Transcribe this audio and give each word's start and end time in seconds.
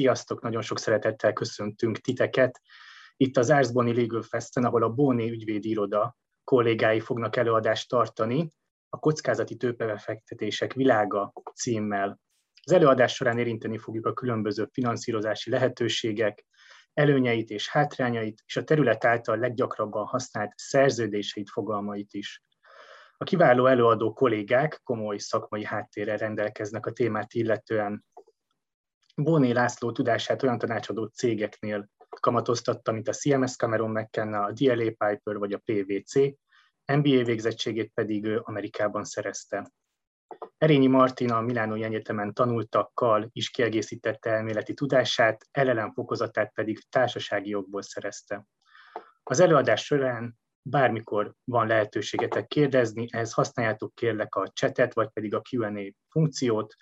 Sziasztok, 0.00 0.42
nagyon 0.42 0.62
sok 0.62 0.78
szeretettel 0.78 1.32
köszöntünk 1.32 1.98
titeket. 1.98 2.60
Itt 3.16 3.36
az 3.36 3.50
Árzboni 3.50 3.94
Legal 3.94 4.22
Festen, 4.22 4.64
ahol 4.64 4.82
a 4.82 4.88
Bóni 4.88 5.30
ügyvédi 5.30 5.68
iroda 5.68 6.16
kollégái 6.44 7.00
fognak 7.00 7.36
előadást 7.36 7.88
tartani, 7.88 8.48
a 8.88 8.98
kockázati 8.98 9.56
tőpebefektetések 9.56 10.72
világa 10.72 11.32
címmel. 11.54 12.20
Az 12.62 12.72
előadás 12.72 13.14
során 13.14 13.38
érinteni 13.38 13.78
fogjuk 13.78 14.06
a 14.06 14.12
különböző 14.12 14.68
finanszírozási 14.72 15.50
lehetőségek, 15.50 16.46
előnyeit 16.92 17.50
és 17.50 17.68
hátrányait, 17.68 18.42
és 18.46 18.56
a 18.56 18.64
terület 18.64 19.04
által 19.04 19.38
leggyakrabban 19.38 20.06
használt 20.06 20.52
szerződéseit, 20.56 21.50
fogalmait 21.50 22.12
is. 22.12 22.42
A 23.16 23.24
kiváló 23.24 23.66
előadó 23.66 24.12
kollégák 24.12 24.80
komoly 24.84 25.18
szakmai 25.18 25.64
háttérrel 25.64 26.16
rendelkeznek 26.16 26.86
a 26.86 26.92
témát 26.92 27.34
illetően. 27.34 28.04
Bóné 29.14 29.50
László 29.50 29.92
tudását 29.92 30.42
olyan 30.42 30.58
tanácsadó 30.58 31.04
cégeknél 31.04 31.88
kamatoztatta, 32.20 32.92
mint 32.92 33.08
a 33.08 33.12
CMS 33.12 33.56
Cameron 33.56 33.90
McKenna, 33.90 34.42
a 34.42 34.52
DLA 34.52 34.84
Piper 34.84 35.38
vagy 35.38 35.52
a 35.52 35.60
PVC, 35.64 36.14
MBA 36.84 37.24
végzettségét 37.24 37.90
pedig 37.94 38.24
ő 38.24 38.40
Amerikában 38.44 39.04
szerezte. 39.04 39.72
Erényi 40.58 40.86
Martina 40.86 41.36
a 41.36 41.40
Milánói 41.40 41.82
Egyetemen 41.82 42.34
tanultakkal 42.34 43.28
is 43.32 43.50
kiegészítette 43.50 44.30
elméleti 44.30 44.74
tudását, 44.74 45.48
LLM 45.52 45.92
fokozatát 45.92 46.52
pedig 46.54 46.88
társasági 46.88 47.48
jogból 47.48 47.82
szerezte. 47.82 48.46
Az 49.22 49.40
előadás 49.40 49.84
során 49.84 50.38
bármikor 50.62 51.34
van 51.44 51.66
lehetőségetek 51.66 52.46
kérdezni, 52.46 53.06
ehhez 53.10 53.32
használjátok 53.32 53.94
kérlek 53.94 54.34
a 54.34 54.48
chatet, 54.48 54.94
vagy 54.94 55.08
pedig 55.08 55.34
a 55.34 55.42
Q&A 55.50 55.94
funkciót, 56.08 56.74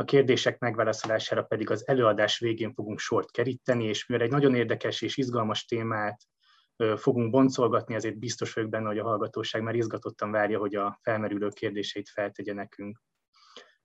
a 0.00 0.04
kérdések 0.04 0.58
megválaszolására 0.58 1.42
pedig 1.42 1.70
az 1.70 1.88
előadás 1.88 2.38
végén 2.38 2.72
fogunk 2.72 2.98
sort 2.98 3.30
keríteni, 3.30 3.84
és 3.84 4.06
mivel 4.06 4.24
egy 4.24 4.30
nagyon 4.30 4.54
érdekes 4.54 5.02
és 5.02 5.16
izgalmas 5.16 5.64
témát 5.64 6.22
fogunk 6.96 7.30
boncolgatni, 7.30 7.94
ezért 7.94 8.18
biztos 8.18 8.52
vagyok 8.52 8.70
benne, 8.70 8.86
hogy 8.86 8.98
a 8.98 9.04
hallgatóság 9.04 9.62
már 9.62 9.74
izgatottan 9.74 10.30
várja, 10.30 10.58
hogy 10.58 10.74
a 10.74 10.98
felmerülő 11.02 11.48
kérdéseit 11.48 12.08
feltegye 12.08 12.52
nekünk. 12.52 13.00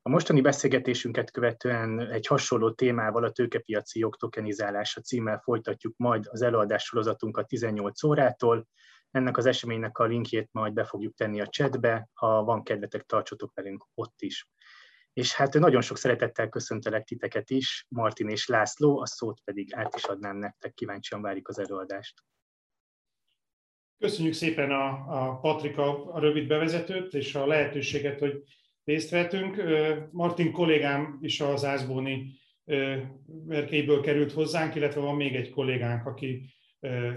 A 0.01 0.09
mostani 0.09 0.41
beszélgetésünket 0.41 1.31
követően 1.31 1.99
egy 1.99 2.27
hasonló 2.27 2.71
témával 2.71 3.23
a 3.23 3.31
tőkepiaci 3.31 3.99
jogtokenizálása 3.99 5.01
címmel 5.01 5.39
folytatjuk 5.43 5.93
majd 5.97 6.25
az 6.29 6.41
előadás 6.41 6.83
sorozatunkat 6.83 7.47
18 7.47 8.03
órától. 8.03 8.67
Ennek 9.11 9.37
az 9.37 9.45
eseménynek 9.45 9.97
a 9.97 10.03
linkjét 10.03 10.49
majd 10.51 10.73
be 10.73 10.83
fogjuk 10.83 11.15
tenni 11.15 11.41
a 11.41 11.47
chatbe, 11.47 12.09
ha 12.13 12.43
van 12.43 12.63
kedvetek, 12.63 13.03
tartsatok 13.03 13.51
velünk 13.53 13.85
ott 13.93 14.21
is. 14.21 14.49
És 15.15 15.33
hát 15.33 15.53
nagyon 15.53 15.81
sok 15.81 15.97
szeretettel 15.97 16.49
köszöntelek 16.49 17.03
titeket 17.03 17.49
is, 17.49 17.85
Martin 17.89 18.29
és 18.29 18.47
László, 18.47 18.99
a 18.99 19.05
szót 19.05 19.39
pedig 19.43 19.73
át 19.73 19.95
is 19.95 20.03
adnám 20.03 20.37
nektek, 20.37 20.73
kíváncsian 20.73 21.21
várjuk 21.21 21.47
az 21.47 21.59
előadást. 21.59 22.23
Köszönjük 23.97 24.33
szépen 24.33 24.71
a, 24.71 24.87
a 24.87 25.39
Patrika 25.39 26.05
a 26.13 26.19
rövid 26.19 26.47
bevezetőt 26.47 27.13
és 27.13 27.35
a 27.35 27.47
lehetőséget, 27.47 28.19
hogy 28.19 28.43
részt 28.83 29.09
vettünk. 29.09 29.61
Martin 30.11 30.51
kollégám 30.51 31.17
is 31.21 31.41
az 31.41 31.65
Ászbóni 31.65 32.39
verkeiből 33.25 34.01
került 34.01 34.31
hozzánk, 34.31 34.75
illetve 34.75 35.01
van 35.01 35.15
még 35.15 35.35
egy 35.35 35.49
kollégánk, 35.49 36.05
aki 36.05 36.53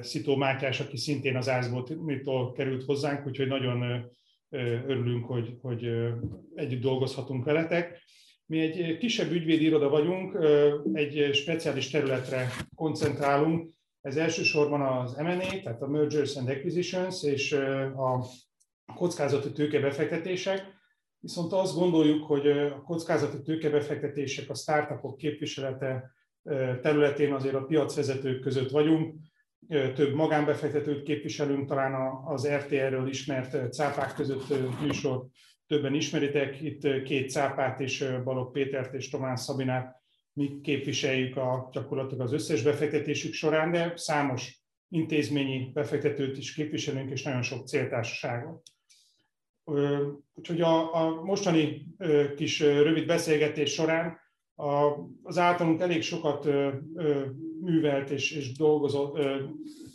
Szitó 0.01 0.37
Mátyás, 0.37 0.81
aki 0.81 0.97
szintén 0.97 1.37
az 1.37 1.49
Ászbónitól 1.49 2.53
került 2.53 2.85
hozzánk, 2.85 3.27
úgyhogy 3.27 3.47
nagyon 3.47 4.11
örülünk, 4.51 5.25
hogy, 5.25 5.59
hogy 5.63 5.91
együtt 6.55 6.81
dolgozhatunk 6.81 7.45
veletek. 7.45 8.03
Mi 8.47 8.61
egy 8.61 8.99
kisebb 8.99 9.31
ügyvédi 9.31 9.65
iroda 9.65 9.89
vagyunk, 9.89 10.39
egy 10.93 11.35
speciális 11.35 11.91
területre 11.91 12.49
koncentrálunk, 12.75 13.71
ez 14.01 14.17
elsősorban 14.17 14.81
az 14.81 15.15
M&A, 15.15 15.61
tehát 15.63 15.83
a 15.83 15.89
Mergers 15.89 16.37
and 16.37 16.49
Acquisitions 16.49 17.23
és 17.23 17.53
a 17.97 18.25
kockázati 18.95 19.53
tőkebefektetések, 19.53 20.63
viszont 21.21 21.53
azt 21.53 21.75
gondoljuk, 21.75 22.25
hogy 22.25 22.47
a 22.49 22.83
kockázati 22.83 23.43
tőkebefektetések 23.43 24.51
a 24.51 24.55
startupok 24.55 25.17
képviselete 25.17 26.13
területén 26.83 27.33
azért 27.33 27.55
a 27.55 27.65
piacvezetők 27.65 28.41
között 28.41 28.71
vagyunk, 28.71 29.15
több 29.95 30.15
magánbefektetőt 30.15 31.03
képviselünk, 31.03 31.69
talán 31.69 32.23
az 32.25 32.49
RTR-ről 32.49 33.09
ismert 33.09 33.73
cápák 33.73 34.15
között 34.15 34.45
műsor 34.81 35.27
többen 35.67 35.95
ismeritek, 35.95 36.61
itt 36.61 37.03
két 37.03 37.31
cápát 37.31 37.81
és 37.81 38.07
Balog 38.25 38.53
Pétert 38.53 38.95
és 38.95 39.09
Tomás 39.09 39.41
Szabinát 39.41 39.97
mi 40.33 40.61
képviseljük 40.61 41.37
a, 41.37 41.69
gyakorlatilag 41.73 42.27
az 42.27 42.33
összes 42.33 42.63
befektetésük 42.63 43.33
során, 43.33 43.71
de 43.71 43.93
számos 43.97 44.63
intézményi 44.89 45.71
befektetőt 45.73 46.37
is 46.39 46.55
képviselünk, 46.55 47.11
és 47.11 47.23
nagyon 47.23 47.43
sok 47.43 47.67
céltársaságot. 47.67 48.63
Úgyhogy 50.35 50.61
a, 50.61 50.95
a 50.95 51.23
mostani 51.23 51.87
kis 52.37 52.61
rövid 52.61 53.07
beszélgetés 53.07 53.73
során 53.73 54.19
az 55.23 55.39
általunk 55.39 55.81
elég 55.81 56.03
sokat 56.03 56.49
művelt 57.61 58.11
és, 58.11 58.33
és 58.33 58.57
dolgozott 58.57 59.19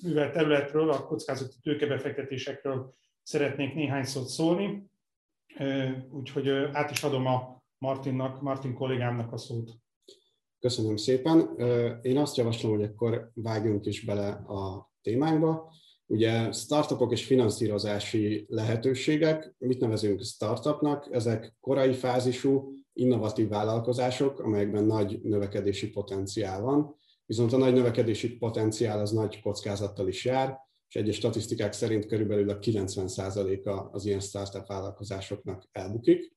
művelt 0.02 0.34
területről, 0.34 0.90
a 0.90 1.06
kockázati 1.06 1.56
tőkebefektetésekről 1.62 2.94
szeretnék 3.22 3.74
néhány 3.74 4.04
szót 4.04 4.28
szólni. 4.28 4.90
Úgyhogy 6.12 6.50
át 6.50 6.92
is 6.92 7.04
adom 7.04 7.26
a 7.26 7.64
Martinnak, 7.78 8.42
Martin 8.42 8.74
kollégámnak 8.74 9.32
a 9.32 9.38
szót. 9.38 9.72
Köszönöm 10.60 10.96
szépen. 10.96 11.58
Én 12.02 12.18
azt 12.18 12.38
javaslom, 12.38 12.72
hogy 12.72 12.84
akkor 12.84 13.32
vágjunk 13.34 13.86
is 13.86 14.06
bele 14.06 14.28
a 14.30 14.92
témánkba. 15.02 15.74
Ugye 16.06 16.52
startupok 16.52 17.12
és 17.12 17.26
finanszírozási 17.26 18.46
lehetőségek, 18.50 19.56
mit 19.58 19.80
nevezünk 19.80 20.24
startupnak? 20.24 21.08
Ezek 21.12 21.56
korai 21.60 21.94
fázisú, 21.94 22.74
innovatív 22.94 23.48
vállalkozások, 23.48 24.40
amelyekben 24.40 24.84
nagy 24.84 25.20
növekedési 25.22 25.90
potenciál 25.90 26.62
van, 26.62 26.96
viszont 27.26 27.54
a 27.54 27.58
nagy 27.58 27.74
növekedési 27.74 28.38
potenciál 28.38 29.00
az 29.00 29.12
nagy 29.12 29.42
kockázattal 29.42 30.08
is 30.08 30.26
jár, 30.26 30.58
és 30.88 30.96
egyes 30.96 31.16
statisztikák 31.16 31.74
szerint 31.74 32.06
körülbelül 32.06 32.50
a 32.50 32.60
90%-a 32.60 33.70
az 33.92 34.06
ilyen 34.06 34.20
startup 34.20 34.68
vállalkozásoknak 34.68 35.70
elbukik 35.72 36.34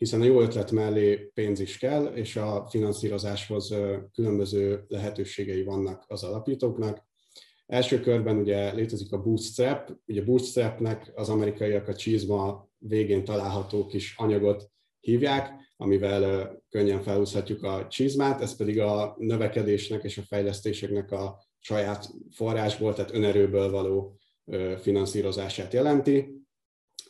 hiszen 0.00 0.20
a 0.20 0.24
jó 0.24 0.40
ötlet 0.40 0.70
mellé 0.70 1.30
pénz 1.34 1.60
is 1.60 1.78
kell, 1.78 2.04
és 2.04 2.36
a 2.36 2.66
finanszírozáshoz 2.70 3.74
különböző 4.12 4.84
lehetőségei 4.88 5.62
vannak 5.62 6.04
az 6.06 6.22
alapítóknak. 6.22 7.06
Első 7.66 8.00
körben 8.00 8.36
ugye 8.36 8.72
létezik 8.72 9.12
a 9.12 9.22
bootstrap, 9.22 9.96
ugye 10.06 10.22
bootstrapnek 10.22 11.12
az 11.14 11.28
amerikaiak 11.28 11.88
a 11.88 11.94
csizma 11.94 12.68
végén 12.78 13.24
található 13.24 13.86
kis 13.86 14.14
anyagot 14.16 14.70
hívják, 15.00 15.52
amivel 15.80 16.52
könnyen 16.68 17.02
felhúzhatjuk 17.02 17.62
a 17.62 17.86
csizmát, 17.88 18.40
ez 18.40 18.56
pedig 18.56 18.80
a 18.80 19.14
növekedésnek 19.18 20.02
és 20.04 20.18
a 20.18 20.22
fejlesztéseknek 20.22 21.12
a 21.12 21.44
saját 21.58 22.10
forrásból, 22.30 22.94
tehát 22.94 23.14
önerőből 23.14 23.70
való 23.70 24.18
finanszírozását 24.80 25.72
jelenti. 25.72 26.34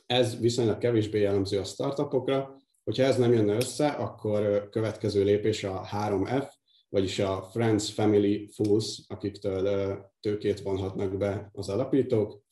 Ez 0.06 0.40
viszonylag 0.40 0.78
kevésbé 0.78 1.20
jellemző 1.20 1.58
a 1.58 1.64
startupokra, 1.64 2.60
Hogyha 2.84 3.04
ez 3.04 3.16
nem 3.16 3.32
jönne 3.32 3.54
össze, 3.54 3.88
akkor 3.88 4.68
következő 4.70 5.24
lépés 5.24 5.64
a 5.64 5.88
3F, 5.92 6.48
vagyis 6.88 7.18
a 7.18 7.48
Friends, 7.52 7.92
Family, 7.92 8.48
Fools, 8.54 9.00
akiktől 9.08 9.96
tőkét 10.20 10.60
vonhatnak 10.60 11.16
be 11.16 11.50
az 11.52 11.68
alapítók. 11.68 12.42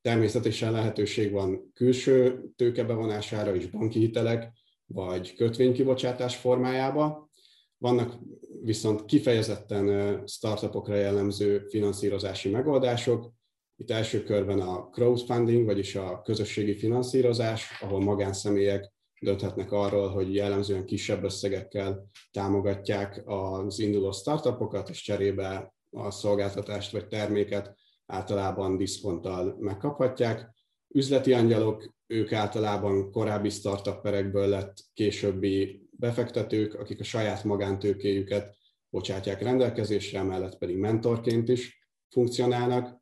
Természetesen 0.00 0.72
lehetőség 0.72 1.32
van 1.32 1.72
külső 1.74 2.44
tőke 2.56 2.84
bevonására 2.84 3.54
is 3.54 3.66
banki 3.66 3.98
hitelek, 3.98 4.52
vagy 4.92 5.34
kötvénykibocsátás 5.34 6.36
formájába. 6.36 7.30
Vannak 7.78 8.18
viszont 8.62 9.04
kifejezetten 9.04 10.22
startupokra 10.26 10.94
jellemző 10.94 11.66
finanszírozási 11.68 12.48
megoldások. 12.48 13.32
Itt 13.76 13.90
első 13.90 14.22
körben 14.22 14.60
a 14.60 14.88
crowdfunding, 14.88 15.64
vagyis 15.64 15.96
a 15.96 16.22
közösségi 16.22 16.74
finanszírozás, 16.74 17.80
ahol 17.80 18.00
magánszemélyek 18.00 18.92
dönthetnek 19.20 19.72
arról, 19.72 20.08
hogy 20.08 20.34
jellemzően 20.34 20.84
kisebb 20.84 21.24
összegekkel 21.24 22.04
támogatják 22.30 23.22
az 23.24 23.78
induló 23.78 24.10
startupokat, 24.10 24.88
és 24.88 25.02
cserébe 25.02 25.74
a 25.90 26.10
szolgáltatást 26.10 26.92
vagy 26.92 27.06
terméket 27.06 27.74
általában 28.06 28.76
diszkonttal 28.76 29.56
megkaphatják. 29.58 30.50
Üzleti 30.94 31.32
angyalok, 31.32 31.94
ők 32.10 32.32
általában 32.32 33.10
korábbi 33.10 33.48
startupperekből 33.48 34.48
lett 34.48 34.76
későbbi 34.94 35.88
befektetők, 35.90 36.74
akik 36.74 37.00
a 37.00 37.04
saját 37.04 37.44
magántőkéjüket 37.44 38.56
bocsátják 38.90 39.42
rendelkezésre, 39.42 40.22
mellett 40.22 40.58
pedig 40.58 40.76
mentorként 40.76 41.48
is 41.48 41.88
funkcionálnak. 42.08 42.98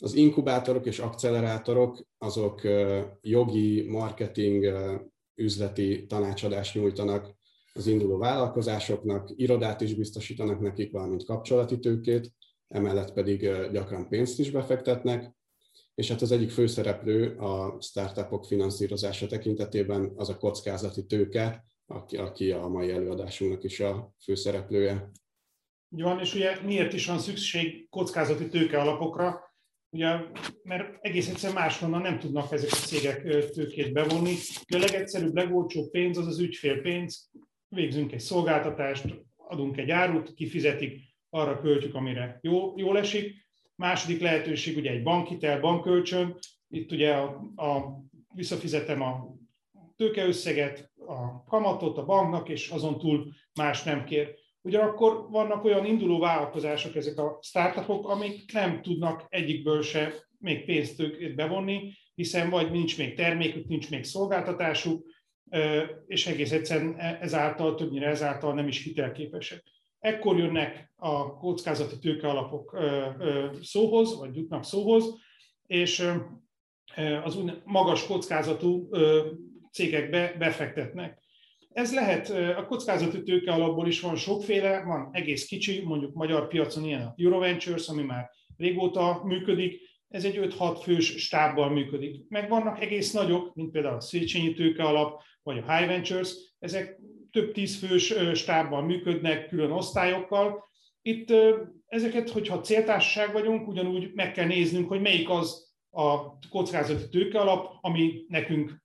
Az 0.00 0.14
inkubátorok 0.14 0.86
és 0.86 0.98
accelerátorok 0.98 2.06
azok 2.18 2.60
jogi, 3.20 3.88
marketing, 3.88 4.72
üzleti 5.34 6.06
tanácsadást 6.06 6.74
nyújtanak 6.74 7.34
az 7.72 7.86
induló 7.86 8.18
vállalkozásoknak, 8.18 9.30
irodát 9.36 9.80
is 9.80 9.94
biztosítanak 9.94 10.60
nekik, 10.60 10.92
valamint 10.92 11.24
kapcsolati 11.24 11.78
tőkét, 11.78 12.32
emellett 12.68 13.12
pedig 13.12 13.40
gyakran 13.72 14.08
pénzt 14.08 14.38
is 14.38 14.50
befektetnek, 14.50 15.34
és 15.94 16.08
hát 16.08 16.20
az 16.20 16.32
egyik 16.32 16.50
főszereplő 16.50 17.36
a 17.36 17.80
startupok 17.80 18.44
finanszírozása 18.44 19.26
tekintetében 19.26 20.12
az 20.16 20.28
a 20.28 20.36
kockázati 20.36 21.06
tőke, 21.06 21.64
aki, 21.86 22.16
aki 22.16 22.50
a 22.50 22.68
mai 22.68 22.90
előadásunknak 22.90 23.64
is 23.64 23.80
a 23.80 24.14
főszereplője. 24.24 25.10
Ugye 25.88 26.04
van, 26.04 26.20
és 26.20 26.34
ugye 26.34 26.60
miért 26.60 26.92
is 26.92 27.06
van 27.06 27.18
szükség 27.18 27.88
kockázati 27.88 28.48
tőke 28.48 28.80
alapokra? 28.80 29.50
Ugye, 29.90 30.16
mert 30.62 30.98
egész 31.00 31.28
egyszerűen 31.28 31.58
máshonnan 31.58 32.00
nem 32.00 32.18
tudnak 32.18 32.52
ezek 32.52 32.70
a 32.72 32.76
cégek 32.76 33.50
tőkét 33.50 33.92
bevonni. 33.92 34.34
A 34.74 34.78
legegyszerűbb, 34.78 35.34
legolcsóbb 35.34 35.90
pénz 35.90 36.18
az 36.18 36.26
az 36.26 36.38
ügyfélpénz. 36.38 37.30
Végzünk 37.68 38.12
egy 38.12 38.20
szolgáltatást, 38.20 39.04
adunk 39.36 39.76
egy 39.76 39.90
árut, 39.90 40.34
kifizetik, 40.34 41.00
arra 41.30 41.60
költjük, 41.60 41.94
amire 41.94 42.38
jó, 42.42 42.78
jól 42.78 42.98
esik. 42.98 43.41
Második 43.82 44.20
lehetőség 44.20 44.76
ugye 44.76 44.90
egy 44.90 45.02
bankhitel, 45.02 45.60
bankkölcsön. 45.60 46.38
Itt 46.68 46.92
ugye 46.92 47.12
a, 47.14 47.24
a, 47.56 47.98
visszafizetem 48.34 49.02
a 49.02 49.36
tőkeösszeget, 49.96 50.90
a 51.06 51.44
kamatot 51.44 51.98
a 51.98 52.04
banknak, 52.04 52.48
és 52.48 52.68
azon 52.68 52.98
túl 52.98 53.32
más 53.54 53.82
nem 53.82 54.04
kér. 54.04 54.34
Ugyanakkor 54.60 55.30
vannak 55.30 55.64
olyan 55.64 55.86
induló 55.86 56.18
vállalkozások, 56.18 56.96
ezek 56.96 57.18
a 57.18 57.38
startupok, 57.40 58.08
amik 58.08 58.52
nem 58.52 58.82
tudnak 58.82 59.24
egyikből 59.28 59.82
se 59.82 60.12
még 60.38 60.64
pénzt 60.64 61.34
bevonni, 61.34 61.92
hiszen 62.14 62.50
vagy 62.50 62.70
nincs 62.70 62.98
még 62.98 63.14
termékük, 63.14 63.66
nincs 63.66 63.90
még 63.90 64.04
szolgáltatásuk, 64.04 65.06
és 66.06 66.26
egész 66.26 66.52
egyszerűen 66.52 66.94
e, 66.98 67.18
ezáltal, 67.20 67.74
többnyire 67.74 68.06
ezáltal 68.06 68.54
nem 68.54 68.68
is 68.68 68.82
hitelképesek. 68.82 69.62
Ekkor 70.02 70.38
jönnek 70.38 70.92
a 70.96 71.36
kockázati 71.36 71.98
tőkealapok 71.98 72.78
szóhoz, 73.62 74.18
vagy 74.18 74.36
jutnak 74.36 74.64
szóhoz, 74.64 75.04
és 75.66 76.12
az 77.24 77.38
magas 77.64 78.06
kockázatú 78.06 78.88
cégekbe 79.72 80.34
befektetnek. 80.38 81.22
Ez 81.72 81.94
lehet, 81.94 82.30
a 82.56 82.66
kockázati 82.66 83.22
tőke 83.22 83.52
alapból 83.52 83.86
is 83.86 84.00
van 84.00 84.16
sokféle, 84.16 84.82
van 84.84 85.08
egész 85.12 85.46
kicsi, 85.46 85.82
mondjuk 85.84 86.14
magyar 86.14 86.48
piacon 86.48 86.84
ilyen 86.84 87.02
a 87.02 87.14
Euroventures, 87.16 87.88
ami 87.88 88.02
már 88.02 88.30
régóta 88.56 89.20
működik, 89.24 89.80
ez 90.08 90.24
egy 90.24 90.38
5-6 90.58 90.78
fős 90.82 91.06
stábbal 91.06 91.70
működik. 91.70 92.24
Meg 92.28 92.48
vannak 92.48 92.80
egész 92.80 93.12
nagyok, 93.12 93.54
mint 93.54 93.70
például 93.70 93.96
a 93.96 94.00
Széchenyi 94.00 94.54
tőke 94.54 94.82
alap, 94.82 95.22
vagy 95.42 95.58
a 95.58 95.76
High 95.76 95.88
Ventures, 95.88 96.34
ezek 96.58 96.98
több 97.32 97.52
tíz 97.52 97.78
fős 97.78 98.14
stábbal 98.34 98.82
működnek, 98.82 99.48
külön 99.48 99.70
osztályokkal. 99.70 100.70
Itt 101.02 101.32
ezeket, 101.86 102.30
hogyha 102.30 102.60
céltársaság 102.60 103.32
vagyunk, 103.32 103.68
ugyanúgy 103.68 104.10
meg 104.14 104.32
kell 104.32 104.46
néznünk, 104.46 104.88
hogy 104.88 105.00
melyik 105.00 105.30
az 105.30 105.72
a 105.90 106.38
kockázati 106.48 107.08
tőke 107.08 107.40
alap, 107.40 107.78
ami 107.80 108.24
nekünk 108.28 108.82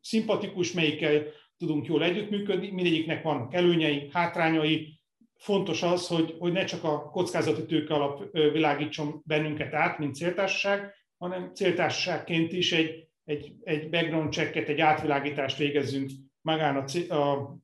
szimpatikus, 0.00 0.72
melyikkel 0.72 1.22
tudunk 1.56 1.86
jól 1.86 2.02
együttműködni, 2.02 2.70
mindegyiknek 2.70 3.22
vannak 3.22 3.54
előnyei, 3.54 4.08
hátrányai. 4.12 4.98
Fontos 5.36 5.82
az, 5.82 6.06
hogy, 6.06 6.36
hogy 6.38 6.52
ne 6.52 6.64
csak 6.64 6.84
a 6.84 7.10
kockázati 7.10 7.64
tőke 7.64 7.94
alap 7.94 8.30
világítson 8.32 9.22
bennünket 9.24 9.74
át, 9.74 9.98
mint 9.98 10.14
céltársaság, 10.14 10.94
hanem 11.18 11.54
céltársaságként 11.54 12.52
is 12.52 12.72
egy, 12.72 13.08
egy, 13.24 13.52
egy 13.62 13.90
background 13.90 14.32
checket, 14.32 14.68
egy 14.68 14.80
átvilágítást 14.80 15.58
végezzünk 15.58 16.10
magán 16.40 16.76
a, 16.76 17.14
a, 17.14 17.56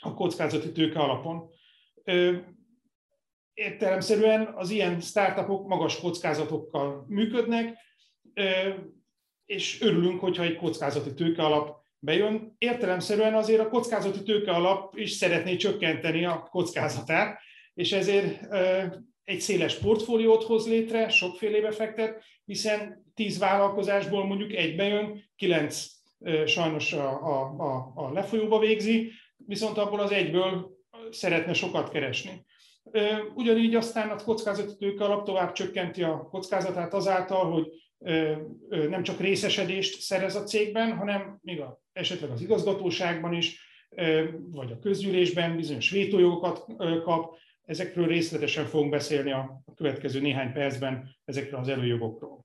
a 0.00 0.14
kockázati 0.14 0.72
tőke 0.72 0.98
alapon. 0.98 1.48
Értelemszerűen 3.54 4.52
az 4.56 4.70
ilyen 4.70 5.00
startupok 5.00 5.66
magas 5.66 6.00
kockázatokkal 6.00 7.04
működnek, 7.08 7.76
és 9.46 9.80
örülünk, 9.80 10.20
hogyha 10.20 10.42
egy 10.42 10.56
kockázati 10.56 11.14
tőke 11.14 11.42
alap 11.42 11.76
bejön. 11.98 12.54
Értelemszerűen 12.58 13.34
azért 13.34 13.60
a 13.60 13.68
kockázati 13.68 14.22
tőke 14.22 14.50
alap 14.50 14.96
is 14.96 15.10
szeretné 15.10 15.56
csökkenteni 15.56 16.24
a 16.24 16.48
kockázatát, 16.50 17.40
és 17.74 17.92
ezért 17.92 18.54
egy 19.24 19.40
széles 19.40 19.74
portfóliót 19.78 20.42
hoz 20.42 20.68
létre, 20.68 21.08
sokfélébe 21.08 21.70
fektet, 21.70 22.24
hiszen 22.44 23.04
tíz 23.14 23.38
vállalkozásból 23.38 24.26
mondjuk 24.26 24.52
egy 24.52 24.76
bejön, 24.76 25.30
kilenc 25.36 25.86
sajnos 26.46 26.92
a, 26.92 27.08
a, 27.08 27.54
a, 27.58 27.92
a 27.94 28.12
lefolyóba 28.12 28.58
végzi, 28.58 29.10
viszont 29.46 29.78
abból 29.78 30.00
az 30.00 30.12
egyből 30.12 30.70
szeretne 31.10 31.52
sokat 31.52 31.90
keresni. 31.90 32.44
Ugyanígy 33.34 33.74
aztán 33.74 34.08
a 34.08 34.16
kockázati 34.16 34.76
tőke 34.76 35.04
alap 35.04 35.24
tovább 35.24 35.52
csökkenti 35.52 36.02
a 36.02 36.28
kockázatát 36.30 36.94
azáltal, 36.94 37.52
hogy 37.52 37.66
nem 38.88 39.02
csak 39.02 39.20
részesedést 39.20 40.00
szerez 40.00 40.36
a 40.36 40.42
cégben, 40.42 40.96
hanem 40.96 41.38
még 41.42 41.60
a, 41.60 41.80
esetleg 41.92 42.30
az 42.30 42.40
igazgatóságban 42.40 43.32
is, 43.32 43.68
vagy 44.50 44.72
a 44.72 44.78
közgyűlésben 44.78 45.56
bizonyos 45.56 45.90
vétójogokat 45.90 46.64
kap. 47.02 47.38
Ezekről 47.64 48.06
részletesen 48.06 48.64
fogunk 48.64 48.90
beszélni 48.90 49.32
a 49.32 49.62
következő 49.74 50.20
néhány 50.20 50.52
percben, 50.52 51.16
ezekről 51.24 51.60
az 51.60 51.68
előjogokról. 51.68 52.44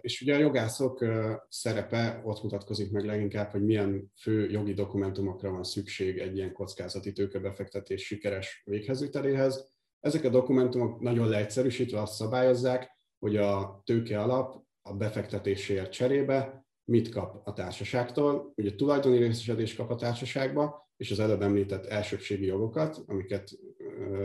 És 0.00 0.20
ugye 0.20 0.34
a 0.34 0.38
jogászok 0.38 1.04
szerepe 1.48 2.20
ott 2.24 2.42
mutatkozik 2.42 2.90
meg 2.90 3.04
leginkább, 3.04 3.50
hogy 3.50 3.64
milyen 3.64 4.12
fő 4.20 4.50
jogi 4.50 4.74
dokumentumokra 4.74 5.50
van 5.50 5.64
szükség 5.64 6.18
egy 6.18 6.36
ilyen 6.36 6.52
kockázati 6.52 7.12
tőkebefektetés 7.12 8.06
sikeres 8.06 8.62
véghezviteléhez. 8.64 9.72
Ezek 10.00 10.24
a 10.24 10.28
dokumentumok 10.28 11.00
nagyon 11.00 11.28
leegyszerűsítve 11.28 12.00
azt 12.00 12.14
szabályozzák, 12.14 12.90
hogy 13.18 13.36
a 13.36 13.82
tőke 13.84 14.20
alap 14.20 14.64
a 14.82 14.94
befektetésért 14.94 15.92
cserébe 15.92 16.66
mit 16.84 17.08
kap 17.08 17.40
a 17.44 17.52
társaságtól. 17.52 18.52
Ugye 18.56 18.74
tulajdoni 18.74 19.18
részesedés 19.18 19.74
kap 19.74 19.90
a 19.90 19.96
társaságba, 19.96 20.88
és 20.96 21.10
az 21.10 21.20
előbb 21.20 21.42
említett 21.42 21.86
elsőbségi 21.86 22.46
jogokat, 22.46 23.02
amiket 23.06 23.50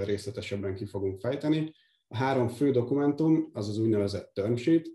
részletesebben 0.04 0.76
ki 0.76 0.86
fogunk 0.86 1.20
fejteni. 1.20 1.74
A 2.08 2.18
három 2.18 2.48
fő 2.48 2.72
dokumentum 2.72 3.50
az 3.54 3.70
az 3.70 3.78
úgynevezett 3.78 4.34
term 4.34 4.56
sheet, 4.56 4.88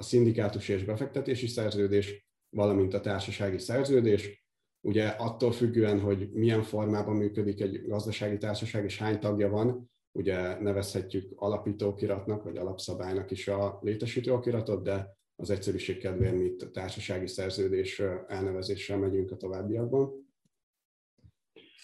a 0.00 0.02
szindikátus 0.02 0.68
és 0.68 0.84
befektetési 0.84 1.46
szerződés, 1.46 2.26
valamint 2.50 2.94
a 2.94 3.00
társasági 3.00 3.58
szerződés. 3.58 4.46
Ugye 4.80 5.06
attól 5.06 5.52
függően, 5.52 6.00
hogy 6.00 6.30
milyen 6.32 6.62
formában 6.62 7.16
működik 7.16 7.60
egy 7.60 7.86
gazdasági 7.86 8.38
társaság 8.38 8.84
és 8.84 8.98
hány 8.98 9.20
tagja 9.20 9.48
van, 9.48 9.90
ugye 10.12 10.60
nevezhetjük 10.60 11.32
alapítókiratnak 11.36 12.42
vagy 12.42 12.56
alapszabálynak 12.56 13.30
is 13.30 13.48
a 13.48 13.78
létesítő 13.82 14.32
okiratot, 14.32 14.82
de 14.82 15.16
az 15.36 15.50
egyszerűség 15.50 15.98
kedvéért 15.98 16.40
itt 16.40 16.72
társasági 16.72 17.26
szerződés 17.26 18.02
elnevezéssel 18.26 18.98
megyünk 18.98 19.30
a 19.30 19.36
továbbiakban. 19.36 20.26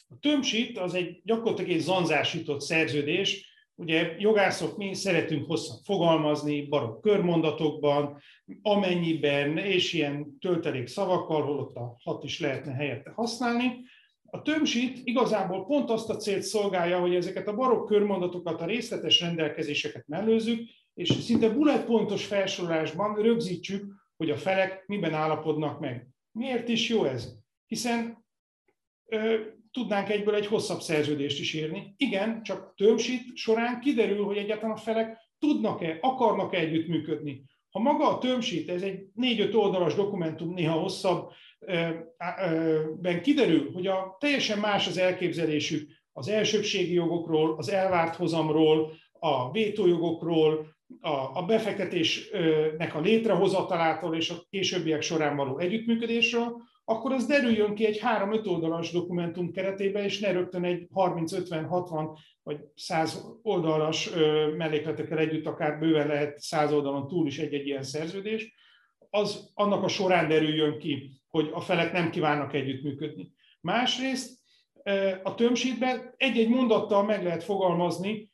A 0.09 0.19
tömsít 0.21 0.79
az 0.79 0.95
egy 0.95 1.21
gyakorlatilag 1.25 1.71
egy 1.71 1.81
zanzásított 1.81 2.61
szerződés, 2.61 3.54
Ugye 3.77 4.15
jogászok 4.19 4.77
mi 4.77 4.95
szeretünk 4.95 5.47
hosszan 5.47 5.77
fogalmazni, 5.85 6.67
barokk 6.67 7.03
körmondatokban, 7.03 8.21
amennyiben, 8.63 9.59
és 9.59 9.93
ilyen 9.93 10.39
töltelék 10.41 10.87
szavakkal, 10.87 11.43
holott 11.43 11.77
a 11.77 11.97
hat 12.03 12.25
is 12.25 12.41
lehetne 12.41 12.73
helyette 12.73 13.11
használni. 13.11 13.81
A 14.25 14.43
tömsít 14.43 15.01
igazából 15.05 15.67
pont 15.67 15.91
azt 15.91 16.11
a 16.11 16.17
célt 16.17 16.43
szolgálja, 16.43 17.01
hogy 17.01 17.15
ezeket 17.15 17.49
a 17.49 17.55
barokk 17.55 17.89
körmondatokat, 17.89 18.61
a 18.61 18.67
részletes 18.67 19.21
rendelkezéseket 19.21 20.07
mellőzzük, 20.07 20.61
és 20.95 21.09
szinte 21.09 21.49
bullet 21.49 21.85
pontos 21.85 22.27
felsorolásban 22.27 23.15
rögzítsük, 23.15 23.93
hogy 24.17 24.31
a 24.31 24.37
felek 24.37 24.85
miben 24.87 25.15
állapodnak 25.15 25.81
meg. 25.81 26.09
Miért 26.33 26.69
is 26.69 26.89
jó 26.89 27.05
ez? 27.05 27.35
Hiszen 27.67 28.25
tudnánk 29.75 30.09
egyből 30.09 30.35
egy 30.35 30.47
hosszabb 30.47 30.81
szerződést 30.81 31.41
is 31.41 31.55
írni. 31.55 31.95
Igen, 31.97 32.43
csak 32.43 32.75
tömsít 32.77 33.37
során 33.37 33.81
kiderül, 33.81 34.25
hogy 34.25 34.37
egyáltalán 34.37 34.77
a 34.77 34.81
felek 34.81 35.19
tudnak-e, 35.39 35.99
akarnak-e 36.01 36.59
együttműködni. 36.59 37.45
Ha 37.71 37.81
maga 37.81 38.09
a 38.09 38.19
tömsít, 38.19 38.69
ez 38.69 38.83
egy 38.83 39.07
négy-öt 39.15 39.55
oldalas 39.55 39.95
dokumentum, 39.95 40.55
néha 40.55 40.79
hosszabb, 40.79 41.31
ben 43.01 43.23
kiderül, 43.23 43.73
hogy 43.73 43.87
a 43.87 44.17
teljesen 44.21 44.59
más 44.59 44.87
az 44.87 44.99
elképzelésük 44.99 45.91
az 46.13 46.29
elsőbségi 46.29 46.93
jogokról, 46.93 47.55
az 47.57 47.69
elvárt 47.69 48.17
hozamról, 48.17 48.93
a 49.13 49.51
vétójogokról, 49.51 50.67
a, 51.01 51.39
a 51.39 51.45
befektetésnek 51.47 52.95
a 52.95 53.01
létrehozatalától 53.01 54.17
és 54.17 54.31
a 54.31 54.43
későbbiek 54.51 55.03
során 55.03 55.37
való 55.37 55.59
együttműködésről, 55.59 56.63
akkor 56.85 57.13
az 57.13 57.27
derüljön 57.27 57.75
ki 57.75 57.87
egy 57.87 58.01
3-5 58.03 58.47
oldalas 58.47 58.93
dokumentum 58.93 59.53
keretében, 59.53 60.05
és 60.05 60.21
ne 60.21 60.33
rögtön 60.33 60.65
egy 60.65 60.89
30-50-60 60.95 62.19
vagy 62.43 62.61
100 62.75 63.27
oldalas 63.43 64.11
mellékletekkel 64.57 65.19
együtt, 65.19 65.47
akár 65.47 65.79
bőven 65.79 66.07
lehet 66.07 66.39
100 66.39 66.73
oldalon 66.73 67.09
túl 67.09 67.27
is 67.27 67.39
egy-egy 67.39 67.67
ilyen 67.67 67.83
szerződés, 67.83 68.55
az 69.11 69.51
annak 69.55 69.83
a 69.83 69.89
során 69.89 70.29
derüljön 70.29 70.79
ki, 70.79 71.11
hogy 71.29 71.51
a 71.53 71.61
felek 71.61 71.93
nem 71.93 72.11
kívánnak 72.11 72.55
együttműködni. 72.55 73.33
Másrészt 73.61 74.43
a 75.23 75.35
tömsítben 75.35 76.15
egy-egy 76.17 76.49
mondattal 76.49 77.05
meg 77.05 77.23
lehet 77.23 77.45
fogalmazni 77.45 78.31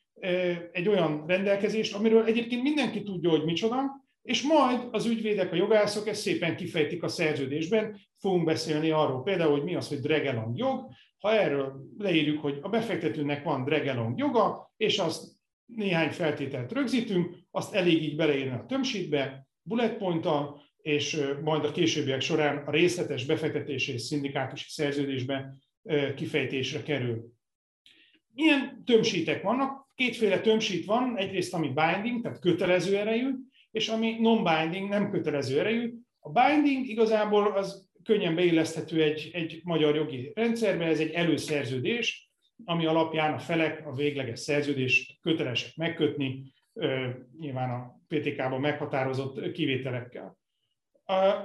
egy 0.73 0.89
olyan 0.89 1.25
rendelkezést, 1.27 1.95
amiről 1.95 2.25
egyébként 2.25 2.63
mindenki 2.63 3.03
tudja, 3.03 3.31
hogy 3.31 3.45
micsoda, 3.45 4.09
és 4.31 4.43
majd 4.43 4.89
az 4.91 5.07
ügyvédek, 5.07 5.53
a 5.53 5.57
jogászok 5.57 6.09
ezt 6.09 6.21
szépen 6.21 6.57
kifejtik 6.57 7.03
a 7.03 7.09
szerződésben, 7.09 8.01
fogunk 8.17 8.45
beszélni 8.45 8.91
arról 8.91 9.23
például, 9.23 9.51
hogy 9.51 9.63
mi 9.63 9.75
az, 9.75 9.89
hogy 9.89 9.99
dregelong 9.99 10.59
jog, 10.59 10.91
ha 11.19 11.33
erről 11.33 11.81
leírjuk, 11.99 12.41
hogy 12.41 12.59
a 12.63 12.69
befektetőnek 12.69 13.45
van 13.45 13.65
dregelong 13.65 14.19
joga, 14.19 14.73
és 14.77 14.99
azt 14.99 15.33
néhány 15.67 16.11
feltételt 16.11 16.73
rögzítünk, 16.73 17.37
azt 17.51 17.75
elég 17.75 18.03
így 18.03 18.17
beleírni 18.17 18.53
a 18.53 18.65
tömsítbe, 18.69 19.47
bullet 19.63 19.97
pointtal, 19.97 20.63
és 20.83 21.21
majd 21.43 21.65
a 21.65 21.73
későbbiek 21.73 22.21
során 22.21 22.57
a 22.67 22.71
részletes 22.71 23.25
befektetési 23.25 23.93
és 23.93 24.03
szindikátusi 24.03 24.67
szerződésbe 24.69 25.55
kifejtésre 26.15 26.83
kerül. 26.83 27.33
Milyen 28.35 28.83
tömsítek 28.85 29.43
vannak? 29.43 29.89
Kétféle 29.95 30.41
tömsít 30.41 30.85
van, 30.85 31.17
egyrészt 31.17 31.55
ami 31.55 31.73
binding, 31.75 32.23
tehát 32.23 32.39
kötelező 32.39 32.97
erejű, 32.97 33.29
és 33.71 33.89
ami 33.89 34.17
non-binding, 34.21 34.89
nem 34.89 35.11
kötelező 35.11 35.59
erejű. 35.59 35.95
A 36.19 36.31
binding 36.31 36.87
igazából 36.87 37.47
az 37.47 37.89
könnyen 38.05 38.35
beilleszthető 38.35 39.03
egy, 39.03 39.31
egy 39.33 39.61
magyar 39.65 39.95
jogi 39.95 40.33
rendszerbe, 40.35 40.85
ez 40.85 41.01
egy 41.01 41.11
előszerződés, 41.11 42.31
ami 42.65 42.87
alapján 42.87 43.35
a 43.35 43.39
felek 43.39 43.87
a 43.87 43.95
végleges 43.95 44.41
szerződést 44.41 45.21
kötelesek 45.21 45.77
megkötni, 45.77 46.53
nyilván 47.39 47.71
a 47.71 48.01
PTK-ban 48.09 48.61
meghatározott 48.61 49.53
kivételekkel. 49.53 50.39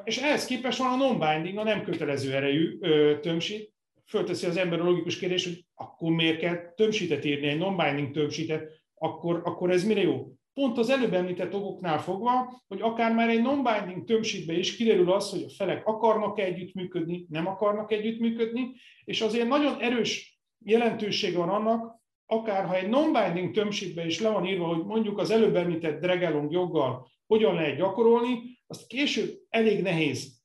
És 0.03 0.17
ehhez 0.17 0.46
képest 0.46 0.77
van 0.77 0.91
a 0.91 0.96
non-binding, 0.96 1.58
a 1.58 1.63
nem 1.63 1.84
kötelező 1.84 2.34
erejű 2.34 2.79
tömsít. 3.20 3.74
Fölteszi 4.05 4.46
az 4.46 4.58
ember 4.58 4.79
a 4.79 4.84
logikus 4.84 5.20
kérdés, 5.20 5.44
hogy 5.46 5.65
akkor 5.74 6.12
miért 6.12 6.39
kell 6.39 6.74
tömsítet 6.75 7.25
írni, 7.25 7.48
egy 7.48 7.58
non-binding 7.58 8.12
tömsítet, 8.12 8.72
akkor, 8.94 9.41
akkor 9.44 9.72
ez 9.72 9.86
mire 9.86 10.01
jó? 10.01 10.35
Pont 10.56 10.78
az 10.78 10.90
előbb 10.90 11.14
említett 11.14 11.54
okoknál 11.54 12.00
fogva, 12.00 12.62
hogy 12.68 12.82
akár 12.82 13.14
már 13.14 13.30
egy 13.30 13.42
non-binding 13.42 14.04
tömsítbe 14.04 14.54
is 14.54 14.76
kiderül 14.76 15.12
az, 15.12 15.30
hogy 15.30 15.44
a 15.44 15.50
felek 15.50 15.88
akarnak 15.88 16.40
együttműködni, 16.40 17.26
nem 17.30 17.48
akarnak 17.48 17.92
együttműködni, 17.92 18.72
és 19.04 19.22
azért 19.22 19.48
nagyon 19.48 19.80
erős 19.80 20.40
jelentősége 20.66 21.38
van 21.38 21.50
annak, 21.50 21.96
akár 22.26 22.66
ha 22.66 22.76
egy 22.76 22.90
non-binding 22.90 23.54
tömsítbe 23.54 24.06
is 24.06 24.20
le 24.22 24.30
van 24.30 24.46
írva, 24.46 24.66
hogy 24.66 24.86
mondjuk 24.86 25.18
az 25.18 25.32
előbb 25.32 25.56
említett 25.56 26.02
dregelong 26.02 26.52
joggal 26.52 27.08
hogyan 27.28 27.56
lehet 27.56 27.78
gyakorolni, 27.78 28.60
azt 28.68 28.88
később 28.88 29.40
elég 29.50 29.82
nehéz 29.82 30.44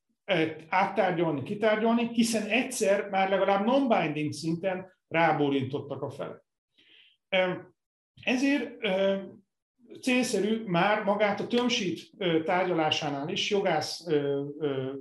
áttárgyalni, 0.69 1.43
kitárgyalni, 1.43 2.09
hiszen 2.13 2.47
egyszer 2.47 3.09
már 3.09 3.31
legalább 3.31 3.65
non-binding 3.65 4.33
szinten 4.33 4.87
rábólintottak 5.09 6.03
a 6.03 6.11
felek. 6.11 6.45
Ezért 8.23 8.87
célszerű 10.01 10.63
már 10.67 11.03
magát 11.03 11.41
a 11.41 11.47
tömsít 11.47 12.11
tárgyalásánál 12.45 13.29
is 13.29 13.51
jogász 13.51 14.07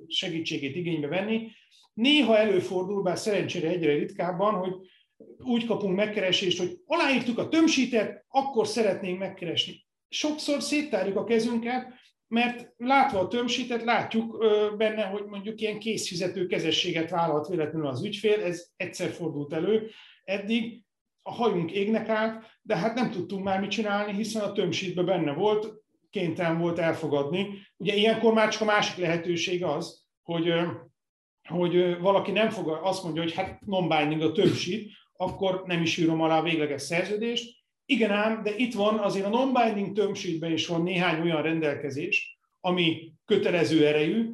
segítségét 0.08 0.76
igénybe 0.76 1.08
venni. 1.08 1.48
Néha 1.94 2.38
előfordul, 2.38 3.02
bár 3.02 3.18
szerencsére 3.18 3.68
egyre 3.68 3.94
ritkábban, 3.94 4.54
hogy 4.54 4.74
úgy 5.38 5.66
kapunk 5.66 5.96
megkeresést, 5.96 6.60
hogy 6.60 6.80
aláírtuk 6.86 7.38
a 7.38 7.48
tömsítet, 7.48 8.26
akkor 8.28 8.68
szeretnénk 8.68 9.20
megkeresni. 9.20 9.86
Sokszor 10.10 10.62
széttárjuk 10.62 11.18
a 11.18 11.24
kezünket, 11.24 11.88
mert 12.28 12.74
látva 12.78 13.20
a 13.20 13.28
tömsítet, 13.28 13.84
látjuk 13.84 14.46
benne, 14.78 15.04
hogy 15.04 15.26
mondjuk 15.26 15.62
ilyen 15.62 15.80
készfizető 15.80 16.48
kezességet 16.48 17.10
vállalt 17.10 17.48
véletlenül 17.48 17.88
az 17.88 18.06
ügyfél, 18.06 18.42
ez 18.42 18.68
egyszer 18.76 19.10
fordult 19.10 19.54
elő, 19.54 19.90
eddig 20.24 20.84
a 21.22 21.32
hajunk 21.32 21.72
égnek 21.72 22.10
át, 22.10 22.60
de 22.62 22.76
hát 22.76 22.96
nem 22.96 23.12
tudtunk 23.12 23.44
már 23.44 23.60
mit 23.60 23.70
csinálni, 23.70 24.14
hiszen 24.14 24.42
a 24.42 24.52
tömsítben 24.52 25.06
benne 25.06 25.34
volt, 25.34 25.74
kénytelen 26.10 26.60
volt 26.60 26.80
elfogadni. 26.80 27.48
Ugye 27.78 27.96
ilyenkor 27.96 28.34
már 28.34 28.50
csak 28.50 28.62
a 28.62 28.66
másik 28.66 28.98
lehetőség 28.98 29.64
az, 29.64 30.04
hogy, 30.24 30.54
hogy 31.50 32.00
valaki 32.00 32.32
nem 32.32 32.50
fog, 32.50 32.80
azt 32.84 33.04
mondja, 33.04 33.22
hogy 33.22 33.34
hát 33.34 33.66
non-binding 33.66 34.22
a 34.22 34.32
tömsít, 34.32 34.92
akkor 35.14 35.64
nem 35.66 35.82
is 35.82 35.98
írom 35.98 36.22
alá 36.22 36.40
a 36.40 36.44
végleges 36.44 36.82
szerződést. 36.82 37.58
Igen 37.86 38.12
ám, 38.12 38.44
de 38.44 38.56
itt 38.56 38.74
van 38.74 38.98
azért 38.98 39.26
a 39.26 39.30
non-binding 39.30 39.96
tömsítben 39.96 40.52
is 40.52 40.68
van 40.68 40.84
néhány 40.84 41.22
olyan 41.22 41.42
rendelkezés, 41.42 42.40
ami 42.60 43.14
kötelező 43.26 43.88
erejű, 43.88 44.30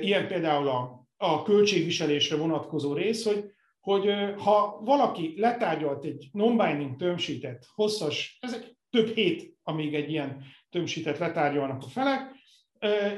ilyen 0.00 0.26
például 0.26 0.68
a, 0.68 1.06
a 1.16 1.42
költségviselésre 1.42 2.36
vonatkozó 2.36 2.92
rész, 2.92 3.24
hogy 3.24 3.44
hogy 3.82 4.14
ha 4.36 4.80
valaki 4.84 5.34
letárgyalt 5.36 6.04
egy 6.04 6.28
non-binding 6.32 6.96
tömsítet, 6.96 7.66
hosszas, 7.74 8.38
ezek 8.40 8.76
több 8.90 9.14
hét, 9.14 9.56
amíg 9.62 9.94
egy 9.94 10.10
ilyen 10.10 10.44
tömsítet 10.70 11.18
letárgyalnak 11.18 11.82
a 11.82 11.88
felek, 11.88 12.34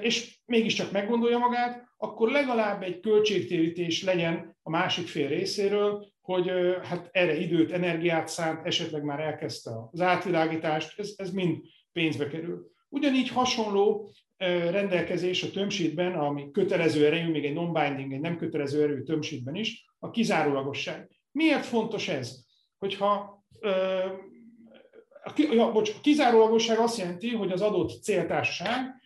és 0.00 0.38
mégiscsak 0.46 0.90
meggondolja 0.92 1.38
magát, 1.38 1.84
akkor 1.96 2.30
legalább 2.30 2.82
egy 2.82 3.00
költségtérítés 3.00 4.02
legyen 4.02 4.56
a 4.62 4.70
másik 4.70 5.06
fél 5.06 5.28
részéről, 5.28 6.06
hogy 6.20 6.50
hát 6.82 7.08
erre 7.12 7.36
időt, 7.36 7.72
energiát 7.72 8.28
szánt, 8.28 8.66
esetleg 8.66 9.02
már 9.02 9.20
elkezdte 9.20 9.70
az 9.90 10.00
átvilágítást, 10.00 10.98
ez, 10.98 11.12
ez 11.16 11.30
mind 11.30 11.56
pénzbe 11.92 12.28
kerül. 12.28 12.66
Ugyanígy 12.88 13.28
hasonló 13.28 14.12
rendelkezés 14.70 15.42
a 15.42 15.50
tömsítben, 15.50 16.14
ami 16.14 16.50
kötelező 16.50 17.06
erejű, 17.06 17.30
még 17.30 17.44
egy 17.44 17.52
non-binding, 17.52 18.12
egy 18.12 18.20
nem 18.20 18.36
kötelező 18.36 18.82
erejű 18.82 19.02
tömsítben 19.02 19.54
is, 19.54 19.84
a 19.98 20.10
kizárólagosság. 20.10 21.10
Miért 21.30 21.64
fontos 21.64 22.08
ez? 22.08 22.44
Hogyha 22.78 23.44
ja, 25.36 25.72
bocs, 25.72 25.90
a 25.90 26.00
kizárólagosság 26.02 26.78
azt 26.78 26.98
jelenti, 26.98 27.30
hogy 27.30 27.52
az 27.52 27.60
adott 27.60 28.02
céltársaság 28.02 29.02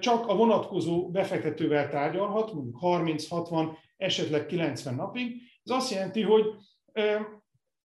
csak 0.00 0.26
a 0.26 0.36
vonatkozó 0.36 1.10
befektetővel 1.10 1.88
tárgyalhat, 1.88 2.52
mondjuk 2.52 2.78
30-60, 2.80 3.76
esetleg 3.96 4.46
90 4.46 4.94
napig. 4.94 5.42
Ez 5.64 5.74
azt 5.74 5.90
jelenti, 5.90 6.22
hogy 6.22 6.44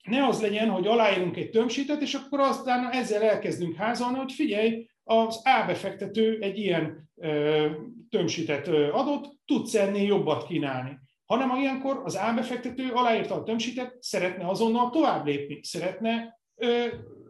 ne 0.04 0.28
az 0.28 0.42
legyen, 0.42 0.70
hogy 0.70 0.88
aláírunk 0.88 1.38
egy 1.38 1.50
tömsítet, 1.50 2.02
és 2.02 2.14
akkor 2.14 2.40
aztán 2.40 2.92
ezzel 2.92 3.22
elkezdünk 3.22 3.76
házalni, 3.76 4.18
hogy 4.18 4.32
figyelj, 4.32 4.88
az 5.08 5.42
A 5.44 5.90
egy 6.40 6.58
ilyen 6.58 7.10
tömsítet 8.10 8.68
adott, 8.68 9.40
tudsz 9.46 9.76
ennél 9.76 10.06
jobbat 10.06 10.48
kínálni. 10.48 10.98
Hanem 11.26 11.56
ilyenkor 11.60 12.02
az 12.04 12.16
A 12.16 12.34
befektető 12.36 12.92
aláírta 12.92 13.36
a 13.36 13.44
tömsítet, 13.44 13.96
szeretne 14.00 14.48
azonnal 14.48 14.90
tovább 14.90 15.26
lépni, 15.26 15.60
szeretne 15.64 16.40
ö, 16.56 16.86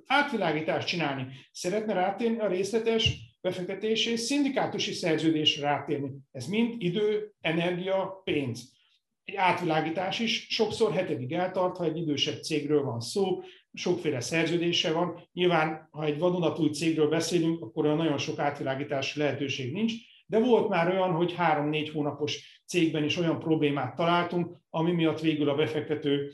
átvilágítást 0.06 0.88
csinálni, 0.88 1.28
szeretne 1.52 1.94
rátérni 1.94 2.40
a 2.40 2.48
részletes 2.48 3.18
befektetési 3.42 4.12
és 4.12 4.20
szindikátusi 4.20 4.94
szerződésre 4.94 5.68
rátérni. 5.68 6.12
Ez 6.32 6.46
mind 6.46 6.76
idő, 6.78 7.32
energia, 7.42 8.22
pénz. 8.24 8.76
Egy 9.24 9.36
átvilágítás 9.36 10.20
is 10.20 10.48
sokszor 10.50 10.92
hetekig 10.92 11.34
eltart, 11.34 11.78
ha 11.78 11.84
egy 11.84 11.98
idősebb 11.98 12.42
cégről 12.42 12.84
van 12.84 13.00
szó, 13.00 13.42
sokféle 13.74 14.20
szerződése 14.20 14.92
van. 14.92 15.30
Nyilván, 15.34 15.88
ha 15.92 16.04
egy 16.04 16.20
vadonatúj 16.20 16.70
cégről 16.70 17.10
beszélünk, 17.10 17.62
akkor 17.62 17.86
olyan 17.86 17.98
nagyon 17.98 18.18
sok 18.18 18.40
átvilágítási 18.40 19.20
lehetőség 19.20 19.74
nincs, 19.74 19.94
de 20.26 20.40
volt 20.40 20.70
már 20.70 20.92
olyan, 20.92 21.12
hogy 21.12 21.34
három-négy 21.34 21.90
hónapos 21.90 22.62
cégben 22.66 23.04
is 23.04 23.18
olyan 23.18 23.40
problémát 23.40 23.96
találtunk, 23.96 24.58
ami 24.70 24.92
miatt 24.92 25.20
végül 25.20 25.50
a 25.50 25.56
befektető 25.56 26.32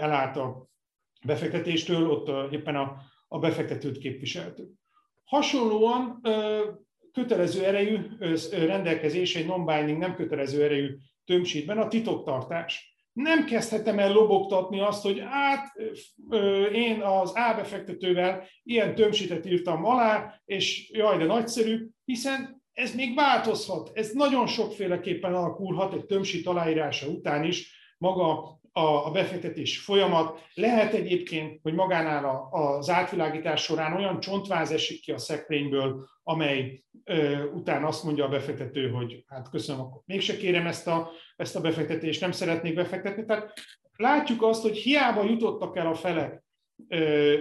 elállt 0.00 0.36
a 0.36 0.68
befektetéstől, 1.24 2.10
ott 2.10 2.52
éppen 2.52 2.76
a, 2.76 2.96
a 3.28 3.38
befektetőt 3.38 3.98
képviseltük. 3.98 4.70
Hasonlóan 5.24 6.20
kötelező 7.12 7.64
erejű 7.64 7.98
rendelkezés 8.50 9.36
egy 9.36 9.46
non-binding, 9.46 9.98
nem 9.98 10.14
kötelező 10.14 10.62
erejű 10.62 10.96
tömsítben 11.24 11.78
a 11.78 11.88
titoktartás 11.88 12.91
nem 13.12 13.44
kezdhetem 13.44 13.98
el 13.98 14.12
lobogtatni 14.12 14.80
azt, 14.80 15.02
hogy 15.02 15.22
hát 15.30 15.72
én 16.72 17.00
az 17.00 17.32
A 17.34 18.42
ilyen 18.62 18.94
tömsítet 18.94 19.46
írtam 19.46 19.84
alá, 19.84 20.40
és 20.44 20.90
jaj, 20.92 21.18
de 21.18 21.24
nagyszerű, 21.24 21.88
hiszen 22.04 22.62
ez 22.72 22.94
még 22.94 23.14
változhat, 23.14 23.90
ez 23.94 24.10
nagyon 24.10 24.46
sokféleképpen 24.46 25.34
alakulhat 25.34 25.94
egy 25.94 26.06
tömsít 26.06 26.46
aláírása 26.46 27.06
után 27.06 27.44
is, 27.44 27.80
maga 27.98 28.60
a, 28.72 29.10
befektetés 29.10 29.78
folyamat. 29.78 30.40
Lehet 30.54 30.92
egyébként, 30.92 31.60
hogy 31.62 31.74
magánál 31.74 32.48
az 32.50 32.90
átvilágítás 32.90 33.62
során 33.62 33.96
olyan 33.96 34.20
csontváz 34.20 34.70
esik 34.70 35.00
ki 35.00 35.12
a 35.12 35.18
szekrényből, 35.18 36.08
amely 36.22 36.84
ö, 37.04 37.44
után 37.44 37.84
azt 37.84 38.04
mondja 38.04 38.24
a 38.24 38.28
befektető, 38.28 38.90
hogy 38.90 39.24
hát 39.28 39.50
köszönöm, 39.50 39.80
akkor 39.80 40.02
mégse 40.06 40.36
kérem 40.36 40.66
ezt 40.66 40.86
a, 40.86 41.10
ezt 41.36 41.56
a 41.56 41.60
befektetést, 41.60 42.20
nem 42.20 42.32
szeretnék 42.32 42.74
befektetni. 42.74 43.24
Tehát 43.24 43.52
látjuk 43.96 44.42
azt, 44.42 44.62
hogy 44.62 44.76
hiába 44.76 45.24
jutottak 45.24 45.76
el 45.76 45.86
a 45.86 45.94
felek 45.94 46.44
ö, 46.88 47.34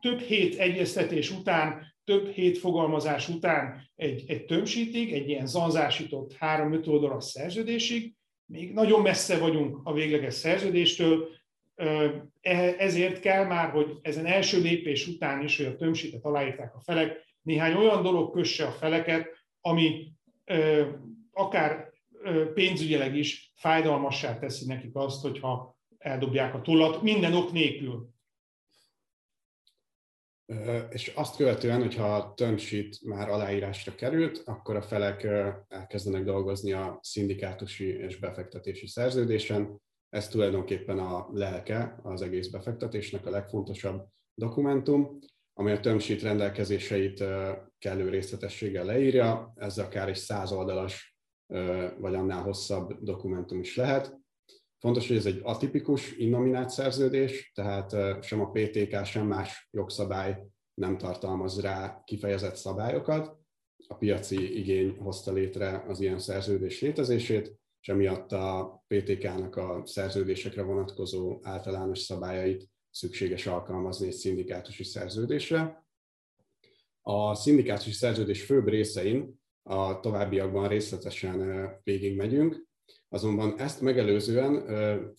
több 0.00 0.20
hét 0.20 0.58
egyeztetés 0.58 1.30
után, 1.30 1.94
több 2.04 2.28
hét 2.28 2.58
fogalmazás 2.58 3.28
után 3.28 3.90
egy, 3.94 4.24
egy 4.26 4.44
tömsítig, 4.44 5.12
egy 5.12 5.28
ilyen 5.28 5.46
zanzásított 5.46 6.32
három-öt 6.32 6.86
oldalas 6.86 7.24
szerződésig, 7.24 8.14
még 8.46 8.72
nagyon 8.72 9.00
messze 9.02 9.38
vagyunk 9.38 9.80
a 9.82 9.92
végleges 9.92 10.34
szerződéstől, 10.34 11.28
e, 11.76 12.74
ezért 12.78 13.20
kell 13.20 13.46
már, 13.46 13.70
hogy 13.70 13.98
ezen 14.02 14.26
első 14.26 14.60
lépés 14.60 15.06
után 15.06 15.44
is, 15.44 15.56
hogy 15.56 15.66
a 15.66 15.76
tömsítet 15.76 16.24
aláírták 16.24 16.74
a 16.74 16.80
felek, 16.80 17.24
néhány 17.42 17.74
olyan 17.74 18.02
dolog 18.02 18.32
kösse 18.32 18.66
a 18.66 18.70
feleket, 18.70 19.28
ami 19.60 20.12
akár 21.32 21.92
pénzügyileg 22.54 23.16
is 23.16 23.52
fájdalmassá 23.56 24.38
teszi 24.38 24.66
nekik 24.66 24.94
azt, 24.94 25.22
hogyha 25.22 25.76
eldobják 25.98 26.54
a 26.54 26.60
tollat, 26.60 27.02
minden 27.02 27.34
ok 27.34 27.52
nélkül. 27.52 28.08
És 30.90 31.12
azt 31.14 31.36
követően, 31.36 31.80
hogyha 31.80 32.14
a 32.14 32.34
term 32.34 32.56
sheet 32.56 32.98
már 33.04 33.28
aláírásra 33.28 33.94
került, 33.94 34.42
akkor 34.44 34.76
a 34.76 34.82
felek 34.82 35.24
elkezdenek 35.68 36.24
dolgozni 36.24 36.72
a 36.72 36.98
szindikátusi 37.02 37.88
és 37.88 38.18
befektetési 38.18 38.86
szerződésen. 38.86 39.80
Ez 40.08 40.28
tulajdonképpen 40.28 40.98
a 40.98 41.28
lelke 41.32 41.98
az 42.02 42.22
egész 42.22 42.48
befektetésnek, 42.48 43.26
a 43.26 43.30
legfontosabb 43.30 44.06
dokumentum, 44.34 45.18
ami 45.52 45.70
a 45.70 45.80
term 45.80 45.98
sheet 45.98 46.22
rendelkezéseit 46.22 47.24
kellő 47.78 48.08
részletességgel 48.08 48.84
leírja. 48.84 49.52
Ez 49.54 49.78
akár 49.78 50.08
egy 50.08 50.16
száz 50.16 50.52
oldalas 50.52 51.16
vagy 51.98 52.14
annál 52.14 52.42
hosszabb 52.42 53.02
dokumentum 53.02 53.60
is 53.60 53.76
lehet. 53.76 54.16
Fontos, 54.78 55.08
hogy 55.08 55.16
ez 55.16 55.26
egy 55.26 55.40
atipikus 55.42 56.16
innominált 56.16 56.70
szerződés, 56.70 57.52
tehát 57.54 58.22
sem 58.24 58.40
a 58.40 58.50
PTK, 58.50 59.04
sem 59.04 59.26
más 59.26 59.68
jogszabály 59.70 60.46
nem 60.74 60.98
tartalmaz 60.98 61.60
rá 61.60 62.02
kifejezett 62.04 62.56
szabályokat. 62.56 63.36
A 63.88 63.94
piaci 63.94 64.58
igény 64.58 64.96
hozta 64.98 65.32
létre 65.32 65.84
az 65.88 66.00
ilyen 66.00 66.18
szerződés 66.18 66.80
létezését, 66.80 67.56
és 67.80 67.88
emiatt 67.88 68.32
a 68.32 68.82
PTK-nak 68.86 69.56
a 69.56 69.82
szerződésekre 69.84 70.62
vonatkozó 70.62 71.38
általános 71.42 71.98
szabályait 71.98 72.68
szükséges 72.90 73.46
alkalmazni 73.46 74.06
egy 74.06 74.12
szindikátusi 74.12 74.84
szerződésre. 74.84 75.86
A 77.02 77.34
szindikátusi 77.34 77.92
szerződés 77.92 78.44
főbb 78.44 78.68
részein 78.68 79.40
a 79.62 80.00
továbbiakban 80.00 80.68
részletesen 80.68 81.68
végigmegyünk, 81.82 82.65
Azonban 83.08 83.58
ezt 83.58 83.80
megelőzően 83.80 84.64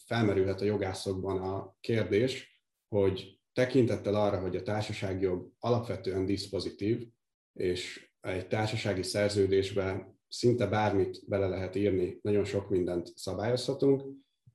felmerülhet 0.05 0.62
a 0.62 0.65
jogászokban 0.65 1.41
a 1.41 1.75
kérdés, 1.79 2.62
hogy 2.88 3.39
tekintettel 3.53 4.15
arra, 4.15 4.39
hogy 4.39 4.55
a 4.55 4.63
társasági 4.63 5.24
jog 5.24 5.51
alapvetően 5.59 6.25
diszpozitív, 6.25 7.07
és 7.53 8.09
egy 8.21 8.47
társasági 8.47 9.03
szerződésbe 9.03 10.15
szinte 10.27 10.67
bármit 10.67 11.27
bele 11.27 11.47
lehet 11.47 11.75
írni, 11.75 12.19
nagyon 12.21 12.45
sok 12.45 12.69
mindent 12.69 13.12
szabályozhatunk, 13.15 14.03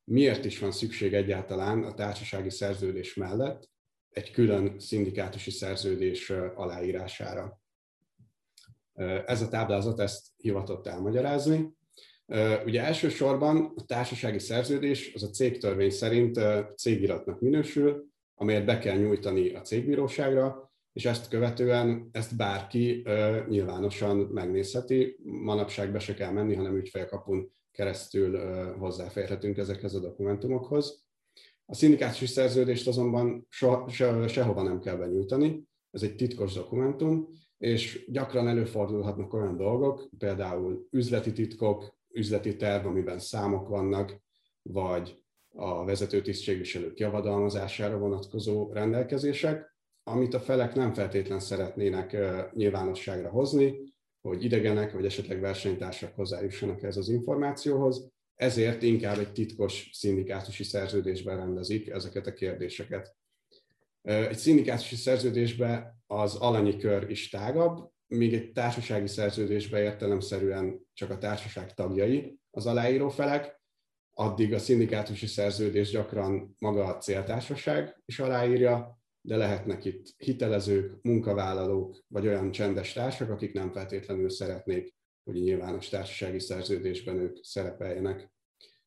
miért 0.05 0.45
is 0.45 0.59
van 0.59 0.73
szükség 0.73 1.15
egyáltalán 1.15 1.85
a 1.85 1.95
társasági 1.95 2.51
szerződés 2.51 3.15
mellett 3.15 3.71
egy 4.09 4.31
külön 4.31 4.79
szindikátusi 4.79 5.51
szerződés 5.51 6.31
aláírására. 6.31 7.61
Ez 9.27 9.43
a 9.43 9.49
táblázat 9.49 10.01
ezt 10.01 10.27
hivatott 10.37 10.87
elmagyarázni. 10.87 11.77
Ugye 12.65 12.85
elsősorban 12.85 13.73
a 13.77 13.85
társasági 13.85 14.39
szerződés 14.39 15.13
az 15.15 15.23
a 15.23 15.31
cégtörvény 15.31 15.91
szerint 15.91 16.41
cégiratnak 16.77 17.41
minősül, 17.41 18.07
amelyet 18.35 18.65
be 18.65 18.79
kell 18.79 18.97
nyújtani 18.97 19.51
a 19.51 19.61
cégbíróságra, 19.61 20.73
és 20.93 21.05
ezt 21.05 21.29
követően 21.29 22.09
ezt 22.13 22.37
bárki 22.37 23.03
nyilvánosan 23.49 24.17
megnézheti. 24.17 25.17
Manapság 25.23 25.93
be 25.93 25.99
se 25.99 26.15
kell 26.15 26.31
menni, 26.31 26.55
hanem 26.55 26.77
ügyfélkapun 26.77 27.53
keresztül 27.71 28.39
hozzáférhetünk 28.79 29.57
ezekhez 29.57 29.95
a 29.95 30.01
dokumentumokhoz. 30.01 31.05
A 31.67 31.75
szindikátusi 31.75 32.27
szerződést 32.27 32.89
azonban 32.89 33.47
soha, 33.49 33.89
se, 33.89 34.29
sehova 34.29 34.63
nem 34.63 34.81
kell 34.81 34.97
benyújtani, 34.97 35.63
ez 35.91 36.03
egy 36.03 36.17
titkos 36.17 36.53
dokumentum, 36.53 37.29
és 37.59 38.05
gyakran 38.09 38.49
előfordulhatnak 38.49 39.35
olyan 39.35 39.57
dolgok, 39.57 40.09
például 40.19 40.87
üzleti 40.91 41.33
titkok, 41.33 42.01
üzleti 42.13 42.57
terv, 42.57 42.87
amiben 42.87 43.19
számok 43.19 43.69
vannak, 43.69 44.21
vagy 44.63 45.23
a 45.55 45.85
vezető 45.85 46.21
tisztségviselők 46.21 46.99
javadalmazására 46.99 47.99
vonatkozó 47.99 48.73
rendelkezések, 48.73 49.77
amit 50.03 50.35
a 50.35 50.41
felek 50.41 50.75
nem 50.75 50.93
feltétlen 50.93 51.41
szeretnének 51.41 52.17
nyilvánosságra 52.53 53.29
hozni, 53.29 53.95
hogy 54.21 54.45
idegenek 54.45 54.93
vagy 54.93 55.05
esetleg 55.05 55.41
versenytársak 55.41 56.15
hozzájussanak 56.15 56.83
ez 56.83 56.97
az 56.97 57.09
információhoz, 57.09 58.11
ezért 58.35 58.83
inkább 58.83 59.19
egy 59.19 59.33
titkos 59.33 59.91
szindikátusi 59.93 60.65
szerződésben 60.65 61.37
rendezik 61.37 61.89
ezeket 61.89 62.27
a 62.27 62.33
kérdéseket. 62.33 63.17
Egy 64.03 64.37
szindikátusi 64.37 64.97
szerződésben 64.97 66.03
az 66.07 66.35
alanyi 66.35 66.77
kör 66.77 67.11
is 67.11 67.29
tágabb, 67.29 67.92
míg 68.13 68.35
egy 68.35 68.53
társasági 68.53 69.07
szerződésbe 69.07 69.83
értelemszerűen 69.83 70.87
csak 70.93 71.11
a 71.11 71.19
társaság 71.19 71.75
tagjai 71.75 72.39
az 72.51 72.67
aláíró 72.67 73.09
felek, 73.09 73.61
addig 74.15 74.53
a 74.53 74.59
szindikátusi 74.59 75.27
szerződés 75.27 75.91
gyakran 75.91 76.57
maga 76.59 76.85
a 76.85 76.99
céltársaság 76.99 78.03
is 78.05 78.19
aláírja, 78.19 79.01
de 79.21 79.37
lehetnek 79.37 79.85
itt 79.85 80.15
hitelezők, 80.17 81.03
munkavállalók, 81.03 82.05
vagy 82.09 82.27
olyan 82.27 82.51
csendes 82.51 82.93
társak, 82.93 83.31
akik 83.31 83.53
nem 83.53 83.73
feltétlenül 83.73 84.31
szeretnék, 84.31 84.95
hogy 85.25 85.35
nyilvános 85.35 85.89
társasági 85.89 86.41
szerződésben 86.41 87.17
ők 87.17 87.45
szerepeljenek. 87.45 88.31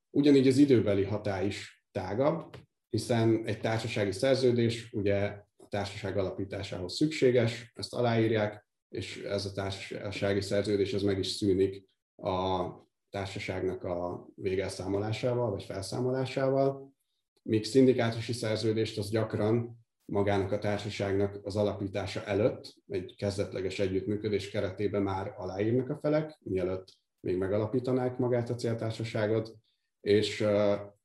Ugyanígy 0.09 0.47
az 0.47 0.57
időbeli 0.57 1.03
hatály 1.03 1.45
is 1.45 1.83
tágabb, 1.91 2.55
hiszen 2.89 3.45
egy 3.45 3.59
társasági 3.59 4.11
szerződés 4.11 4.91
ugye 4.91 5.43
a 5.57 5.67
társaság 5.69 6.17
alapításához 6.17 6.95
szükséges, 6.95 7.71
ezt 7.75 7.93
aláírják, 7.93 8.64
és 8.95 9.23
ez 9.23 9.45
a 9.45 9.51
társasági 9.51 10.41
szerződés 10.41 10.93
az 10.93 11.01
meg 11.01 11.19
is 11.19 11.27
szűnik 11.27 11.87
a 12.15 12.69
társaságnak 13.09 13.83
a 13.83 14.27
végelszámolásával, 14.35 15.49
vagy 15.49 15.63
felszámolásával, 15.63 16.93
míg 17.41 17.63
szindikátusi 17.63 18.33
szerződést 18.33 18.97
az 18.97 19.09
gyakran 19.09 19.85
magának 20.05 20.51
a 20.51 20.59
társaságnak 20.59 21.39
az 21.43 21.55
alapítása 21.55 22.23
előtt, 22.23 22.75
egy 22.87 23.15
kezdetleges 23.17 23.79
együttműködés 23.79 24.49
keretében 24.49 25.01
már 25.01 25.33
aláírnak 25.37 25.89
a 25.89 25.97
felek, 26.01 26.37
mielőtt 26.43 26.97
még 27.19 27.37
megalapítanák 27.37 28.17
magát 28.17 28.49
a 28.49 28.55
céltársaságot, 28.55 29.55
és 30.01 30.41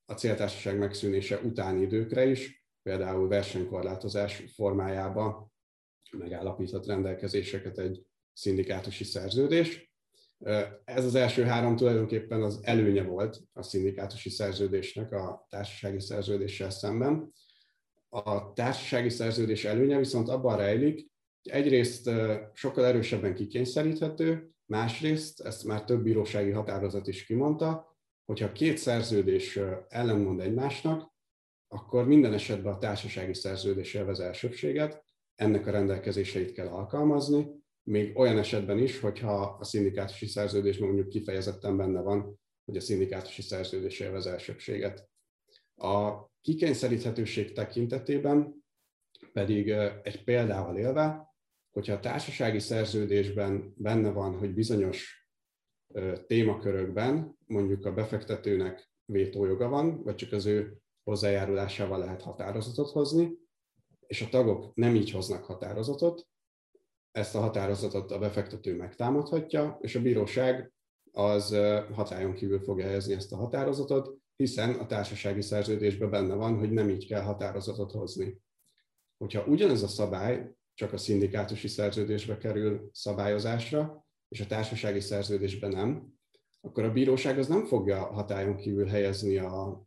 a 0.07 0.15
céltársaság 0.15 0.79
megszűnése 0.79 1.39
utáni 1.39 1.81
időkre 1.81 2.27
is, 2.27 2.65
például 2.83 3.29
versenykorlátozás 3.29 4.45
formájába 4.55 5.50
megállapított 6.19 6.87
rendelkezéseket 6.87 7.79
egy 7.79 8.03
szindikátusi 8.33 9.05
szerződés. 9.05 9.93
Ez 10.85 11.05
az 11.05 11.15
első 11.15 11.43
három 11.43 11.77
tulajdonképpen 11.77 12.43
az 12.43 12.61
előnye 12.63 13.03
volt 13.03 13.43
a 13.53 13.63
szindikátusi 13.63 14.31
szerződésnek 14.31 15.13
a 15.13 15.47
társasági 15.49 16.01
szerződéssel 16.01 16.71
szemben. 16.71 17.33
A 18.09 18.53
társasági 18.53 19.09
szerződés 19.09 19.65
előnye 19.65 19.99
viszont 19.99 20.29
abban 20.29 20.57
rejlik, 20.57 21.11
hogy 21.43 21.53
egyrészt 21.53 22.11
sokkal 22.53 22.87
erősebben 22.87 23.35
kikényszeríthető, 23.35 24.51
másrészt, 24.67 25.41
ezt 25.41 25.65
már 25.65 25.85
több 25.85 26.03
bírósági 26.03 26.51
határozat 26.51 27.07
is 27.07 27.25
kimondta, 27.25 27.97
hogyha 28.25 28.53
két 28.53 28.79
szerződés 28.79 29.59
ellenmond 29.89 30.41
egymásnak, 30.41 31.13
akkor 31.69 32.07
minden 32.07 32.33
esetben 32.33 32.73
a 32.73 32.79
társasági 32.79 33.35
szerződés 33.35 33.95
élvez 33.95 34.21
elsőbséget, 34.21 35.05
ennek 35.41 35.67
a 35.67 35.71
rendelkezéseit 35.71 36.53
kell 36.53 36.67
alkalmazni, 36.67 37.47
még 37.83 38.19
olyan 38.19 38.39
esetben 38.39 38.79
is, 38.79 39.01
hogyha 39.01 39.41
a 39.41 39.65
szindikátusi 39.65 40.27
szerződésben 40.27 40.87
mondjuk 40.87 41.09
kifejezetten 41.09 41.77
benne 41.77 42.01
van, 42.01 42.41
hogy 42.65 42.77
a 42.77 42.81
szindikátusi 42.81 43.43
szerződés 43.43 44.01
élvez 44.01 44.27
elsőbséget. 44.27 45.09
A 45.77 46.25
kikényszeríthetőség 46.41 47.53
tekintetében 47.53 48.65
pedig 49.33 49.69
egy 50.03 50.25
példával 50.25 50.77
élve, 50.77 51.35
hogyha 51.71 51.95
a 51.95 52.01
társasági 52.01 52.59
szerződésben 52.59 53.75
benne 53.77 54.11
van, 54.11 54.39
hogy 54.39 54.55
bizonyos 54.55 55.29
témakörökben 56.27 57.37
mondjuk 57.47 57.87
a 57.87 57.93
befektetőnek 57.93 58.91
vétójoga 59.05 59.69
van, 59.69 60.03
vagy 60.03 60.15
csak 60.15 60.33
az 60.33 60.47
ő 60.47 60.77
hozzájárulásával 61.03 61.99
lehet 61.99 62.23
határozatot 62.23 62.91
hozni, 62.91 63.49
és 64.11 64.23
a 64.23 64.29
tagok 64.29 64.75
nem 64.75 64.95
így 64.95 65.11
hoznak 65.11 65.45
határozatot, 65.45 66.29
ezt 67.11 67.35
a 67.35 67.41
határozatot 67.41 68.11
a 68.11 68.19
befektető 68.19 68.77
megtámadhatja, 68.77 69.79
és 69.81 69.95
a 69.95 70.03
bíróság 70.03 70.73
az 71.13 71.57
hatályon 71.95 72.35
kívül 72.35 72.61
fogja 72.61 72.85
helyezni 72.85 73.15
ezt 73.15 73.33
a 73.33 73.37
határozatot, 73.37 74.17
hiszen 74.37 74.75
a 74.75 74.87
társasági 74.87 75.43
szerződésben 75.43 76.11
benne 76.11 76.35
van, 76.35 76.59
hogy 76.59 76.71
nem 76.71 76.89
így 76.89 77.07
kell 77.07 77.23
határozatot 77.23 77.93
hozni. 77.93 78.41
Hogyha 79.19 79.45
ugyanez 79.45 79.83
a 79.83 79.89
szabály 79.89 80.55
csak 80.75 80.93
a 80.93 80.97
szindikátusi 80.97 81.69
szerződésbe 81.69 82.37
kerül 82.37 82.91
szabályozásra, 82.93 84.07
és 84.29 84.41
a 84.41 84.47
társasági 84.47 85.01
szerződésben 85.01 85.71
nem, 85.71 86.15
akkor 86.61 86.85
a 86.85 86.93
bíróság 86.93 87.39
az 87.39 87.49
nem 87.49 87.65
fogja 87.65 88.13
hatályon 88.13 88.57
kívül 88.57 88.87
helyezni 88.87 89.37
a, 89.37 89.87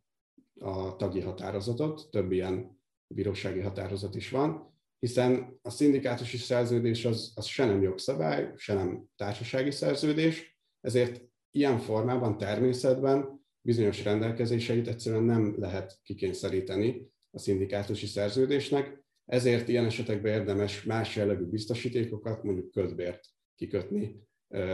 a 0.59 0.95
tagi 0.95 1.19
határozatot, 1.19 2.09
több 2.09 2.31
ilyen 2.31 2.81
bírósági 3.13 3.59
határozat 3.59 4.15
is 4.15 4.29
van, 4.29 4.73
hiszen 4.99 5.59
a 5.61 5.69
szindikátusi 5.69 6.37
szerződés 6.37 7.05
az, 7.05 7.31
az 7.35 7.45
se 7.45 7.65
nem 7.65 7.81
jogszabály, 7.81 8.51
se 8.55 8.73
nem 8.73 9.05
társasági 9.15 9.71
szerződés, 9.71 10.57
ezért 10.81 11.21
ilyen 11.51 11.77
formában, 11.77 12.37
természetben 12.37 13.45
bizonyos 13.61 14.03
rendelkezéseit 14.03 14.87
egyszerűen 14.87 15.23
nem 15.23 15.55
lehet 15.59 15.99
kikényszeríteni 16.03 17.11
a 17.31 17.39
szindikátusi 17.39 18.05
szerződésnek, 18.05 19.03
ezért 19.25 19.67
ilyen 19.67 19.85
esetekben 19.85 20.33
érdemes 20.33 20.83
más 20.83 21.15
jellegű 21.15 21.43
biztosítékokat, 21.43 22.43
mondjuk 22.43 22.71
ködbért 22.71 23.25
kikötni 23.55 24.15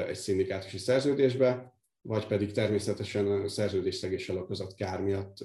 egy 0.07 0.15
szindikátusi 0.15 0.77
szerződésbe, 0.77 1.73
vagy 2.01 2.27
pedig 2.27 2.51
természetesen 2.51 3.27
a 3.27 3.47
szerződésszegéssel 3.47 4.37
okozott 4.37 4.73
kár 4.73 5.01
miatt 5.01 5.37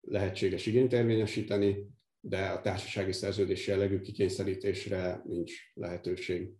lehetséges 0.00 0.66
igényt 0.66 0.92
érvényesíteni, 0.92 1.86
de 2.20 2.46
a 2.46 2.60
társasági 2.60 3.12
szerződés 3.12 3.66
jellegű 3.66 4.00
kikényszerítésre 4.00 5.22
nincs 5.24 5.52
lehetőség. 5.74 6.50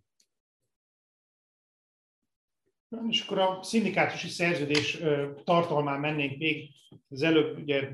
És 3.08 3.20
akkor 3.20 3.38
a 3.38 3.62
szindikátusi 3.62 4.28
szerződés 4.28 4.98
tartalmán 5.44 6.00
mennénk 6.00 6.38
még, 6.38 6.70
az 7.08 7.22
előbb 7.22 7.58
ugye 7.58 7.88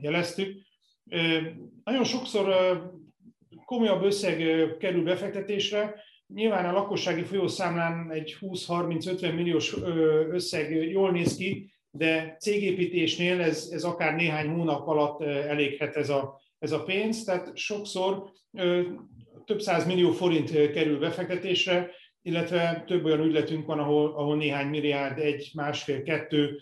jeleztük. 0.00 0.62
Nagyon 1.84 2.04
sokszor 2.04 2.46
komolyabb 3.64 4.02
összeg 4.02 4.36
kerül 4.78 5.02
befektetésre, 5.02 6.02
nyilván 6.26 6.64
a 6.64 6.72
lakossági 6.72 7.22
folyószámlán 7.22 8.10
egy 8.10 8.36
20-30-50 8.40 9.34
milliós 9.34 9.76
összeg 10.30 10.90
jól 10.90 11.10
néz 11.10 11.36
ki, 11.36 11.71
de 11.94 12.36
cégépítésnél 12.40 13.40
ez, 13.40 13.68
ez 13.72 13.84
akár 13.84 14.14
néhány 14.14 14.48
hónap 14.48 14.88
alatt 14.88 15.22
eléghet 15.22 15.96
ez 15.96 16.08
a, 16.08 16.40
ez 16.58 16.72
a 16.72 16.82
pénz, 16.82 17.24
tehát 17.24 17.56
sokszor 17.56 18.30
több 19.44 19.60
száz 19.60 19.86
millió 19.86 20.10
forint 20.10 20.70
kerül 20.70 20.98
befektetésre, 20.98 21.90
illetve 22.22 22.84
több 22.86 23.04
olyan 23.04 23.20
ügyletünk 23.20 23.66
van, 23.66 23.78
ahol, 23.78 24.14
ahol 24.14 24.36
néhány 24.36 24.66
milliárd, 24.66 25.18
egy, 25.18 25.50
másfél, 25.54 26.02
kettő 26.02 26.60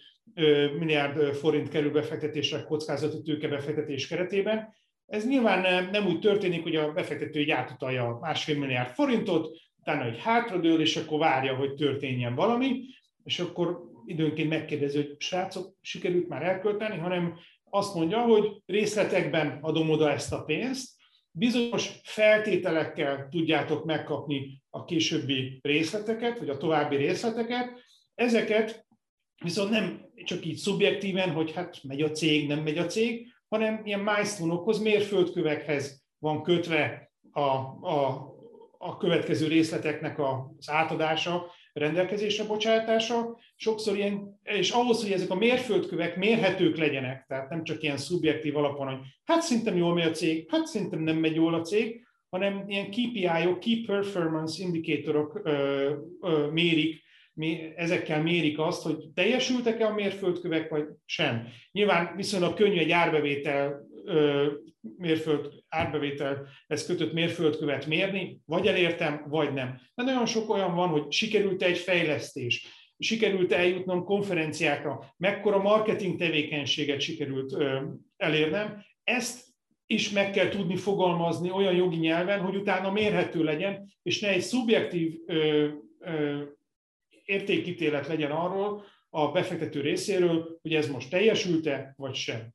milliárd 0.78 1.34
forint 1.34 1.68
kerül 1.68 1.92
befektetésre 1.92 2.62
kockázati 2.62 3.22
tőkebefektetés 3.22 4.08
keretében. 4.08 4.74
Ez 5.06 5.26
nyilván 5.26 5.88
nem 5.90 6.06
úgy 6.06 6.20
történik, 6.20 6.62
hogy 6.62 6.76
a 6.76 6.92
befektető 6.92 7.40
egy 7.40 7.50
átutalja 7.50 8.18
másfél 8.20 8.58
milliárd 8.58 8.90
forintot, 8.90 9.56
utána 9.80 10.04
egy 10.04 10.18
hátradől, 10.18 10.80
és 10.80 10.96
akkor 10.96 11.18
várja, 11.18 11.54
hogy 11.54 11.74
történjen 11.74 12.34
valami, 12.34 12.80
és 13.24 13.38
akkor 13.38 13.89
időnként 14.10 14.48
megkérdezi, 14.48 14.96
hogy 14.96 15.14
srácok, 15.18 15.74
sikerült 15.80 16.28
már 16.28 16.42
elkölteni, 16.42 16.98
hanem 16.98 17.38
azt 17.64 17.94
mondja, 17.94 18.20
hogy 18.20 18.62
részletekben 18.66 19.58
adom 19.60 19.90
oda 19.90 20.10
ezt 20.10 20.32
a 20.32 20.44
pénzt, 20.44 20.98
bizonyos 21.30 22.00
feltételekkel 22.02 23.28
tudjátok 23.30 23.84
megkapni 23.84 24.62
a 24.70 24.84
későbbi 24.84 25.58
részleteket, 25.62 26.38
vagy 26.38 26.48
a 26.48 26.56
további 26.56 26.96
részleteket. 26.96 27.82
Ezeket 28.14 28.86
viszont 29.42 29.70
nem 29.70 30.08
csak 30.24 30.44
így 30.44 30.56
szubjektíven, 30.56 31.30
hogy 31.30 31.52
hát 31.52 31.82
megy 31.82 32.02
a 32.02 32.10
cég, 32.10 32.48
nem 32.48 32.62
megy 32.62 32.78
a 32.78 32.86
cég, 32.86 33.26
hanem 33.48 33.80
ilyen 33.84 34.00
milestone-okhoz, 34.00 34.82
mérföldkövekhez 34.82 36.02
van 36.18 36.42
kötve 36.42 37.10
a, 37.30 37.40
a, 37.40 38.28
a 38.78 38.96
következő 38.96 39.46
részleteknek 39.46 40.18
az 40.18 40.70
átadása, 40.70 41.52
rendelkezésre 41.80 42.44
bocsátása. 42.44 43.38
Sokszor 43.56 43.96
ilyen, 43.96 44.40
és 44.42 44.70
ahhoz, 44.70 45.02
hogy 45.02 45.12
ezek 45.12 45.30
a 45.30 45.34
mérföldkövek 45.34 46.16
mérhetők 46.16 46.76
legyenek, 46.76 47.24
tehát 47.28 47.50
nem 47.50 47.64
csak 47.64 47.82
ilyen 47.82 47.96
szubjektív 47.96 48.56
alapon, 48.56 48.86
hogy 48.86 49.06
hát 49.24 49.42
szerintem 49.42 49.76
jól 49.76 49.94
megy 49.94 50.06
a 50.06 50.10
cég, 50.10 50.46
hát 50.50 50.66
szerintem 50.66 51.00
nem 51.00 51.16
megy 51.16 51.34
jól 51.34 51.54
a 51.54 51.60
cég, 51.60 52.06
hanem 52.28 52.64
ilyen 52.66 52.90
KPI-ok, 52.90 53.60
Key 53.60 53.84
Performance 53.86 54.62
Indicatorok 54.62 55.40
ö, 55.44 55.92
ö, 56.20 56.50
mérik, 56.50 57.02
ezekkel 57.76 58.22
mérik 58.22 58.58
azt, 58.58 58.82
hogy 58.82 58.96
teljesültek-e 59.14 59.86
a 59.86 59.94
mérföldkövek, 59.94 60.68
vagy 60.68 60.84
sem. 61.04 61.46
Nyilván 61.72 62.12
viszonylag 62.16 62.54
könnyű 62.54 62.78
egy 62.78 62.90
árbevétel 62.90 63.88
mérföld, 64.96 65.48
ez 66.66 66.86
kötött 66.86 67.12
mérföldkövet 67.12 67.86
mérni, 67.86 68.40
vagy 68.44 68.66
elértem, 68.66 69.24
vagy 69.28 69.52
nem. 69.52 69.80
De 69.94 70.02
nagyon 70.02 70.26
sok 70.26 70.50
olyan 70.50 70.74
van, 70.74 70.88
hogy 70.88 71.12
sikerült 71.12 71.62
egy 71.62 71.78
fejlesztés, 71.78 72.66
sikerült 72.98 73.52
eljutnom 73.52 74.04
konferenciákra, 74.04 75.14
mekkora 75.16 75.58
marketing 75.58 76.18
tevékenységet 76.18 77.00
sikerült 77.00 77.56
elérnem. 78.16 78.84
Ezt 79.04 79.48
is 79.86 80.10
meg 80.10 80.30
kell 80.30 80.48
tudni 80.48 80.76
fogalmazni 80.76 81.50
olyan 81.50 81.74
jogi 81.74 81.96
nyelven, 81.96 82.40
hogy 82.40 82.56
utána 82.56 82.92
mérhető 82.92 83.42
legyen, 83.42 83.92
és 84.02 84.20
ne 84.20 84.28
egy 84.28 84.40
szubjektív 84.40 85.14
ö, 85.26 85.68
ö, 85.98 86.42
értékítélet 87.24 88.06
legyen 88.06 88.30
arról 88.30 88.84
a 89.10 89.30
befektető 89.30 89.80
részéről, 89.80 90.58
hogy 90.62 90.74
ez 90.74 90.88
most 90.88 91.10
teljesült-e, 91.10 91.94
vagy 91.96 92.14
sem. 92.14 92.54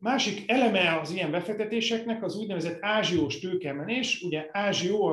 Másik 0.00 0.50
eleme 0.50 0.98
az 1.00 1.10
ilyen 1.10 1.30
befektetéseknek 1.30 2.22
az 2.22 2.36
úgynevezett 2.36 2.78
ázsiós 2.80 3.38
tőkemenés. 3.38 4.22
Ugye 4.22 4.48
ázsió, 4.52 5.06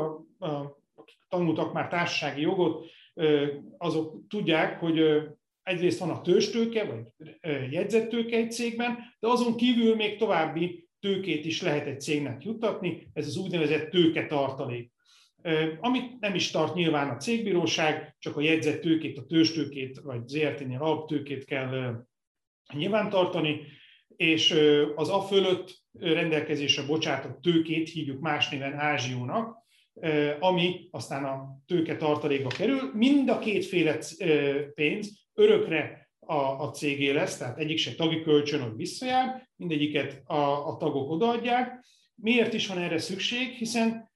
akik 0.95 1.17
tanultak 1.29 1.73
már 1.73 1.87
társasági 1.87 2.41
jogot, 2.41 2.85
azok 3.77 4.27
tudják, 4.29 4.79
hogy 4.79 4.99
egyrészt 5.63 5.99
van 5.99 6.09
a 6.09 6.21
tőstőke, 6.21 6.83
vagy 6.83 7.03
jegyzettőke 7.71 8.37
egy 8.37 8.51
cégben, 8.51 8.97
de 9.19 9.27
azon 9.27 9.55
kívül 9.55 9.95
még 9.95 10.17
további 10.17 10.87
tőkét 10.99 11.45
is 11.45 11.61
lehet 11.61 11.87
egy 11.87 12.01
cégnek 12.01 12.43
juttatni, 12.43 13.07
ez 13.13 13.27
az 13.27 13.37
úgynevezett 13.37 13.89
tőketartalék. 13.89 14.91
Amit 15.79 16.19
nem 16.19 16.35
is 16.35 16.51
tart 16.51 16.73
nyilván 16.75 17.09
a 17.09 17.17
cégbíróság, 17.17 18.15
csak 18.19 18.37
a 18.37 18.41
jegyzett 18.41 18.81
tőkét, 18.81 19.17
a 19.17 19.25
tőstőkét, 19.25 19.99
vagy 19.99 20.27
ZRT-nél 20.27 20.81
alaptőkét 20.81 21.45
kell 21.45 22.05
nyilván 22.73 23.09
tartani, 23.09 23.61
és 24.17 24.55
az 24.95 25.09
a 25.09 25.21
fölött 25.21 25.83
rendelkezésre 25.99 26.83
bocsátott 26.85 27.41
tőkét 27.41 27.89
hívjuk 27.89 28.19
más 28.19 28.49
néven 28.49 28.73
ázsiónak, 28.73 29.55
ami 30.39 30.87
aztán 30.91 31.23
a 31.23 31.57
tőke 31.65 31.97
tartalékba 31.97 32.49
kerül. 32.49 32.91
Mind 32.93 33.29
a 33.29 33.39
kétféle 33.39 33.97
pénz 34.73 35.27
örökre 35.33 36.09
a, 36.19 36.35
a 36.35 36.71
cégé 36.71 37.11
lesz, 37.11 37.37
tehát 37.37 37.57
egyik 37.57 37.77
se 37.77 37.95
tagi 37.95 38.21
kölcsön, 38.21 38.61
hogy 38.61 38.75
visszajár, 38.75 39.49
mindegyiket 39.55 40.21
a, 40.25 40.67
a 40.67 40.77
tagok 40.77 41.09
odaadják. 41.09 41.85
Miért 42.15 42.53
is 42.53 42.67
van 42.67 42.77
erre 42.77 42.97
szükség? 42.97 43.47
Hiszen 43.47 44.11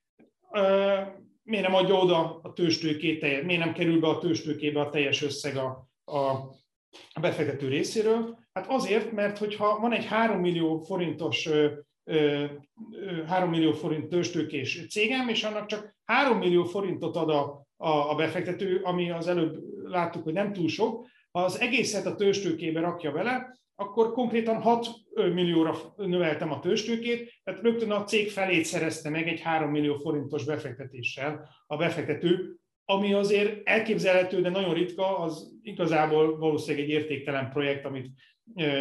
ö, 0.51 0.97
miért 1.43 1.65
nem 1.65 1.75
adja 1.75 1.95
oda 1.95 2.39
a 2.43 2.53
tőstőkét, 2.53 3.21
miért 3.21 3.63
nem 3.63 3.73
kerül 3.73 3.99
be 3.99 4.07
a 4.07 4.17
tőstőkébe 4.17 4.79
a 4.79 4.89
teljes 4.89 5.21
összeg 5.21 5.57
a, 5.57 5.89
a 7.13 7.19
befektető 7.21 7.67
részéről? 7.67 8.40
Hát 8.53 8.65
azért, 8.67 9.11
mert 9.11 9.37
hogyha 9.37 9.79
van 9.79 9.93
egy 9.93 10.05
3 10.05 10.39
millió 10.39 10.77
forintos 10.77 11.49
3 13.27 13.49
millió 13.49 13.71
forint 13.71 14.09
tőstőkés 14.09 14.87
cégem, 14.89 15.29
és 15.29 15.43
annak 15.43 15.65
csak 15.65 15.95
3 16.05 16.37
millió 16.37 16.63
forintot 16.63 17.15
ad 17.15 17.29
a, 17.29 17.65
a, 17.77 18.15
befektető, 18.15 18.81
ami 18.83 19.11
az 19.11 19.27
előbb 19.27 19.57
láttuk, 19.83 20.23
hogy 20.23 20.33
nem 20.33 20.53
túl 20.53 20.67
sok, 20.67 21.07
ha 21.31 21.43
az 21.43 21.59
egészet 21.59 22.05
a 22.05 22.15
tőstőkébe 22.15 22.79
rakja 22.79 23.11
vele, 23.11 23.59
akkor 23.75 24.11
konkrétan 24.11 24.61
6 24.61 24.87
millióra 25.13 25.75
növeltem 25.95 26.51
a 26.51 26.59
tőstőkét, 26.59 27.33
tehát 27.43 27.61
rögtön 27.61 27.91
a 27.91 28.03
cég 28.03 28.29
felét 28.29 28.65
szerezte 28.65 29.09
meg 29.09 29.27
egy 29.27 29.41
3 29.41 29.71
millió 29.71 29.95
forintos 29.95 30.45
befektetéssel 30.45 31.49
a 31.67 31.77
befektető, 31.77 32.55
ami 32.85 33.13
azért 33.13 33.67
elképzelhető, 33.67 34.41
de 34.41 34.49
nagyon 34.49 34.73
ritka, 34.73 35.17
az 35.17 35.59
igazából 35.61 36.37
valószínűleg 36.37 36.85
egy 36.85 36.91
értéktelen 36.91 37.49
projekt, 37.49 37.85
amit 37.85 38.09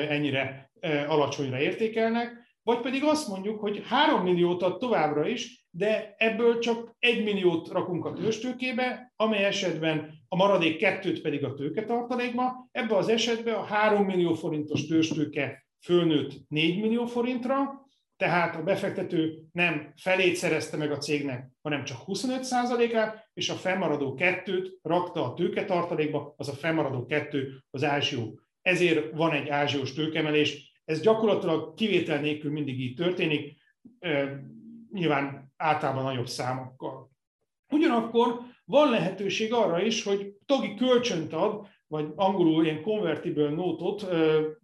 ennyire 0.08 0.70
alacsonyra 1.08 1.60
értékelnek, 1.60 2.48
vagy 2.62 2.80
pedig 2.80 3.04
azt 3.04 3.28
mondjuk, 3.28 3.60
hogy 3.60 3.82
3 3.86 4.22
milliót 4.22 4.62
ad 4.62 4.78
továbbra 4.78 5.28
is, 5.28 5.66
de 5.70 6.14
ebből 6.18 6.58
csak 6.58 6.94
1 6.98 7.24
milliót 7.24 7.68
rakunk 7.68 8.04
a 8.04 8.12
tőstőkébe, 8.12 9.12
amely 9.16 9.44
esetben 9.44 10.12
a 10.28 10.36
maradék 10.36 10.78
kettőt 10.78 11.20
pedig 11.20 11.44
a 11.44 11.54
tőketartalékba. 11.54 12.68
Ebben 12.72 12.96
az 12.96 13.08
esetben 13.08 13.54
a 13.54 13.62
3 13.62 14.04
millió 14.04 14.34
forintos 14.34 14.86
tőstőke 14.86 15.66
fölnőtt 15.84 16.32
4 16.48 16.80
millió 16.80 17.06
forintra, 17.06 17.88
tehát 18.16 18.56
a 18.56 18.62
befektető 18.62 19.38
nem 19.52 19.92
felét 19.96 20.36
szerezte 20.36 20.76
meg 20.76 20.90
a 20.90 20.98
cégnek, 20.98 21.48
hanem 21.62 21.84
csak 21.84 21.98
25%-át, 22.06 23.28
és 23.34 23.48
a 23.48 23.54
fennmaradó 23.54 24.14
kettőt 24.14 24.78
rakta 24.82 25.24
a 25.24 25.34
tőketartalékba, 25.34 26.34
az 26.36 26.48
a 26.48 26.52
fennmaradó 26.52 27.06
kettő 27.06 27.64
az 27.70 27.84
ázsió 27.84 28.38
ezért 28.70 29.16
van 29.16 29.32
egy 29.32 29.48
ázsiós 29.48 29.92
tőkemelés. 29.92 30.72
Ez 30.84 31.00
gyakorlatilag 31.00 31.74
kivétel 31.74 32.20
nélkül 32.20 32.50
mindig 32.50 32.80
így 32.80 32.94
történik, 32.94 33.56
nyilván 34.92 35.52
általában 35.56 36.02
nagyobb 36.02 36.26
számokkal. 36.26 37.10
Ugyanakkor 37.72 38.40
van 38.64 38.90
lehetőség 38.90 39.52
arra 39.52 39.82
is, 39.82 40.02
hogy 40.02 40.32
tagi 40.46 40.74
kölcsönt 40.74 41.32
ad, 41.32 41.66
vagy 41.86 42.06
angolul 42.14 42.64
ilyen 42.64 42.82
convertible 42.82 43.50
notot, 43.50 44.06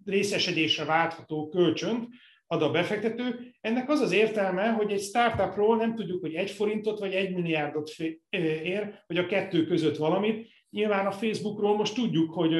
részesedésre 0.05 0.85
váltható 0.85 1.49
kölcsönt 1.49 2.09
ad 2.47 2.63
a 2.63 2.71
befektető. 2.71 3.55
Ennek 3.61 3.89
az 3.89 4.01
az 4.01 4.13
értelme, 4.13 4.69
hogy 4.69 4.93
egy 4.93 5.03
startupról 5.03 5.77
nem 5.77 5.95
tudjuk, 5.95 6.21
hogy 6.21 6.35
egy 6.35 6.51
forintot 6.51 6.99
vagy 6.99 7.13
egy 7.13 7.35
milliárdot 7.35 7.91
ér, 8.31 9.03
vagy 9.07 9.19
a 9.19 9.27
kettő 9.27 9.67
között 9.67 9.97
valamit. 9.97 10.49
Nyilván 10.77 11.07
a 11.07 11.13
Facebookról 11.13 11.77
most 11.77 11.95
tudjuk, 11.95 12.33
hogy 12.33 12.53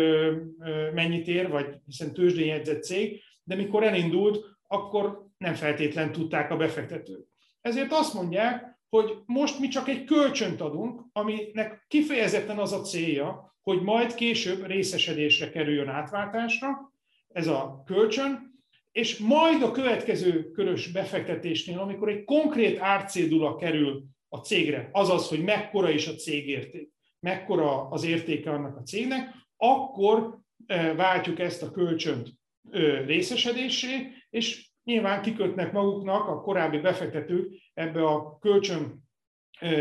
mennyit 0.95 1.29
ér, 1.29 1.49
vagy 1.51 1.67
hiszen 1.87 2.13
tőzsdén 2.13 2.47
jegyzett 2.47 2.83
cég, 2.83 3.23
de 3.45 3.55
mikor 3.55 3.83
elindult, 3.83 4.45
akkor 4.67 5.27
nem 5.39 5.55
feltétlen 5.55 6.13
tudták 6.13 6.51
a 6.51 6.57
befektetők. 6.57 7.27
Ezért 7.61 7.93
azt 7.93 8.15
mondják, 8.15 8.79
hogy 8.89 9.13
most 9.27 9.59
mi 9.59 9.69
csak 9.69 9.89
egy 9.89 10.05
kölcsönt 10.05 10.61
adunk, 10.61 11.03
aminek 11.13 11.85
kifejezetten 11.89 12.59
az 12.59 12.73
a 12.73 12.81
célja, 12.81 13.57
hogy 13.63 13.83
majd 13.83 14.15
később 14.15 14.67
részesedésre 14.67 15.51
kerüljön 15.51 15.89
átváltásra, 15.89 16.93
ez 17.29 17.47
a 17.47 17.83
kölcsön, 17.87 18.61
és 18.93 19.19
majd 19.19 19.63
a 19.63 19.71
következő 19.71 20.51
körös 20.51 20.93
befektetésnél, 20.93 21.79
amikor 21.79 22.09
egy 22.09 22.25
konkrét 22.25 22.79
árcédula 22.79 23.57
kerül 23.57 24.05
a 24.29 24.37
cégre, 24.37 24.89
azaz, 24.93 25.29
hogy 25.29 25.45
mekkora 25.45 25.91
is 25.91 26.07
a 26.07 26.15
cégérték, 26.15 26.95
mekkora 27.27 27.89
az 27.89 28.05
értéke 28.05 28.51
annak 28.51 28.77
a 28.77 28.83
cégnek, 28.83 29.35
akkor 29.57 30.39
váltjuk 30.97 31.39
ezt 31.39 31.63
a 31.63 31.71
kölcsönt 31.71 32.29
részesedésé, 33.07 34.13
és 34.31 34.71
nyilván 34.85 35.23
kikötnek 35.23 35.73
maguknak 35.73 36.29
a 36.29 36.41
korábbi 36.41 36.79
befektetők 36.79 37.53
ebbe 37.75 38.07
a 38.07 38.39
kölcsön 38.39 39.05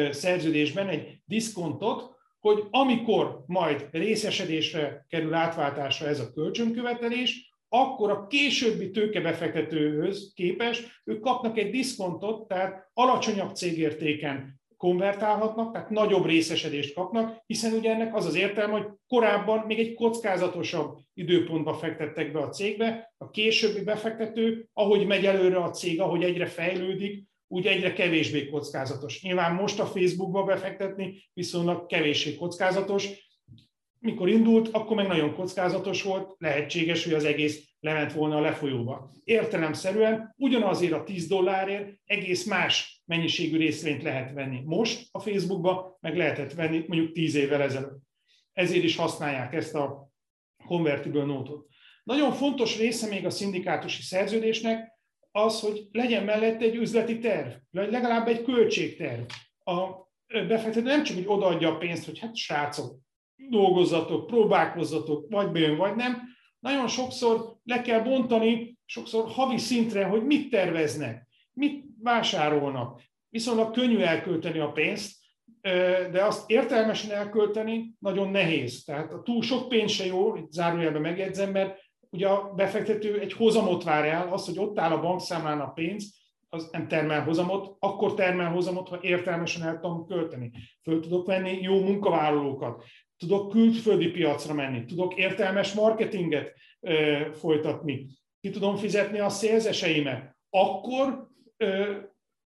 szerződésben 0.09 0.87
egy 0.87 1.21
diszkontot, 1.25 2.13
hogy 2.39 2.63
amikor 2.69 3.43
majd 3.47 3.87
részesedésre 3.91 5.05
kerül 5.09 5.33
átváltásra 5.33 6.07
ez 6.07 6.19
a 6.19 6.31
kölcsönkövetelés, 6.33 7.53
akkor 7.69 8.09
a 8.09 8.27
későbbi 8.27 8.91
tőkebefektetőhöz 8.91 10.31
képes 10.35 11.01
ők 11.03 11.21
kapnak 11.21 11.57
egy 11.57 11.71
diszkontot, 11.71 12.47
tehát 12.47 12.89
alacsonyabb 12.93 13.55
cégértéken 13.55 14.63
konvertálhatnak, 14.77 15.71
tehát 15.71 15.89
nagyobb 15.89 16.25
részesedést 16.25 16.93
kapnak, 16.93 17.43
hiszen 17.45 17.73
ugye 17.73 17.93
ennek 17.93 18.15
az 18.15 18.25
az 18.25 18.35
értelme, 18.35 18.73
hogy 18.73 18.87
korábban 19.07 19.65
még 19.67 19.79
egy 19.79 19.93
kockázatosabb 19.93 20.97
időpontba 21.13 21.73
fektettek 21.73 22.31
be 22.31 22.39
a 22.39 22.49
cégbe, 22.49 23.13
a 23.17 23.29
későbbi 23.29 23.83
befektető, 23.83 24.69
ahogy 24.73 25.05
megy 25.05 25.25
előre 25.25 25.57
a 25.57 25.69
cég, 25.69 26.01
ahogy 26.01 26.23
egyre 26.23 26.45
fejlődik, 26.45 27.23
úgy 27.47 27.65
egyre 27.65 27.93
kevésbé 27.93 28.49
kockázatos. 28.49 29.21
Nyilván 29.21 29.53
most 29.53 29.79
a 29.79 29.85
Facebookba 29.85 30.43
befektetni 30.43 31.29
viszonylag 31.33 31.85
kevéssé 31.85 32.35
kockázatos, 32.35 33.24
mikor 34.05 34.29
indult, 34.29 34.67
akkor 34.67 34.95
meg 34.95 35.07
nagyon 35.07 35.33
kockázatos 35.33 36.03
volt, 36.03 36.35
lehetséges, 36.37 37.03
hogy 37.03 37.13
az 37.13 37.23
egész 37.23 37.63
lement 37.79 38.13
volna 38.13 38.37
a 38.37 38.41
lefolyóba. 38.41 39.11
Értelemszerűen 39.23 40.33
ugyanazért 40.37 40.93
a 40.93 41.03
10 41.03 41.27
dollárért 41.27 41.93
egész 42.05 42.45
más 42.45 43.01
mennyiségű 43.05 43.57
részvényt 43.57 44.03
lehet 44.03 44.33
venni. 44.33 44.61
Most 44.65 45.07
a 45.11 45.19
Facebookba 45.19 45.97
meg 46.01 46.17
lehetett 46.17 46.53
venni 46.53 46.83
mondjuk 46.87 47.11
10 47.11 47.35
évvel 47.35 47.61
ezelőtt. 47.61 48.03
Ezért 48.53 48.83
is 48.83 48.95
használják 48.95 49.53
ezt 49.53 49.75
a 49.75 50.09
convertible 50.65 51.23
notot. 51.23 51.67
Nagyon 52.03 52.33
fontos 52.33 52.77
része 52.77 53.07
még 53.07 53.25
a 53.25 53.29
szindikátusi 53.29 54.01
szerződésnek 54.01 54.93
az, 55.31 55.59
hogy 55.59 55.87
legyen 55.91 56.23
mellette 56.23 56.65
egy 56.65 56.75
üzleti 56.75 57.19
terv, 57.19 57.47
vagy 57.71 57.91
legalább 57.91 58.27
egy 58.27 58.43
költségterv. 58.43 59.21
A 59.63 60.05
befektető 60.27 60.81
nem 60.81 61.03
csak 61.03 61.17
úgy 61.17 61.27
odaadja 61.27 61.69
a 61.69 61.77
pénzt, 61.77 62.05
hogy 62.05 62.19
hát 62.19 62.35
srácok, 62.35 62.99
dolgozzatok, 63.49 64.27
próbálkozzatok, 64.27 65.25
vagy 65.29 65.51
bejön, 65.51 65.77
vagy 65.77 65.95
nem. 65.95 66.21
Nagyon 66.59 66.87
sokszor 66.87 67.55
le 67.63 67.81
kell 67.81 67.99
bontani, 67.99 68.77
sokszor 68.85 69.27
havi 69.27 69.57
szintre, 69.57 70.05
hogy 70.05 70.25
mit 70.25 70.49
terveznek, 70.49 71.27
mit 71.53 71.85
vásárolnak. 72.01 73.01
Viszonylag 73.29 73.71
könnyű 73.71 73.99
elkölteni 73.99 74.59
a 74.59 74.71
pénzt, 74.71 75.23
de 76.11 76.23
azt 76.23 76.49
értelmesen 76.49 77.11
elkölteni 77.11 77.93
nagyon 77.99 78.29
nehéz. 78.29 78.83
Tehát 78.83 79.13
a 79.13 79.21
túl 79.21 79.41
sok 79.41 79.69
pénz 79.69 79.91
se 79.91 80.05
jó, 80.05 80.35
itt 80.35 80.51
zárójelben 80.51 81.01
megjegyzem, 81.01 81.51
mert 81.51 81.79
ugye 82.09 82.27
a 82.27 82.53
befektető 82.53 83.19
egy 83.19 83.33
hozamot 83.33 83.83
vár 83.83 84.05
el, 84.05 84.33
az, 84.33 84.45
hogy 84.45 84.57
ott 84.57 84.79
áll 84.79 84.91
a 84.91 85.01
bankszámlán 85.01 85.61
a 85.61 85.71
pénz, 85.71 86.13
az 86.49 86.69
nem 86.71 86.87
termel 86.87 87.23
hozamot, 87.23 87.75
akkor 87.79 88.13
termel 88.13 88.51
hozamot, 88.51 88.89
ha 88.89 88.97
értelmesen 89.01 89.67
el 89.67 89.79
tudom 89.79 90.05
költeni. 90.05 90.51
Föl 90.83 90.99
tudok 90.99 91.25
venni 91.25 91.61
jó 91.61 91.81
munkavállalókat, 91.81 92.83
tudok 93.17 93.51
külföldi 93.51 94.07
piacra 94.07 94.53
menni, 94.53 94.85
tudok 94.85 95.15
értelmes 95.17 95.73
marketinget 95.73 96.53
ö, 96.79 97.17
folytatni, 97.33 98.07
ki 98.41 98.49
tudom 98.49 98.75
fizetni 98.75 99.19
a 99.19 99.29
szélzeseimet, 99.29 100.35
akkor 100.49 101.27
ö, 101.57 101.93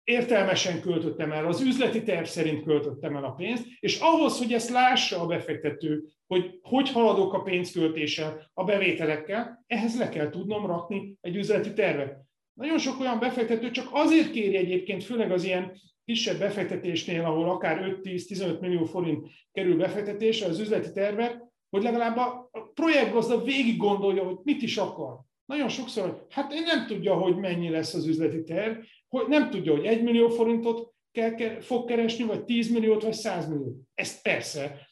értelmesen 0.04 0.80
költöttem 0.80 1.32
el, 1.32 1.46
az 1.46 1.60
üzleti 1.60 2.02
terv 2.02 2.24
szerint 2.24 2.64
költöttem 2.64 3.16
el 3.16 3.24
a 3.24 3.30
pénzt, 3.32 3.64
és 3.80 3.98
ahhoz, 4.00 4.38
hogy 4.38 4.52
ezt 4.52 4.70
lássa 4.70 5.20
a 5.20 5.26
befektető, 5.26 6.04
hogy 6.26 6.58
hogy 6.62 6.90
haladok 6.90 7.32
a 7.32 7.42
pénzköltéssel, 7.42 8.50
a 8.54 8.64
bevételekkel, 8.64 9.64
ehhez 9.66 9.98
le 9.98 10.08
kell 10.08 10.30
tudnom 10.30 10.66
rakni 10.66 11.16
egy 11.20 11.36
üzleti 11.36 11.72
tervet. 11.72 12.18
Nagyon 12.52 12.78
sok 12.78 13.00
olyan 13.00 13.18
befektető 13.18 13.70
csak 13.70 13.88
azért 13.90 14.30
kéri 14.30 14.56
egyébként, 14.56 15.04
főleg 15.04 15.30
az 15.30 15.44
ilyen 15.44 15.72
kisebb 16.10 16.38
befektetésnél, 16.38 17.24
ahol 17.24 17.50
akár 17.50 17.98
5-10-15 18.02 18.60
millió 18.60 18.84
forint 18.84 19.28
kerül 19.52 19.76
befektetésre 19.76 20.46
az 20.46 20.58
üzleti 20.58 20.92
tervet, 20.92 21.42
hogy 21.70 21.82
legalább 21.82 22.16
a 22.16 22.50
projektgazda 22.74 23.42
végig 23.42 23.76
gondolja, 23.76 24.24
hogy 24.24 24.36
mit 24.42 24.62
is 24.62 24.76
akar. 24.76 25.18
Nagyon 25.46 25.68
sokszor, 25.68 26.26
hát 26.30 26.52
én 26.52 26.62
nem 26.62 26.86
tudja, 26.86 27.14
hogy 27.14 27.36
mennyi 27.36 27.68
lesz 27.68 27.94
az 27.94 28.06
üzleti 28.06 28.42
terv, 28.42 28.78
hogy 29.08 29.26
nem 29.28 29.50
tudja, 29.50 29.72
hogy 29.72 29.84
1 29.84 30.02
millió 30.02 30.28
forintot 30.28 30.94
kell, 31.12 31.60
fog 31.60 31.88
keresni, 31.88 32.24
vagy 32.24 32.44
10 32.44 32.70
milliót, 32.70 33.02
vagy 33.02 33.12
100 33.12 33.48
milliót. 33.48 33.76
Ezt 33.94 34.22
persze 34.22 34.88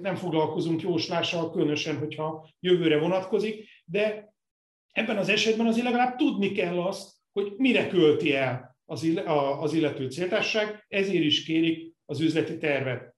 nem 0.00 0.14
foglalkozunk 0.14 0.82
jóslással, 0.82 1.50
különösen, 1.50 1.98
hogyha 1.98 2.48
jövőre 2.60 2.98
vonatkozik, 2.98 3.68
de 3.84 4.34
ebben 4.92 5.16
az 5.16 5.28
esetben 5.28 5.66
azért 5.66 5.84
legalább 5.84 6.16
tudni 6.16 6.52
kell 6.52 6.80
azt, 6.80 7.10
hogy 7.32 7.54
mire 7.56 7.88
költi 7.88 8.34
el 8.34 8.67
az 8.88 9.72
illető 9.72 10.10
céltársaság, 10.10 10.84
ezért 10.88 11.24
is 11.24 11.44
kérik 11.44 11.94
az 12.04 12.20
üzleti 12.20 12.58
tervet. 12.58 13.14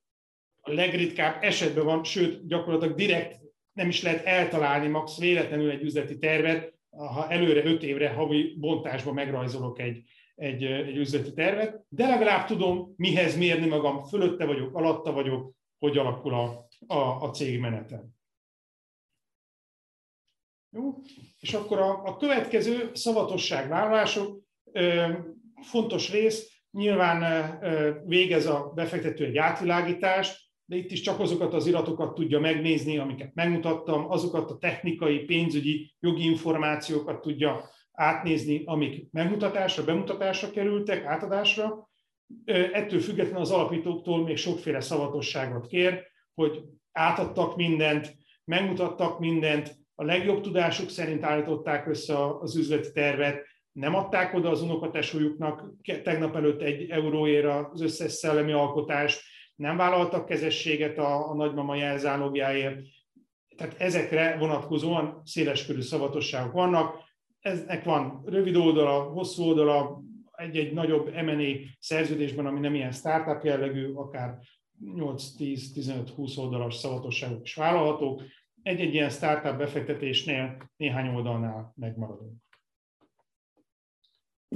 A 0.61 0.73
legritkább 0.73 1.43
esetben 1.43 1.85
van, 1.85 2.05
sőt, 2.05 2.47
gyakorlatilag 2.47 2.95
direkt 2.95 3.41
nem 3.73 3.89
is 3.89 4.03
lehet 4.03 4.25
eltalálni 4.25 4.89
max 4.89 5.19
véletlenül 5.19 5.71
egy 5.71 5.83
üzleti 5.83 6.19
tervet, 6.19 6.75
ha 6.91 7.31
előre 7.31 7.65
öt 7.65 7.83
évre 7.83 8.11
havi 8.11 8.57
bontásban 8.59 9.15
megrajzolok 9.15 9.79
egy, 9.79 10.03
egy, 10.35 10.65
egy 10.65 10.97
üzleti 10.97 11.33
tervet, 11.33 11.85
de 11.89 12.07
legalább 12.07 12.47
tudom, 12.47 12.95
mihez 12.97 13.37
mérni 13.37 13.67
magam, 13.67 14.03
fölötte 14.03 14.45
vagyok, 14.45 14.75
alatta 14.75 15.13
vagyok, 15.13 15.53
hogy 15.79 15.99
alakul 15.99 16.35
a, 16.35 16.69
a, 16.87 17.23
a 17.23 17.31
cég 17.31 17.61
menetem. 17.61 18.09
Jó? 20.71 20.95
És 21.41 21.55
akkor 21.55 21.79
a, 21.79 22.05
a 22.05 22.17
következő 22.17 22.91
szavatosságvállalások, 22.95 24.43
fontos 25.63 26.11
rész, 26.11 26.63
nyilván 26.71 27.59
végez 28.07 28.47
a 28.47 28.73
befektető 28.75 29.25
egy 29.25 29.37
átvilágítást, 29.37 30.49
de 30.65 30.77
itt 30.77 30.91
is 30.91 31.01
csak 31.01 31.21
azokat 31.21 31.55
az 31.55 31.67
iratokat 31.67 32.15
tudja 32.15 32.41
megnézni, 32.41 32.99
amiket 32.99 33.35
megmutattam, 33.35 34.11
azokat 34.11 34.51
a 34.51 34.59
technikai, 34.59 35.19
pénzügyi, 35.19 35.95
jogi 36.01 36.25
információkat 36.25 37.21
tudja 37.21 37.71
átnézni, 37.93 38.63
amik 38.65 39.07
megmutatásra, 39.11 39.85
bemutatásra 39.85 40.51
kerültek, 40.51 41.05
átadásra. 41.05 41.89
Ettől 42.73 43.01
függetlenül 43.01 43.41
az 43.41 43.51
alapítóktól 43.51 44.25
még 44.25 44.37
sokféle 44.37 44.81
szavatosságot 44.81 45.67
kér, 45.67 46.07
hogy 46.35 46.63
átadtak 46.93 47.57
mindent, 47.57 48.15
megmutattak 48.45 49.19
mindent, 49.19 49.79
a 49.95 50.05
legjobb 50.05 50.41
tudásuk 50.41 50.91
szerint 50.91 51.25
állították 51.25 51.87
össze 51.87 52.39
az 52.41 52.57
üzleti 52.57 52.93
tervet, 52.93 53.47
nem 53.73 53.95
adták 53.95 54.35
oda 54.35 54.51
az 54.51 54.63
unokatesójuknak 54.63 55.73
tegnap 56.03 56.37
előtt 56.37 56.61
egy 56.61 56.91
euróért 56.91 57.47
az 57.73 57.81
összes 57.81 58.13
szellemi 58.13 58.53
alkotást, 58.53 59.23
nem 59.55 59.77
vállaltak 59.77 60.27
kezességet 60.27 60.99
a, 60.99 61.31
a 61.31 61.35
nagymama 61.35 61.75
jelzálogjáért. 61.75 62.81
Tehát 63.57 63.81
ezekre 63.81 64.37
vonatkozóan 64.39 65.21
széleskörű 65.25 65.81
szavatosságok 65.81 66.53
vannak. 66.53 67.09
Eznek 67.41 67.85
van 67.85 68.23
rövid 68.27 68.57
oldala, 68.57 69.03
hosszú 69.03 69.43
oldala, 69.43 70.03
egy-egy 70.33 70.73
nagyobb 70.73 71.15
M&A 71.15 71.77
szerződésben, 71.79 72.47
ami 72.47 72.61
nem 72.61 72.75
ilyen 72.75 72.93
startup 72.93 73.45
jellegű, 73.45 73.93
akár 73.93 74.39
8-10-15-20 74.85 76.39
oldalas 76.39 76.75
szavatosságok 76.75 77.43
is 77.43 77.55
vállalhatók. 77.55 78.23
Egy-egy 78.63 78.95
ilyen 78.95 79.11
startup 79.11 79.57
befektetésnél 79.57 80.57
néhány 80.77 81.15
oldalnál 81.15 81.73
megmaradunk. 81.77 82.33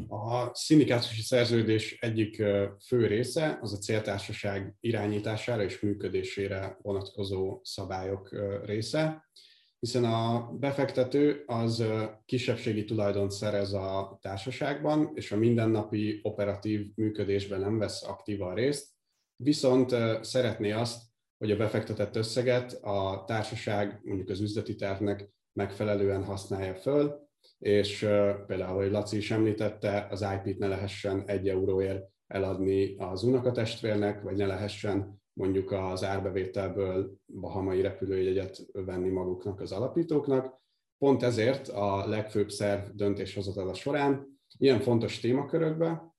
A 0.09 0.55
szindikátusi 0.55 1.23
szerződés 1.23 1.99
egyik 2.01 2.43
fő 2.87 3.07
része 3.07 3.59
az 3.61 3.73
a 3.73 3.79
céltársaság 3.79 4.75
irányítására 4.81 5.63
és 5.63 5.81
működésére 5.81 6.79
vonatkozó 6.83 7.61
szabályok 7.63 8.37
része, 8.65 9.29
hiszen 9.79 10.05
a 10.05 10.51
befektető 10.53 11.43
az 11.47 11.85
kisebbségi 12.25 12.85
tulajdont 12.85 13.31
szerez 13.31 13.73
a 13.73 14.19
társaságban, 14.23 15.11
és 15.15 15.33
a 15.33 15.37
mindennapi 15.37 16.21
operatív 16.23 16.87
működésben 16.95 17.61
nem 17.61 17.79
vesz 17.79 18.03
aktívan 18.03 18.55
részt, 18.55 18.89
viszont 19.37 19.97
szeretné 20.21 20.71
azt, 20.71 21.03
hogy 21.39 21.51
a 21.51 21.57
befektetett 21.57 22.17
összeget 22.17 22.73
a 22.73 23.25
társaság 23.27 24.01
mondjuk 24.05 24.29
az 24.29 24.41
üzleti 24.41 24.75
tervnek 24.75 25.33
megfelelően 25.53 26.25
használja 26.25 26.75
föl, 26.75 27.24
és 27.65 27.99
például, 28.47 28.63
ahogy 28.63 28.91
Laci 28.91 29.17
is 29.17 29.31
említette, 29.31 30.07
az 30.11 30.27
IP-t 30.35 30.59
ne 30.59 30.69
lehessen 30.69 31.23
egy 31.27 31.49
euróért 31.49 32.09
eladni 32.27 32.97
az 32.97 33.23
unokatestvérnek, 33.23 34.23
vagy 34.23 34.37
ne 34.37 34.47
lehessen 34.47 35.23
mondjuk 35.33 35.73
az 35.73 36.05
árbevételből 36.05 37.15
bahamai 37.41 37.81
repülőjegyet 37.81 38.67
venni 38.73 39.09
maguknak 39.09 39.61
az 39.61 39.73
alapítóknak. 39.73 40.61
Pont 40.99 41.23
ezért 41.23 41.69
a 41.69 42.09
legfőbb 42.09 42.51
szerv 42.51 42.89
döntéshozatala 42.93 43.75
során 43.75 44.41
ilyen 44.59 44.81
fontos 44.81 45.21
témakörökben 45.21 46.15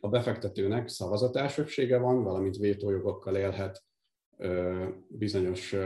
a 0.00 0.08
befektetőnek 0.08 0.88
szavazatásöbbsége 0.88 1.98
van, 1.98 2.22
valamint 2.22 2.56
vétójogokkal 2.56 3.36
élhet 3.36 3.84
bizonyos 5.08 5.76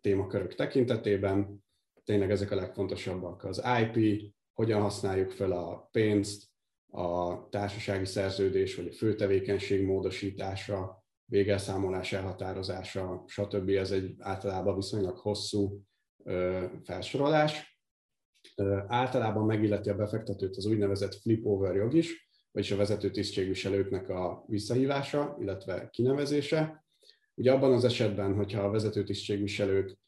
témakörök 0.00 0.54
tekintetében, 0.54 1.64
tényleg 2.04 2.30
ezek 2.30 2.50
a 2.50 2.54
legfontosabbak. 2.54 3.44
Az 3.44 3.62
IP, 3.80 4.22
hogyan 4.52 4.80
használjuk 4.80 5.30
fel 5.30 5.52
a 5.52 5.88
pénzt, 5.92 6.48
a 6.90 7.48
társasági 7.48 8.04
szerződés 8.04 8.76
vagy 8.76 8.86
a 8.86 8.92
főtevékenység 8.92 9.84
módosítása, 9.86 11.04
végelszámolás 11.24 12.12
elhatározása, 12.12 13.24
stb. 13.26 13.68
Ez 13.68 13.90
egy 13.90 14.14
általában 14.18 14.74
viszonylag 14.74 15.18
hosszú 15.18 15.82
felsorolás. 16.82 17.78
Általában 18.86 19.46
megilleti 19.46 19.90
a 19.90 19.96
befektetőt 19.96 20.56
az 20.56 20.66
úgynevezett 20.66 21.14
flip-over 21.14 21.74
jog 21.74 21.94
is, 21.94 22.28
vagyis 22.50 22.70
a 22.70 22.76
vezető 22.76 23.10
tisztségviselőknek 23.10 24.08
a 24.08 24.44
visszahívása, 24.46 25.36
illetve 25.40 25.88
kinevezése. 25.90 26.84
Ugye 27.34 27.52
abban 27.52 27.72
az 27.72 27.84
esetben, 27.84 28.34
hogyha 28.34 28.62
a 28.62 28.70
vezető 28.70 29.04
tisztségviselők 29.04 29.98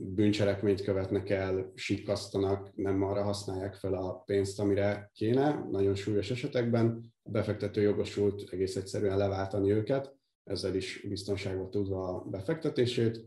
bűncselekményt 0.00 0.80
követnek 0.80 1.30
el, 1.30 1.72
sikkasztanak, 1.74 2.76
nem 2.76 3.02
arra 3.02 3.22
használják 3.22 3.74
fel 3.74 3.94
a 3.94 4.22
pénzt, 4.26 4.60
amire 4.60 5.10
kéne. 5.14 5.66
Nagyon 5.70 5.94
súlyos 5.94 6.30
esetekben 6.30 7.14
a 7.22 7.30
befektető 7.30 7.80
jogosult 7.80 8.52
egész 8.52 8.76
egyszerűen 8.76 9.16
leváltani 9.16 9.72
őket, 9.72 10.16
ezzel 10.44 10.74
is 10.74 11.04
biztonságba 11.08 11.68
tudva 11.68 12.08
a 12.08 12.24
befektetését. 12.24 13.24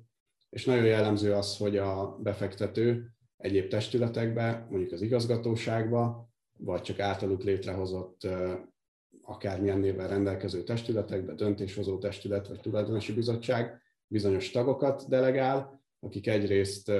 És 0.49 0.65
nagyon 0.65 0.85
jellemző 0.85 1.33
az, 1.33 1.57
hogy 1.57 1.77
a 1.77 2.17
befektető 2.23 3.13
egyéb 3.37 3.67
testületekbe, 3.67 4.67
mondjuk 4.69 4.91
az 4.91 5.01
igazgatóságba, 5.01 6.29
vagy 6.57 6.81
csak 6.81 6.99
általuk 6.99 7.43
létrehozott 7.43 8.27
akármilyen 9.21 9.79
névvel 9.79 10.07
rendelkező 10.07 10.63
testületekbe, 10.63 11.33
döntéshozó 11.33 11.97
testület 11.97 12.47
vagy 12.47 12.59
tulajdonosi 12.59 13.13
bizottság 13.13 13.81
bizonyos 14.07 14.51
tagokat 14.51 15.07
delegál, 15.07 15.80
akik 16.01 16.27
egyrészt 16.27 16.91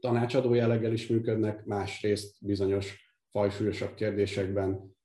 tanácsadó 0.00 0.54
jelleggel 0.54 0.92
is 0.92 1.06
működnek, 1.06 1.64
másrészt 1.64 2.36
bizonyos 2.40 3.14
fajsúlyosabb 3.30 3.94
kérdésekben 3.94 4.96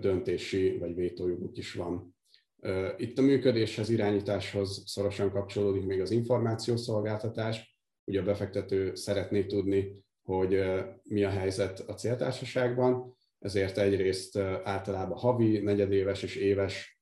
döntési 0.00 0.78
vagy 0.78 0.94
vétójoguk 0.94 1.56
is 1.56 1.72
van. 1.72 2.16
Itt 2.96 3.18
a 3.18 3.22
működéshez, 3.22 3.88
irányításhoz 3.88 4.82
szorosan 4.86 5.30
kapcsolódik 5.30 5.84
még 5.84 6.00
az 6.00 6.10
információszolgáltatás. 6.10 7.80
Ugye 8.04 8.20
a 8.20 8.24
befektető 8.24 8.94
szeretné 8.94 9.44
tudni, 9.44 10.04
hogy 10.22 10.64
mi 11.02 11.24
a 11.24 11.28
helyzet 11.28 11.80
a 11.80 11.94
céltársaságban, 11.94 13.16
ezért 13.38 13.78
egyrészt 13.78 14.36
általában 14.62 15.18
havi, 15.18 15.58
negyedéves 15.58 16.22
és 16.22 16.36
éves 16.36 17.00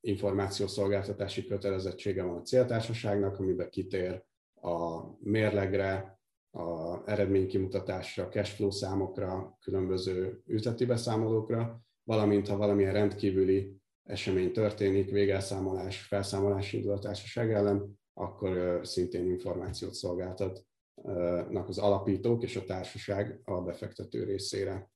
információszolgáltatási 0.00 1.46
kötelezettsége 1.46 2.22
van 2.22 2.36
a 2.36 2.42
céltársaságnak, 2.42 3.38
amiben 3.38 3.70
kitér 3.70 4.22
a 4.60 5.02
mérlegre, 5.20 6.18
a 6.50 7.02
eredménykimutatásra, 7.10 8.28
cashflow 8.28 8.70
számokra, 8.70 9.58
különböző 9.60 10.42
üzleti 10.46 10.84
beszámolókra, 10.84 11.80
valamint 12.04 12.48
ha 12.48 12.56
valamilyen 12.56 12.92
rendkívüli 12.92 13.76
esemény 14.02 14.52
történik, 14.52 15.10
végelszámolás, 15.10 16.00
felszámolási 16.02 16.76
indul 16.76 16.92
a 16.92 16.98
társaság 16.98 17.52
ellen, 17.52 17.98
akkor 18.14 18.80
szintén 18.86 19.26
információt 19.26 19.94
szolgáltatnak 19.94 21.68
az 21.68 21.78
alapítók 21.78 22.42
és 22.42 22.56
a 22.56 22.64
társaság 22.64 23.40
a 23.44 23.60
befektető 23.60 24.24
részére. 24.24 24.90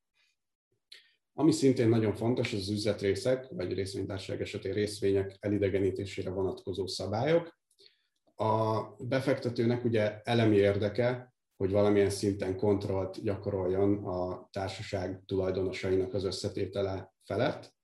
Ami 1.35 1.53
szintén 1.53 1.89
nagyon 1.89 2.15
fontos, 2.15 2.53
az, 2.53 2.71
üzletrészek, 2.71 3.49
vagy 3.49 3.75
részvénytársaság 3.75 4.41
esetén 4.41 4.73
részvények 4.73 5.37
elidegenítésére 5.41 6.31
vonatkozó 6.31 6.87
szabályok. 6.87 7.59
A 8.35 8.83
befektetőnek 8.99 9.85
ugye 9.85 10.21
elemi 10.23 10.57
érdeke, 10.57 11.35
hogy 11.57 11.71
valamilyen 11.71 12.11
szinten 12.11 12.57
kontrollt 12.57 13.23
gyakoroljon 13.23 14.05
a 14.05 14.49
társaság 14.51 15.23
tulajdonosainak 15.27 16.15
az 16.15 16.25
összetétele 16.25 17.15
felett, 17.25 17.75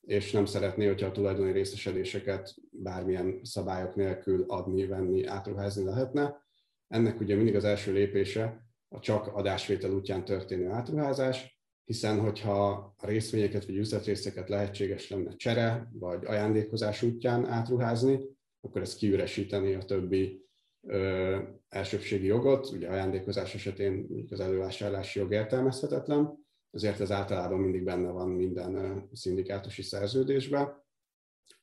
és 0.00 0.32
nem 0.32 0.44
szeretné, 0.44 0.86
hogyha 0.86 1.06
a 1.06 1.12
tulajdoni 1.12 1.52
részesedéseket 1.52 2.54
bármilyen 2.70 3.40
szabályok 3.42 3.94
nélkül 3.94 4.44
adni, 4.48 4.86
venni, 4.86 5.26
átruházni 5.26 5.84
lehetne. 5.84 6.44
Ennek 6.88 7.20
ugye 7.20 7.34
mindig 7.34 7.54
az 7.54 7.64
első 7.64 7.92
lépése 7.92 8.66
a 8.88 9.00
csak 9.00 9.26
adásvétel 9.26 9.90
útján 9.90 10.24
történő 10.24 10.70
átruházás, 10.70 11.55
hiszen 11.86 12.20
hogyha 12.20 12.68
a 12.96 13.06
részvényeket 13.06 13.64
vagy 13.64 13.76
üzletrészeket 13.76 14.48
lehetséges 14.48 15.10
lenne 15.10 15.36
csere 15.36 15.90
vagy 15.92 16.24
ajándékozás 16.24 17.02
útján 17.02 17.46
átruházni, 17.46 18.20
akkor 18.60 18.80
ez 18.80 18.94
kiüresíteni 18.94 19.74
a 19.74 19.84
többi 19.84 20.44
ö, 20.80 21.38
elsőbségi 21.68 22.26
jogot, 22.26 22.70
ugye 22.70 22.88
ajándékozás 22.88 23.54
esetén 23.54 24.26
az 24.30 24.40
elővásárlási 24.40 25.18
jog 25.18 25.32
értelmezhetetlen, 25.32 26.46
ezért 26.70 27.00
ez 27.00 27.10
általában 27.10 27.60
mindig 27.60 27.84
benne 27.84 28.10
van 28.10 28.28
minden 28.28 29.02
szindikátusi 29.12 29.82
szerződésben. 29.82 30.84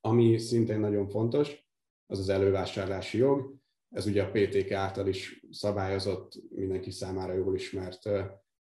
Ami 0.02 0.38
szintén 0.38 0.80
nagyon 0.80 1.10
fontos, 1.10 1.68
az 2.06 2.20
az 2.20 2.30
elővásárlási 2.30 3.18
jog. 3.18 3.56
Ez 3.90 4.06
ugye 4.06 4.24
a 4.24 4.32
PTK 4.32 4.72
által 4.72 5.08
is 5.08 5.46
szabályozott, 5.52 6.32
mindenki 6.50 6.92
számára 6.92 7.34
jól 7.34 7.56
ismert 7.56 8.10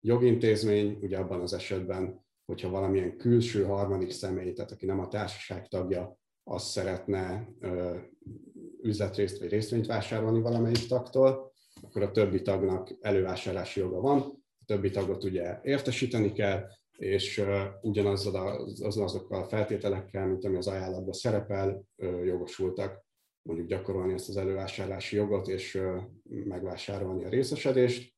jogintézmény, 0.02 0.98
ugye 1.02 1.18
abban 1.18 1.42
az 1.42 1.54
esetben, 1.54 2.26
hogyha 2.46 2.70
valamilyen 2.70 3.18
külső 3.18 3.64
harmadik 3.64 4.12
személy, 4.12 4.54
tehát 4.54 4.72
aki 4.72 4.86
nem 4.86 5.00
a 5.00 5.08
társaság 5.08 5.68
tagja, 5.68 6.18
az 6.44 6.64
szeretne 6.64 7.50
üzletrészt 8.82 9.40
vagy 9.40 9.50
részvényt 9.50 9.86
vásárolni 9.86 10.42
valamelyik 10.42 10.88
tagtól, 10.88 11.52
akkor 11.82 12.02
a 12.02 12.12
többi 12.12 12.42
tagnak 12.42 12.96
elővásárlási 13.02 13.80
joga 13.80 14.00
van, 14.00 14.20
a 14.60 14.66
többi 14.66 14.90
tagot 14.90 15.24
ugye 15.24 15.60
értesíteni 15.64 16.32
kell, 16.32 16.68
és 16.98 17.44
ugyanazzal 17.82 18.66
az, 18.82 18.98
azokkal 18.98 19.42
a 19.42 19.48
feltételekkel, 19.48 20.28
mint 20.28 20.46
ami 20.46 20.58
az 20.58 20.68
ajánlatban 20.68 21.14
szerepel, 21.14 21.84
jogosultak 22.24 23.06
mondjuk 23.42 23.68
gyakorolni 23.68 24.14
ezt 24.14 24.30
az 24.30 24.38
elővásárlási 24.38 25.16
jogot, 25.16 25.48
és 25.48 25.82
megvásárolni 26.24 27.24
a 27.24 27.30
részesedést. 27.30 28.14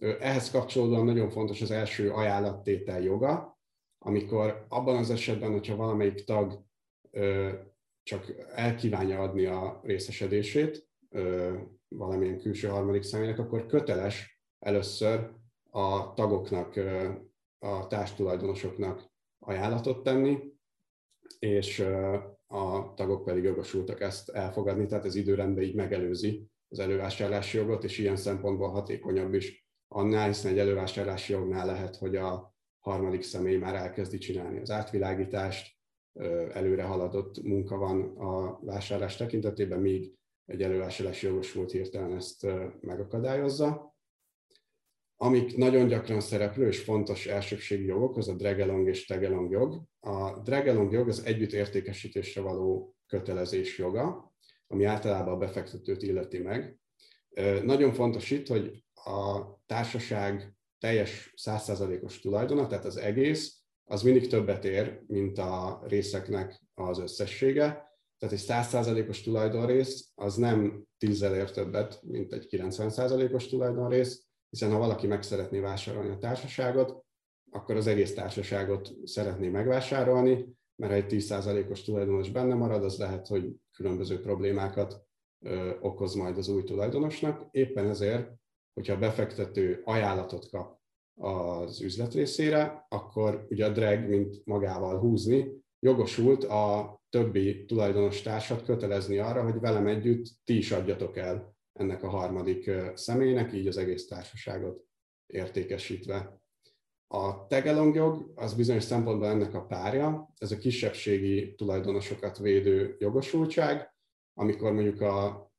Ehhez 0.00 0.50
kapcsolódóan 0.50 1.04
nagyon 1.04 1.30
fontos 1.30 1.60
az 1.60 1.70
első 1.70 2.10
ajánlattétel 2.10 3.00
joga, 3.02 3.58
amikor 3.98 4.66
abban 4.68 4.96
az 4.96 5.10
esetben, 5.10 5.52
hogyha 5.52 5.76
valamelyik 5.76 6.24
tag 6.24 6.64
csak 8.02 8.32
elkívánja 8.54 9.20
adni 9.20 9.44
a 9.44 9.80
részesedését 9.82 10.88
valamilyen 11.88 12.38
külső 12.38 12.68
harmadik 12.68 13.02
személynek, 13.02 13.38
akkor 13.38 13.66
köteles 13.66 14.40
először 14.58 15.30
a 15.70 16.14
tagoknak, 16.14 16.80
a 17.58 17.86
társtulajdonosoknak 17.86 19.10
ajánlatot 19.38 20.02
tenni, 20.02 20.38
és 21.38 21.80
a 22.46 22.94
tagok 22.94 23.24
pedig 23.24 23.44
jogosultak 23.44 24.00
ezt 24.00 24.28
elfogadni, 24.28 24.86
tehát 24.86 25.04
ez 25.04 25.14
időrendben 25.14 25.64
így 25.64 25.74
megelőzi 25.74 26.48
az 26.68 26.78
elővásárlási 26.78 27.56
jogot, 27.56 27.84
és 27.84 27.98
ilyen 27.98 28.16
szempontból 28.16 28.68
hatékonyabb 28.68 29.34
is 29.34 29.68
annál, 29.92 30.26
hiszen 30.26 30.52
egy 30.52 30.58
elővásárlási 30.58 31.32
jognál 31.32 31.66
lehet, 31.66 31.96
hogy 31.96 32.16
a 32.16 32.54
harmadik 32.78 33.22
személy 33.22 33.56
már 33.56 33.74
elkezdi 33.74 34.18
csinálni 34.18 34.60
az 34.60 34.70
átvilágítást, 34.70 35.78
előre 36.52 36.82
haladott 36.82 37.42
munka 37.42 37.76
van 37.76 38.16
a 38.16 38.60
vásárlás 38.64 39.16
tekintetében, 39.16 39.80
míg 39.80 40.14
egy 40.46 40.62
elővásárlási 40.62 41.26
jogosult 41.26 41.70
hirtelen 41.70 42.16
ezt 42.16 42.46
megakadályozza. 42.80 43.94
Amik 45.16 45.56
nagyon 45.56 45.86
gyakran 45.86 46.20
szereplő 46.20 46.66
és 46.66 46.82
fontos 46.82 47.26
elsőbségi 47.26 47.84
jogok, 47.84 48.16
az 48.16 48.28
a 48.28 48.34
dragalong 48.34 48.88
és 48.88 49.06
tagalong 49.06 49.50
jog. 49.50 49.82
A 50.00 50.40
dragalong 50.40 50.92
jog 50.92 51.08
az 51.08 51.24
együtt 51.24 51.52
értékesítésre 51.52 52.40
való 52.40 52.96
kötelezés 53.06 53.78
joga, 53.78 54.34
ami 54.66 54.84
általában 54.84 55.34
a 55.34 55.38
befektetőt 55.38 56.02
illeti 56.02 56.38
meg. 56.38 56.78
Nagyon 57.62 57.92
fontos 57.92 58.30
itt, 58.30 58.46
hogy 58.46 58.84
a 59.04 59.58
társaság 59.66 60.54
teljes 60.78 61.32
százszázalékos 61.36 62.20
tulajdona, 62.20 62.66
tehát 62.66 62.84
az 62.84 62.96
egész, 62.96 63.60
az 63.84 64.02
mindig 64.02 64.28
többet 64.28 64.64
ér, 64.64 65.02
mint 65.06 65.38
a 65.38 65.82
részeknek 65.86 66.62
az 66.74 66.98
összessége. 66.98 67.88
Tehát 68.18 68.34
egy 68.34 68.44
100%-os 68.48 69.22
tulajdonrész 69.22 70.10
az 70.14 70.36
nem 70.36 70.84
tízzel 70.98 71.34
ér 71.34 71.50
többet, 71.50 72.02
mint 72.02 72.32
egy 72.32 72.46
90%-os 72.50 73.46
tulajdonrész, 73.46 74.26
hiszen 74.50 74.70
ha 74.70 74.78
valaki 74.78 75.06
meg 75.06 75.22
szeretné 75.22 75.58
vásárolni 75.58 76.10
a 76.10 76.18
társaságot, 76.18 77.04
akkor 77.50 77.76
az 77.76 77.86
egész 77.86 78.14
társaságot 78.14 78.90
szeretné 79.04 79.48
megvásárolni, 79.48 80.46
mert 80.76 80.92
ha 80.92 80.98
egy 80.98 81.06
10%-os 81.08 81.82
tulajdonos 81.82 82.30
benne 82.30 82.54
marad, 82.54 82.84
az 82.84 82.98
lehet, 82.98 83.26
hogy 83.26 83.54
különböző 83.76 84.20
problémákat 84.20 85.02
ö, 85.44 85.78
okoz 85.80 86.14
majd 86.14 86.38
az 86.38 86.48
új 86.48 86.64
tulajdonosnak. 86.64 87.46
Éppen 87.50 87.88
ezért, 87.88 88.32
hogyha 88.74 88.94
a 88.94 88.98
befektető 88.98 89.82
ajánlatot 89.84 90.50
kap 90.50 90.78
az 91.20 91.80
üzlet 91.80 92.14
részére, 92.14 92.86
akkor 92.88 93.46
ugye 93.48 93.66
a 93.66 93.72
drag, 93.72 94.08
mint 94.08 94.44
magával 94.44 94.98
húzni, 94.98 95.62
jogosult 95.78 96.44
a 96.44 96.98
többi 97.08 97.64
tulajdonos 97.64 98.22
társat 98.22 98.64
kötelezni 98.64 99.18
arra, 99.18 99.42
hogy 99.42 99.60
velem 99.60 99.86
együtt 99.86 100.26
ti 100.44 100.56
is 100.56 100.70
adjatok 100.70 101.16
el 101.16 101.56
ennek 101.72 102.02
a 102.02 102.08
harmadik 102.08 102.70
személynek, 102.94 103.52
így 103.52 103.66
az 103.66 103.76
egész 103.76 104.06
társaságot 104.06 104.84
értékesítve. 105.26 106.40
A 107.06 107.46
tegelong 107.46 107.94
jog 107.94 108.32
az 108.34 108.54
bizonyos 108.54 108.82
szempontból 108.82 109.28
ennek 109.28 109.54
a 109.54 109.66
párja, 109.66 110.32
ez 110.38 110.52
a 110.52 110.58
kisebbségi 110.58 111.54
tulajdonosokat 111.54 112.38
védő 112.38 112.96
jogosultság, 112.98 113.94
amikor 114.34 114.72
mondjuk 114.72 115.00
a 115.00 115.50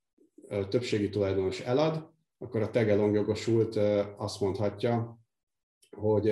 többségi 0.69 1.09
tulajdonos 1.09 1.59
elad, 1.59 2.09
akkor 2.41 2.61
a 2.61 2.69
tegelong 2.69 3.13
jogosult 3.15 3.75
azt 4.17 4.39
mondhatja, 4.39 5.19
hogy 5.97 6.25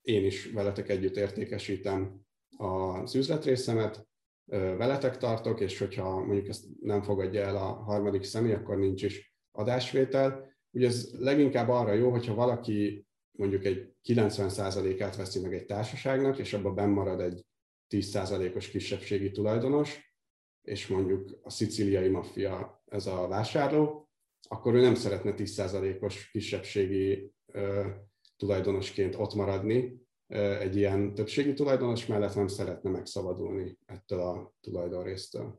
én 0.00 0.24
is 0.24 0.50
veletek 0.50 0.88
együtt 0.88 1.16
értékesítem 1.16 2.20
az 2.56 3.14
üzletrészemet, 3.14 4.06
veletek 4.50 5.16
tartok, 5.16 5.60
és 5.60 5.78
hogyha 5.78 6.24
mondjuk 6.24 6.48
ezt 6.48 6.64
nem 6.80 7.02
fogadja 7.02 7.42
el 7.42 7.56
a 7.56 7.72
harmadik 7.72 8.22
személy, 8.22 8.52
akkor 8.52 8.78
nincs 8.78 9.02
is 9.02 9.34
adásvétel. 9.50 10.52
Ugye 10.70 10.86
ez 10.86 11.10
leginkább 11.18 11.68
arra 11.68 11.92
jó, 11.92 12.10
hogyha 12.10 12.34
valaki 12.34 13.06
mondjuk 13.38 13.64
egy 13.64 13.94
90%-át 14.04 15.16
veszi 15.16 15.40
meg 15.40 15.54
egy 15.54 15.66
társaságnak, 15.66 16.38
és 16.38 16.52
abban 16.52 16.74
benn 16.74 16.90
marad 16.90 17.20
egy 17.20 17.46
10%-os 17.90 18.68
kisebbségi 18.68 19.30
tulajdonos, 19.30 20.14
és 20.62 20.86
mondjuk 20.86 21.38
a 21.42 21.50
szicíliai 21.50 22.08
maffia 22.08 22.82
ez 22.84 23.06
a 23.06 23.28
vásárló, 23.28 24.08
akkor 24.48 24.74
ő 24.74 24.80
nem 24.80 24.94
szeretne 24.94 25.34
10%-os 25.36 26.30
kisebbségi 26.30 27.32
tulajdonosként 28.36 29.14
ott 29.14 29.34
maradni, 29.34 30.02
egy 30.58 30.76
ilyen 30.76 31.14
többségi 31.14 31.52
tulajdonos 31.52 32.06
mellett 32.06 32.34
nem 32.34 32.46
szeretne 32.46 32.90
megszabadulni 32.90 33.78
ettől 33.86 34.20
a 34.20 34.52
tulajdonrésztől. 34.60 35.58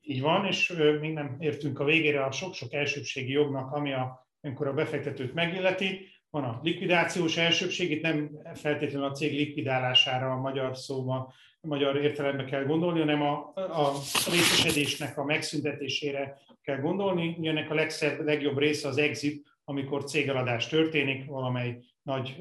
Így 0.00 0.20
van, 0.20 0.46
és 0.46 0.72
még 1.00 1.12
nem 1.12 1.36
értünk 1.38 1.78
a 1.78 1.84
végére 1.84 2.24
a 2.24 2.30
sok-sok 2.30 2.72
elsőbségi 2.72 3.32
jognak, 3.32 3.72
ami 3.72 3.92
a, 3.92 4.28
amikor 4.40 4.66
a 4.66 4.72
befektetőt 4.72 5.34
megilleti. 5.34 6.06
Van 6.30 6.44
a 6.44 6.60
likvidációs 6.62 7.36
elsőbség, 7.36 7.90
itt 7.90 8.02
nem 8.02 8.40
feltétlenül 8.54 9.08
a 9.08 9.12
cég 9.12 9.32
likvidálására 9.32 10.32
a 10.32 10.40
magyar 10.40 10.76
szóba, 10.76 11.32
a 11.60 11.66
magyar 11.66 11.96
értelembe 11.96 12.44
kell 12.44 12.64
gondolni, 12.64 12.98
hanem 12.98 13.22
a, 13.22 13.52
a 13.54 13.92
részesedésnek 14.30 15.18
a 15.18 15.24
megszüntetésére 15.24 16.38
kell 16.68 16.80
gondolni. 16.80 17.38
Ennek 17.42 17.70
a 17.70 17.74
legszebb, 17.74 18.24
legjobb 18.24 18.58
része 18.58 18.88
az 18.88 18.98
exit, 18.98 19.46
amikor 19.64 20.04
cégeladás 20.04 20.66
történik, 20.66 21.26
valamely 21.26 21.78
nagy 22.02 22.36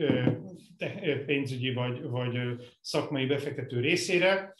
pénzügyi 1.26 1.74
vagy, 1.74 2.02
vagy 2.02 2.38
szakmai 2.82 3.26
befektető 3.26 3.80
részére. 3.80 4.56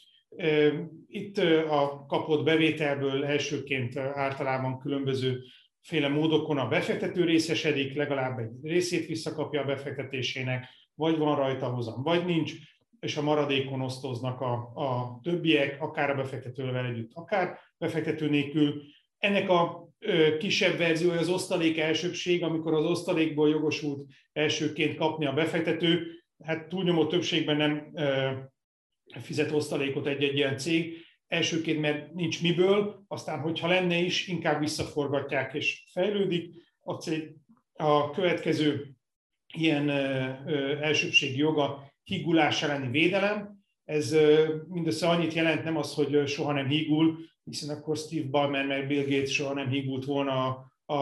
Itt 1.06 1.38
a 1.68 2.04
kapott 2.06 2.44
bevételből 2.44 3.24
elsőként 3.24 3.96
általában 3.96 4.78
különböző 4.78 5.42
féle 5.80 6.08
módokon 6.08 6.58
a 6.58 6.68
befektető 6.68 7.24
részesedik, 7.24 7.94
legalább 7.94 8.38
egy 8.38 8.50
részét 8.62 9.06
visszakapja 9.06 9.60
a 9.60 9.64
befektetésének, 9.64 10.66
vagy 10.94 11.18
van 11.18 11.36
rajta 11.36 11.66
hozam, 11.66 12.02
vagy 12.02 12.24
nincs, 12.24 12.52
és 13.00 13.16
a 13.16 13.22
maradékon 13.22 13.80
osztoznak 13.80 14.40
a, 14.40 14.52
a 14.74 15.18
többiek, 15.22 15.82
akár 15.82 16.10
a 16.10 16.14
befektetővel 16.14 16.86
együtt, 16.86 17.10
akár 17.14 17.58
befektető 17.78 18.28
nélkül. 18.28 18.82
Ennek 19.18 19.48
a 19.48 19.88
kisebb 20.38 20.76
verziója 20.76 21.18
az 21.18 21.28
osztalék 21.28 21.78
elsőbség, 21.78 22.42
amikor 22.42 22.74
az 22.74 22.84
osztalékból 22.84 23.48
jogosult 23.48 24.10
elsőként 24.32 24.96
kapni 24.96 25.26
a 25.26 25.32
befektető, 25.32 26.06
hát 26.44 26.68
túlnyomó 26.68 27.06
többségben 27.06 27.56
nem 27.56 27.92
fizet 29.20 29.50
osztalékot 29.50 30.06
egy-egy 30.06 30.36
ilyen 30.36 30.56
cég, 30.56 31.06
elsőként, 31.26 31.80
mert 31.80 32.12
nincs 32.14 32.42
miből, 32.42 33.04
aztán, 33.08 33.40
hogyha 33.40 33.68
lenne 33.68 33.96
is, 33.96 34.28
inkább 34.28 34.60
visszaforgatják 34.60 35.54
és 35.54 35.84
fejlődik 35.92 36.54
a 36.80 36.92
cég. 36.92 37.34
A 37.72 38.10
következő 38.10 38.94
ilyen 39.54 39.90
elsőbségi 40.80 41.38
joga 41.38 41.92
higulás 42.02 42.62
elleni 42.62 42.90
védelem. 42.90 43.56
Ez 43.84 44.16
mindössze 44.68 45.08
annyit 45.08 45.32
jelent, 45.32 45.64
nem 45.64 45.76
az, 45.76 45.94
hogy 45.94 46.28
soha 46.28 46.52
nem 46.52 46.68
hígul, 46.68 47.18
hiszen 47.48 47.76
akkor 47.76 47.96
Steve 47.96 48.28
Ballmer 48.28 48.66
meg 48.66 48.86
Bill 48.86 49.02
Gates 49.02 49.32
soha 49.32 49.54
nem 49.54 49.68
hígult 49.68 50.04
volna 50.04 50.46
a, 50.46 50.72
a, 50.86 50.94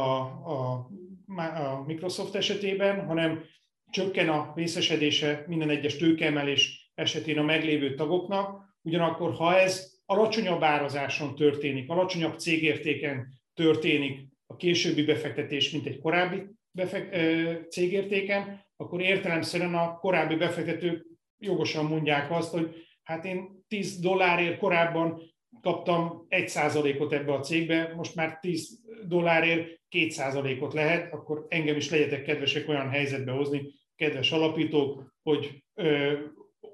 a, 0.45 0.89
a 1.37 1.85
Microsoft 1.87 2.35
esetében, 2.35 3.07
hanem 3.07 3.45
csökken 3.91 4.29
a 4.29 4.53
részesedése 4.55 5.45
minden 5.47 5.71
egyes 5.71 5.97
tőkeemelés 5.97 6.91
esetén 6.95 7.39
a 7.39 7.43
meglévő 7.43 7.95
tagoknak, 7.95 8.75
ugyanakkor 8.83 9.35
ha 9.35 9.59
ez 9.59 9.95
alacsonyabb 10.07 10.63
árazáson 10.63 11.35
történik, 11.35 11.91
alacsonyabb 11.91 12.39
cégértéken 12.39 13.29
történik 13.55 14.29
a 14.47 14.57
későbbi 14.57 15.05
befektetés, 15.05 15.71
mint 15.71 15.87
egy 15.87 15.99
korábbi 15.99 16.43
befek- 16.71 17.71
cégértéken, 17.71 18.65
akkor 18.77 19.01
értelemszerűen 19.01 19.75
a 19.75 19.99
korábbi 19.99 20.35
befektetők 20.35 21.07
jogosan 21.39 21.85
mondják 21.85 22.31
azt, 22.31 22.51
hogy 22.51 22.75
hát 23.03 23.25
én 23.25 23.65
10 23.69 23.99
dollárért 23.99 24.59
korábban 24.59 25.21
kaptam 25.63 26.27
1%-ot 26.29 27.13
ebbe 27.13 27.33
a 27.33 27.41
cégbe, 27.41 27.93
most 27.95 28.15
már 28.15 28.39
10 28.41 28.81
dollárért 29.07 29.81
2%-ot 29.91 30.73
lehet, 30.73 31.13
akkor 31.13 31.47
engem 31.49 31.77
is 31.77 31.91
legyetek 31.91 32.23
kedvesek 32.23 32.69
olyan 32.69 32.89
helyzetbe 32.89 33.33
hozni, 33.33 33.75
kedves 33.97 34.33
alapítók, 34.33 35.15
hogy 35.23 35.65
ö, 35.75 36.13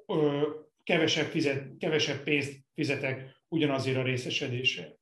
ö, 0.07 0.49
kevesebb, 0.83 1.27
fizet, 1.27 1.77
kevesebb 1.79 2.23
pénzt 2.23 2.53
fizetek 2.75 3.45
ugyanazért 3.49 3.97
a 3.97 4.03
részesedésre. 4.03 4.97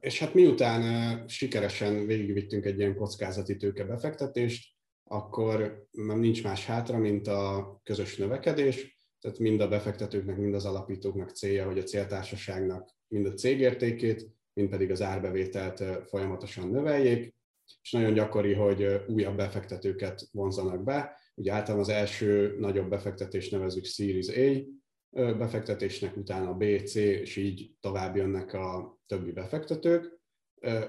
És 0.00 0.18
hát 0.18 0.34
miután 0.34 1.28
sikeresen 1.28 2.06
végigvittünk 2.06 2.64
egy 2.64 2.78
ilyen 2.78 2.96
kockázati 2.96 3.56
tőke 3.56 3.84
befektetést, 3.84 4.76
akkor 5.04 5.86
nincs 5.92 6.42
más 6.42 6.64
hátra, 6.66 6.98
mint 6.98 7.26
a 7.26 7.80
közös 7.82 8.16
növekedés, 8.16 8.97
tehát 9.20 9.38
mind 9.38 9.60
a 9.60 9.68
befektetőknek, 9.68 10.36
mind 10.36 10.54
az 10.54 10.64
alapítóknak 10.64 11.30
célja, 11.30 11.66
hogy 11.66 11.78
a 11.78 11.82
céltársaságnak 11.82 12.90
mind 13.08 13.26
a 13.26 13.32
cégértékét, 13.32 14.28
mind 14.52 14.68
pedig 14.68 14.90
az 14.90 15.02
árbevételt 15.02 16.08
folyamatosan 16.08 16.68
növeljék, 16.68 17.36
és 17.82 17.92
nagyon 17.92 18.12
gyakori, 18.12 18.52
hogy 18.52 19.04
újabb 19.06 19.36
befektetőket 19.36 20.28
vonzanak 20.32 20.84
be. 20.84 21.16
Ugye 21.34 21.52
általában 21.52 21.80
az 21.80 21.88
első 21.88 22.56
nagyobb 22.58 22.88
befektetés 22.88 23.50
nevezük 23.50 23.84
Series 23.84 24.28
A 24.28 24.66
befektetésnek, 25.10 26.16
utána 26.16 26.54
B, 26.54 26.64
C, 26.84 26.94
és 26.94 27.36
így 27.36 27.70
tovább 27.80 28.16
jönnek 28.16 28.52
a 28.52 28.98
többi 29.06 29.32
befektetők. 29.32 30.20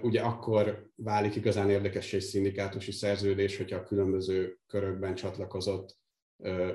Ugye 0.01 0.21
akkor 0.21 0.89
válik 0.95 1.35
igazán 1.35 1.69
érdekes 1.69 2.13
és 2.13 2.23
szindikátusi 2.23 2.91
szerződés, 2.91 3.57
hogyha 3.57 3.77
a 3.77 3.83
különböző 3.83 4.59
körökben 4.67 5.15
csatlakozott 5.15 5.98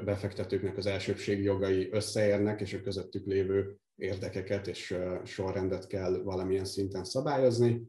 befektetőknek 0.05 0.77
az 0.77 0.87
elsőbségi 0.87 1.43
jogai 1.43 1.89
összeérnek, 1.93 2.61
és 2.61 2.73
a 2.73 2.81
közöttük 2.81 3.27
lévő 3.27 3.77
érdekeket 3.97 4.67
és 4.67 4.97
sorrendet 5.25 5.87
kell 5.87 6.23
valamilyen 6.23 6.65
szinten 6.65 7.05
szabályozni. 7.05 7.83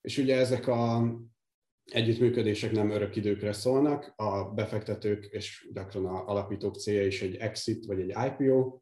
És 0.00 0.18
ugye 0.18 0.36
ezek 0.36 0.66
a 0.66 1.14
együttműködések 1.84 2.72
nem 2.72 2.90
örök 2.90 3.16
időkre 3.16 3.52
szólnak, 3.52 4.12
a 4.16 4.44
befektetők 4.44 5.24
és 5.24 5.68
gyakran 5.72 6.06
a 6.06 6.26
alapítók 6.26 6.76
célja 6.76 7.06
is 7.06 7.22
egy 7.22 7.36
exit 7.36 7.84
vagy 7.84 8.00
egy 8.00 8.14
IPO. 8.26 8.80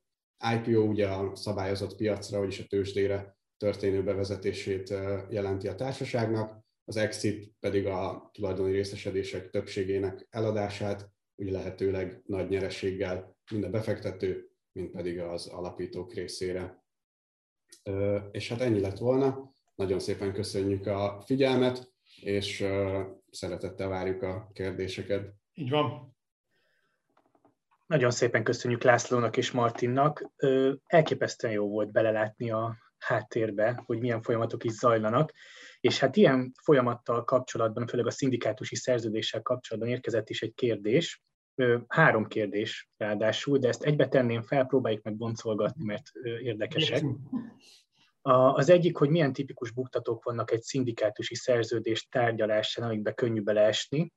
IPO 0.55 0.81
ugye 0.81 1.09
a 1.09 1.37
szabályozott 1.37 1.97
piacra, 1.97 2.39
vagyis 2.39 2.61
a 2.61 2.67
tőzsdére 2.69 3.37
történő 3.57 4.03
bevezetését 4.03 4.95
jelenti 5.31 5.69
a 5.69 5.75
társaságnak, 5.75 6.65
az 6.85 6.97
exit 6.97 7.53
pedig 7.61 7.87
a 7.87 8.31
tulajdoni 8.33 8.73
részesedések 8.73 9.51
többségének 9.51 10.27
eladását, 10.31 11.11
úgy 11.37 11.51
lehetőleg 11.51 12.23
nagy 12.27 12.49
nyereséggel 12.49 13.37
mind 13.51 13.65
a 13.65 13.71
befektető, 13.71 14.51
mind 14.73 14.91
pedig 14.91 15.21
az 15.21 15.47
alapítók 15.47 16.15
részére. 16.15 16.85
És 18.31 18.49
hát 18.49 18.61
ennyi 18.61 18.81
lett 18.81 18.99
volna. 18.99 19.55
Nagyon 19.75 19.99
szépen 19.99 20.33
köszönjük 20.33 20.87
a 20.87 21.23
figyelmet, 21.27 21.93
és 22.21 22.65
szeretettel 23.31 23.89
várjuk 23.89 24.23
a 24.23 24.51
kérdéseket. 24.53 25.35
Így 25.55 25.71
van. 25.71 26.17
Nagyon 27.87 28.11
szépen 28.11 28.45
köszönjük 28.45 28.83
Lászlónak 28.83 29.37
és 29.37 29.51
Martinnak. 29.51 30.31
Elképesztően 30.87 31.53
jó 31.53 31.69
volt 31.69 31.93
belelátni 31.93 32.51
a 32.51 32.77
háttérbe, 32.99 33.83
hogy 33.87 33.99
milyen 33.99 34.23
folyamatok 34.23 34.65
is 34.65 34.73
zajlanak, 34.73 35.33
és 35.81 35.99
hát 35.99 36.17
ilyen 36.17 36.53
folyamattal 36.63 37.25
kapcsolatban, 37.25 37.87
főleg 37.87 38.07
a 38.07 38.11
szindikátusi 38.11 38.77
szerződéssel 38.77 39.43
kapcsolatban 39.43 39.91
érkezett 39.91 40.31
is 40.31 40.43
egy 40.43 40.55
kérdés, 40.55 41.23
három 41.87 42.27
kérdés 42.27 42.89
ráadásul, 42.97 43.59
de 43.59 43.69
ezt 43.69 43.83
egybe 43.83 44.09
tenném 44.09 44.43
fel, 44.43 44.65
próbáljuk 44.65 45.03
meg 45.03 45.17
boncolgatni, 45.17 45.85
mert 45.85 46.11
érdekesek. 46.43 47.05
Az 48.53 48.69
egyik, 48.69 48.97
hogy 48.97 49.09
milyen 49.09 49.33
tipikus 49.33 49.71
buktatók 49.71 50.25
vannak 50.25 50.51
egy 50.51 50.63
szindikátusi 50.63 51.35
szerződés 51.35 52.09
tárgyalásán, 52.09 52.85
amikbe 52.85 53.13
könnyű 53.13 53.43
beleesni. 53.43 54.13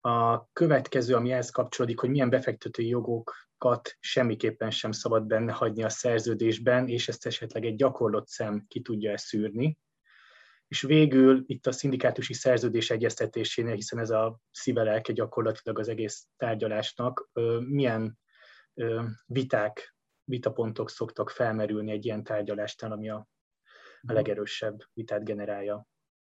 A 0.00 0.48
következő, 0.52 1.14
ami 1.14 1.32
ehhez 1.32 1.50
kapcsolódik, 1.50 2.00
hogy 2.00 2.10
milyen 2.10 2.30
befektetői 2.30 2.88
jogokat 2.88 3.96
semmiképpen 3.98 4.70
sem 4.70 4.92
szabad 4.92 5.26
benne 5.26 5.52
hagyni 5.52 5.82
a 5.82 5.88
szerződésben, 5.88 6.88
és 6.88 7.08
ezt 7.08 7.26
esetleg 7.26 7.64
egy 7.64 7.76
gyakorlott 7.76 8.28
szem 8.28 8.64
ki 8.68 8.80
tudja 8.80 9.18
szűrni. 9.18 9.78
És 10.70 10.80
végül 10.80 11.44
itt 11.46 11.66
a 11.66 11.72
szindikátusi 11.72 12.32
szerződés 12.32 12.90
egyeztetésénél, 12.90 13.74
hiszen 13.74 13.98
ez 13.98 14.10
a 14.10 14.40
szívelelke 14.50 15.12
gyakorlatilag 15.12 15.78
az 15.78 15.88
egész 15.88 16.26
tárgyalásnak, 16.36 17.30
milyen 17.68 18.18
viták, 19.26 19.96
vitapontok 20.24 20.90
szoktak 20.90 21.30
felmerülni 21.30 21.90
egy 21.90 22.04
ilyen 22.04 22.22
tárgyalásnál, 22.22 22.92
ami 22.92 23.10
a, 23.10 23.28
a 24.00 24.12
legerősebb 24.12 24.78
vitát 24.92 25.24
generálja. 25.24 25.86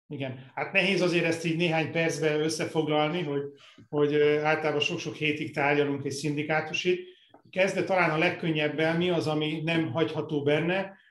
Igen, 0.08 0.52
hát 0.54 0.72
nehéz 0.72 1.02
azért 1.02 1.26
ezt 1.26 1.46
így 1.46 1.58
néhány 1.58 1.92
percben 1.92 2.42
összefoglalni, 2.42 3.24
hogy, 3.24 3.42
hogy 3.90 4.22
általában 4.22 4.80
sok-sok 4.80 5.16
hétig 5.16 5.54
tárgyalunk 5.54 6.06
egy 6.06 6.12
szindikátusit. 6.12 7.08
Kezdve 7.50 7.84
talán 7.84 8.10
a 8.10 8.18
legkönnyebben 8.18 8.98
mi 8.98 9.10
az, 9.10 9.28
ami 9.28 9.62
nem 9.62 9.92
hagyható 9.92 10.44
benne. 10.44 11.02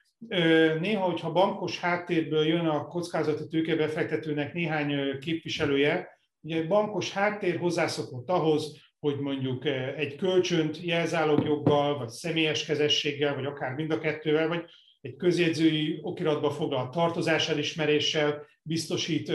Néha, 0.81 1.05
hogyha 1.05 1.33
bankos 1.33 1.81
háttérből 1.81 2.47
jön 2.47 2.67
a 2.67 2.87
kockázati 2.87 3.47
tőkebefektetőnek 3.49 4.53
néhány 4.53 5.19
képviselője, 5.19 6.09
ugye 6.41 6.67
bankos 6.67 7.13
háttér 7.13 7.59
hozzászokott 7.59 8.29
ahhoz, 8.29 8.77
hogy 8.99 9.19
mondjuk 9.19 9.65
egy 9.97 10.17
kölcsönt 10.17 10.85
jelzálogjoggal, 10.85 11.99
vagy 11.99 12.09
személyes 12.09 12.65
kezességgel, 12.65 13.35
vagy 13.35 13.47
akár 13.47 13.75
mind 13.75 13.91
a 13.91 13.99
kettővel, 13.99 14.49
vagy 14.49 14.65
egy 15.01 15.17
közjegyzői 15.17 15.99
okiratba 16.03 16.51
foglalt 16.51 16.91
tartozás 16.91 17.49
elismeréssel 17.49 18.47
biztosít 18.63 19.33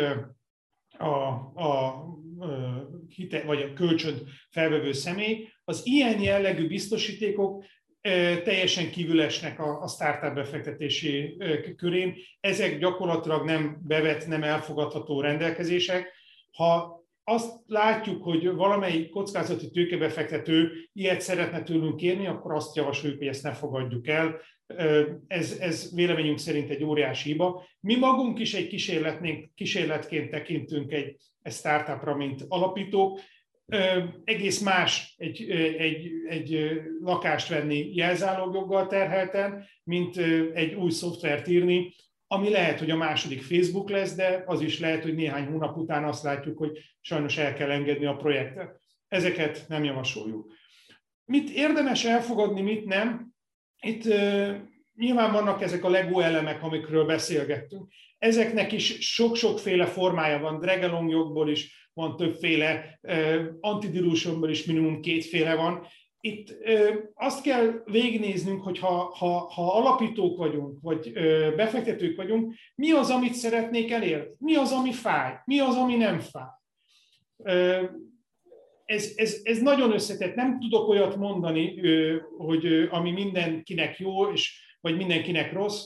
a, 0.97 1.07
a, 1.55 1.95
hite, 3.07 3.43
vagy 3.43 3.61
a 3.61 3.73
kölcsönt 3.73 4.23
felvevő 4.49 4.91
személy. 4.91 5.47
Az 5.63 5.81
ilyen 5.83 6.21
jellegű 6.21 6.67
biztosítékok 6.67 7.63
teljesen 8.43 8.89
kívülesnek 8.89 9.59
a, 9.59 9.81
a 9.81 9.87
startup 9.87 10.33
befektetési 10.33 11.37
körén. 11.77 12.15
Ezek 12.39 12.79
gyakorlatilag 12.79 13.45
nem 13.45 13.81
bevet, 13.87 14.27
nem 14.27 14.43
elfogadható 14.43 15.21
rendelkezések. 15.21 16.13
Ha 16.51 16.97
azt 17.23 17.53
látjuk, 17.65 18.23
hogy 18.23 18.47
valamelyik 18.47 19.09
kockázati 19.09 19.69
tőkebefektető 19.69 20.71
ilyet 20.93 21.21
szeretne 21.21 21.63
tőlünk 21.63 21.95
kérni, 21.95 22.27
akkor 22.27 22.53
azt 22.53 22.75
javasoljuk, 22.75 23.17
hogy 23.17 23.27
ezt 23.27 23.43
ne 23.43 23.53
fogadjuk 23.53 24.07
el. 24.07 24.41
Ez, 25.27 25.57
ez 25.59 25.95
véleményünk 25.95 26.37
szerint 26.37 26.69
egy 26.69 26.83
óriási 26.83 27.29
hiba. 27.29 27.67
Mi 27.79 27.95
magunk 27.95 28.39
is 28.39 28.53
egy 28.53 28.67
kísérletként 29.55 30.29
tekintünk 30.29 30.91
egy, 30.91 31.15
egy 31.41 31.53
startupra, 31.53 32.15
mint 32.15 32.45
alapítók. 32.47 33.19
Egész 34.23 34.59
más 34.59 35.13
egy, 35.17 35.49
egy, 35.77 36.11
egy 36.27 36.81
lakást 37.01 37.47
venni 37.47 37.95
jelzálogjoggal 37.95 38.87
terhelten, 38.87 39.65
mint 39.83 40.17
egy 40.53 40.73
új 40.73 40.89
szoftvert 40.89 41.47
írni, 41.47 41.93
ami 42.27 42.49
lehet, 42.49 42.79
hogy 42.79 42.89
a 42.89 42.95
második 42.95 43.41
Facebook 43.41 43.89
lesz, 43.89 44.15
de 44.15 44.43
az 44.45 44.61
is 44.61 44.79
lehet, 44.79 45.03
hogy 45.03 45.15
néhány 45.15 45.45
hónap 45.45 45.77
után 45.77 46.03
azt 46.03 46.23
látjuk, 46.23 46.57
hogy 46.57 46.79
sajnos 47.01 47.37
el 47.37 47.53
kell 47.53 47.71
engedni 47.71 48.05
a 48.05 48.15
projektet. 48.15 48.79
Ezeket 49.07 49.65
nem 49.67 49.83
javasoljuk. 49.83 50.53
Mit 51.25 51.49
érdemes 51.49 52.05
elfogadni, 52.05 52.61
mit 52.61 52.85
nem? 52.85 53.33
Itt 53.79 54.05
uh, 54.05 54.55
nyilván 54.95 55.31
vannak 55.31 55.61
ezek 55.61 55.83
a 55.83 55.89
LEGO 55.89 56.19
elemek, 56.19 56.63
amikről 56.63 57.05
beszélgettünk. 57.05 57.91
Ezeknek 58.17 58.71
is 58.71 59.13
sok-sokféle 59.13 59.85
formája 59.85 60.39
van, 60.39 60.59
Dragalong 60.59 61.09
jogból 61.09 61.49
is 61.49 61.86
van 61.97 62.15
többféle, 62.15 62.99
antidilutionból 63.59 64.49
is 64.49 64.65
minimum 64.65 65.01
kétféle 65.01 65.55
van, 65.55 65.87
itt 66.19 66.57
azt 67.13 67.41
kell 67.41 67.81
végignéznünk, 67.85 68.63
hogy 68.63 68.79
ha, 68.79 69.15
ha, 69.17 69.39
ha 69.39 69.77
alapítók 69.77 70.37
vagyunk, 70.37 70.77
vagy 70.81 71.11
befektetők 71.55 72.15
vagyunk, 72.15 72.53
mi 72.75 72.91
az, 72.91 73.09
amit 73.09 73.33
szeretnék 73.33 73.91
elérni? 73.91 74.35
Mi 74.37 74.55
az, 74.55 74.71
ami 74.71 74.91
fáj? 74.91 75.33
Mi 75.45 75.59
az, 75.59 75.75
ami 75.75 75.95
nem 75.95 76.19
fáj? 76.19 76.49
Ez, 78.85 79.11
ez, 79.15 79.39
ez 79.43 79.61
nagyon 79.61 79.91
összetett. 79.91 80.35
Nem 80.35 80.59
tudok 80.59 80.87
olyat 80.87 81.15
mondani, 81.15 81.81
hogy 82.37 82.87
ami 82.89 83.11
mindenkinek 83.11 83.99
jó, 83.99 84.31
és, 84.31 84.61
vagy 84.81 84.97
mindenkinek 84.97 85.53
rossz. 85.53 85.83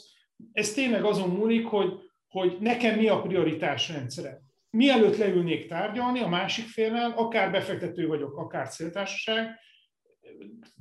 Ez 0.52 0.74
tényleg 0.74 1.06
azon 1.06 1.30
múlik, 1.30 1.66
hogy, 1.66 1.94
hogy 2.28 2.58
nekem 2.60 2.98
mi 2.98 3.08
a 3.08 3.22
prioritás 3.22 3.90
rendszere. 3.90 4.42
Mielőtt 4.72 5.18
leülnék 5.18 5.68
tárgyalni 5.68 6.20
a 6.20 6.28
másik 6.28 6.66
félnel, 6.66 7.14
akár 7.16 7.52
befektető 7.52 8.08
vagyok, 8.08 8.38
akár 8.38 8.68
céltársaság, 8.68 9.60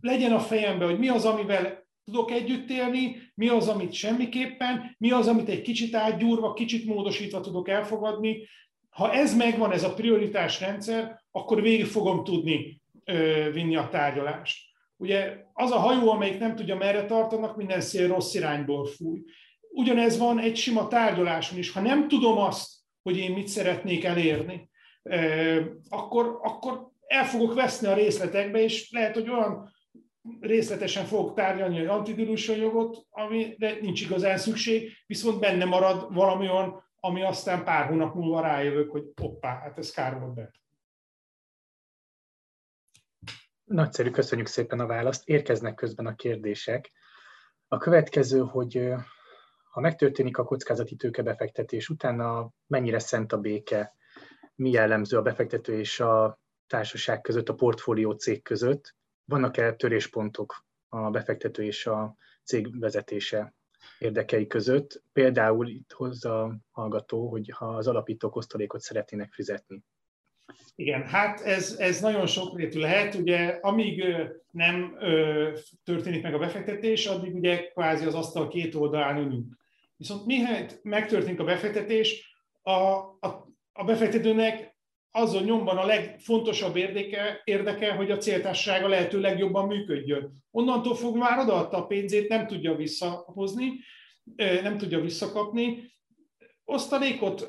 legyen 0.00 0.32
a 0.32 0.40
fejemben, 0.40 0.88
hogy 0.88 0.98
mi 0.98 1.08
az, 1.08 1.24
amivel 1.24 1.88
tudok 2.04 2.30
együtt 2.30 2.70
élni, 2.70 3.16
mi 3.34 3.48
az, 3.48 3.68
amit 3.68 3.92
semmiképpen, 3.92 4.96
mi 4.98 5.10
az, 5.10 5.26
amit 5.26 5.48
egy 5.48 5.62
kicsit 5.62 5.94
átgyúrva, 5.94 6.52
kicsit 6.52 6.86
módosítva 6.86 7.40
tudok 7.40 7.68
elfogadni. 7.68 8.48
Ha 8.88 9.12
ez 9.12 9.36
megvan, 9.36 9.72
ez 9.72 9.84
a 9.84 9.94
prioritás 9.94 10.60
rendszer, 10.60 11.20
akkor 11.30 11.62
végig 11.62 11.86
fogom 11.86 12.24
tudni 12.24 12.82
ö, 13.04 13.48
vinni 13.52 13.76
a 13.76 13.88
tárgyalást. 13.88 14.68
Ugye 14.96 15.36
az 15.52 15.70
a 15.70 15.78
hajó, 15.78 16.10
amelyik 16.10 16.38
nem 16.38 16.56
tudja 16.56 16.76
merre 16.76 17.04
tartanak, 17.04 17.56
minden 17.56 17.80
szél 17.80 18.08
rossz 18.08 18.34
irányból 18.34 18.86
fúj. 18.86 19.22
Ugyanez 19.70 20.18
van 20.18 20.38
egy 20.38 20.56
sima 20.56 20.88
tárgyaláson 20.88 21.58
is. 21.58 21.70
Ha 21.70 21.80
nem 21.80 22.08
tudom 22.08 22.38
azt, 22.38 22.79
hogy 23.02 23.16
én 23.16 23.32
mit 23.32 23.48
szeretnék 23.48 24.04
elérni, 24.04 24.70
akkor, 25.88 26.38
akkor 26.42 26.88
el 27.06 27.24
fogok 27.24 27.54
veszni 27.54 27.86
a 27.86 27.94
részletekbe, 27.94 28.58
és 28.62 28.90
lehet, 28.90 29.14
hogy 29.14 29.30
olyan 29.30 29.70
részletesen 30.40 31.04
fogok 31.04 31.34
tárgyalni 31.34 31.86
a 31.86 31.92
antidilution 31.94 32.58
jogot, 32.58 33.06
amire 33.10 33.78
nincs 33.80 34.00
igazán 34.00 34.38
szükség, 34.38 34.92
viszont 35.06 35.40
benne 35.40 35.64
marad 35.64 36.14
valami 36.14 36.48
olyan, 36.48 36.88
ami 37.00 37.22
aztán 37.22 37.64
pár 37.64 37.86
hónap 37.86 38.14
múlva 38.14 38.40
rájövök, 38.40 38.90
hogy 38.90 39.04
hoppá, 39.20 39.58
hát 39.58 39.78
ez 39.78 39.90
kár 39.90 40.18
volt 40.18 40.34
be. 40.34 40.50
Nagyszerű, 43.64 44.10
köszönjük 44.10 44.46
szépen 44.46 44.80
a 44.80 44.86
választ. 44.86 45.28
Érkeznek 45.28 45.74
közben 45.74 46.06
a 46.06 46.14
kérdések. 46.14 46.92
A 47.68 47.76
következő, 47.76 48.38
hogy 48.40 48.92
ha 49.70 49.80
megtörténik 49.80 50.38
a 50.38 50.44
kockázati 50.44 50.96
tőkebefektetés, 50.96 51.88
utána 51.88 52.50
mennyire 52.66 52.98
szent 52.98 53.32
a 53.32 53.38
béke, 53.38 53.94
mi 54.54 54.70
jellemző 54.70 55.16
a 55.16 55.22
befektető 55.22 55.78
és 55.78 56.00
a 56.00 56.40
társaság 56.66 57.20
között, 57.20 57.48
a 57.48 57.54
portfólió 57.54 58.12
cég 58.12 58.42
között? 58.42 58.94
Vannak-e 59.24 59.74
töréspontok 59.74 60.64
a 60.88 61.10
befektető 61.10 61.64
és 61.64 61.86
a 61.86 62.16
cég 62.44 62.80
vezetése 62.80 63.54
érdekei 63.98 64.46
között? 64.46 65.02
Például 65.12 65.68
itt 65.68 65.92
hozza 65.92 66.42
a 66.42 66.58
hallgató, 66.70 67.28
hogy 67.28 67.50
ha 67.50 67.66
az 67.66 67.86
alapítók 67.86 68.36
osztalékot 68.36 68.80
szeretnének 68.80 69.32
fizetni. 69.32 69.84
Igen, 70.74 71.06
hát 71.06 71.40
ez, 71.40 71.76
ez 71.78 72.00
nagyon 72.00 72.26
sokrétű 72.26 72.78
lehet. 72.78 73.14
Ugye 73.14 73.58
amíg 73.60 74.04
nem 74.50 74.96
történik 75.84 76.22
meg 76.22 76.34
a 76.34 76.38
befektetés, 76.38 77.06
addig 77.06 77.34
ugye 77.34 77.66
kvázi 77.66 78.04
az 78.04 78.14
asztal 78.14 78.48
két 78.48 78.74
oldalán 78.74 79.16
ülünk. 79.16 79.59
Viszont 80.00 80.26
mihelyt 80.26 80.80
megtörténik 80.82 81.40
a 81.40 81.44
befektetés, 81.44 82.34
a, 82.62 82.72
a, 82.72 83.52
a 83.72 83.84
befektetőnek 83.84 84.76
azon 85.10 85.42
nyomban 85.42 85.76
a 85.76 85.84
legfontosabb 85.84 86.76
érdeke, 86.76 87.40
érdeke, 87.44 87.92
hogy 87.92 88.10
a 88.10 88.16
céltársasága 88.16 88.88
lehető 88.88 89.20
legjobban 89.20 89.66
működjön. 89.66 90.44
Onnantól 90.50 90.94
fog 90.94 91.16
már 91.16 91.38
odaadta 91.38 91.76
a 91.76 91.86
pénzét, 91.86 92.28
nem 92.28 92.46
tudja 92.46 92.74
visszahozni, 92.74 93.72
nem 94.36 94.78
tudja 94.78 95.00
visszakapni. 95.00 95.92
osztalékot 96.64 97.48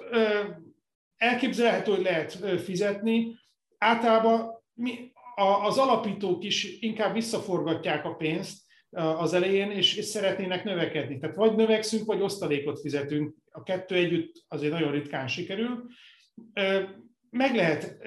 elképzelhető, 1.17 1.91
hogy 1.91 2.03
lehet 2.03 2.31
fizetni. 2.63 3.39
Általában 3.77 4.63
mi, 4.73 5.11
az 5.63 5.77
alapítók 5.77 6.43
is 6.43 6.79
inkább 6.79 7.13
visszaforgatják 7.13 8.05
a 8.05 8.15
pénzt 8.15 8.69
az 8.91 9.33
elején, 9.33 9.71
és, 9.71 9.95
és 9.95 10.05
szeretnének 10.05 10.63
növekedni. 10.63 11.19
Tehát 11.19 11.35
vagy 11.35 11.55
növekszünk, 11.55 12.05
vagy 12.05 12.21
osztalékot 12.21 12.79
fizetünk. 12.79 13.35
A 13.51 13.63
kettő 13.63 13.95
együtt 13.95 14.45
azért 14.47 14.73
nagyon 14.73 14.91
ritkán 14.91 15.27
sikerül. 15.27 15.85
Meg 17.29 17.55
lehet, 17.55 17.97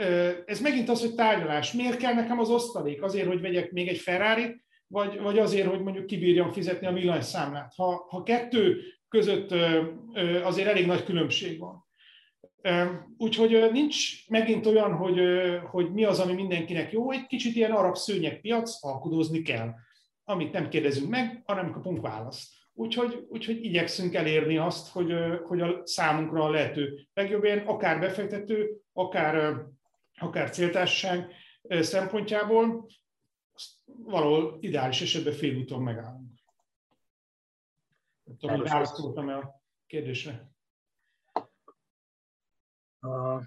ez 0.46 0.60
megint 0.60 0.88
az, 0.88 1.00
hogy 1.00 1.14
tárgyalás. 1.14 1.72
Miért 1.72 1.96
kell 1.96 2.14
nekem 2.14 2.38
az 2.38 2.50
osztalék? 2.50 3.02
Azért, 3.02 3.26
hogy 3.26 3.40
vegyek 3.40 3.70
még 3.70 3.88
egy 3.88 3.98
ferrari 3.98 4.62
vagy, 4.86 5.18
vagy 5.18 5.38
azért, 5.38 5.66
hogy 5.66 5.80
mondjuk 5.80 6.06
kibírjam 6.06 6.52
fizetni 6.52 6.86
a 6.86 6.92
villanyszámlát. 6.92 7.72
Ha, 7.76 8.06
ha 8.08 8.22
kettő 8.22 8.80
között 9.08 9.54
azért 10.42 10.68
elég 10.68 10.86
nagy 10.86 11.04
különbség 11.04 11.58
van. 11.58 11.84
Úgyhogy 13.16 13.68
nincs 13.72 14.28
megint 14.28 14.66
olyan, 14.66 14.92
hogy, 14.92 15.20
hogy 15.70 15.92
mi 15.92 16.04
az, 16.04 16.18
ami 16.18 16.32
mindenkinek 16.32 16.92
jó, 16.92 17.10
egy 17.10 17.26
kicsit 17.26 17.56
ilyen 17.56 17.72
arab 17.72 17.96
piac, 18.40 18.84
alkudozni 18.84 19.42
kell. 19.42 19.74
Amit 20.24 20.52
nem 20.52 20.68
kérdezünk 20.68 21.10
meg, 21.10 21.42
hanem 21.46 21.72
kapunk 21.72 22.00
választ. 22.00 22.52
Úgyhogy, 22.72 23.26
úgyhogy 23.28 23.64
igyekszünk 23.64 24.14
elérni 24.14 24.56
azt, 24.56 24.88
hogy, 24.88 25.14
hogy 25.44 25.60
a 25.60 25.86
számunkra 25.86 26.44
a 26.44 26.50
lehető 26.50 27.08
legjobb 27.14 27.44
ilyen, 27.44 27.66
akár 27.66 28.00
befektető, 28.00 28.80
akár, 28.92 29.64
akár 30.14 30.50
céltársaság 30.50 31.32
szempontjából, 31.68 32.88
valahol 33.84 34.56
ideális 34.60 35.00
esetben 35.00 35.32
félúton 35.32 35.82
megállunk. 35.82 36.32
Nem 38.24 38.36
tudom, 38.36 38.56
hogy 38.56 38.68
válaszoltam-e 38.68 39.36
a 39.36 39.62
kérdésre. 39.86 40.52
A 43.00 43.42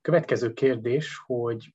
következő 0.00 0.52
kérdés, 0.52 1.16
hogy 1.26 1.74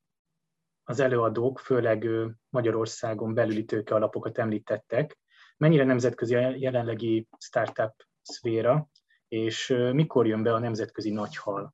az 0.90 1.00
előadók, 1.00 1.60
főleg 1.60 2.08
Magyarországon 2.50 3.34
belüli 3.34 3.66
tőke 3.66 3.96
alapokat 3.96 4.38
említettek. 4.38 5.18
Mennyire 5.58 5.84
nemzetközi 5.84 6.36
a 6.36 6.56
jelenlegi 6.56 7.28
startup 7.38 7.94
szféra, 8.22 8.90
és 9.28 9.76
mikor 9.94 10.28
jön 10.28 10.44
be 10.44 10.54
a 10.54 10.60
nemzetközi 10.60 11.12
nagyhal? 11.12 11.74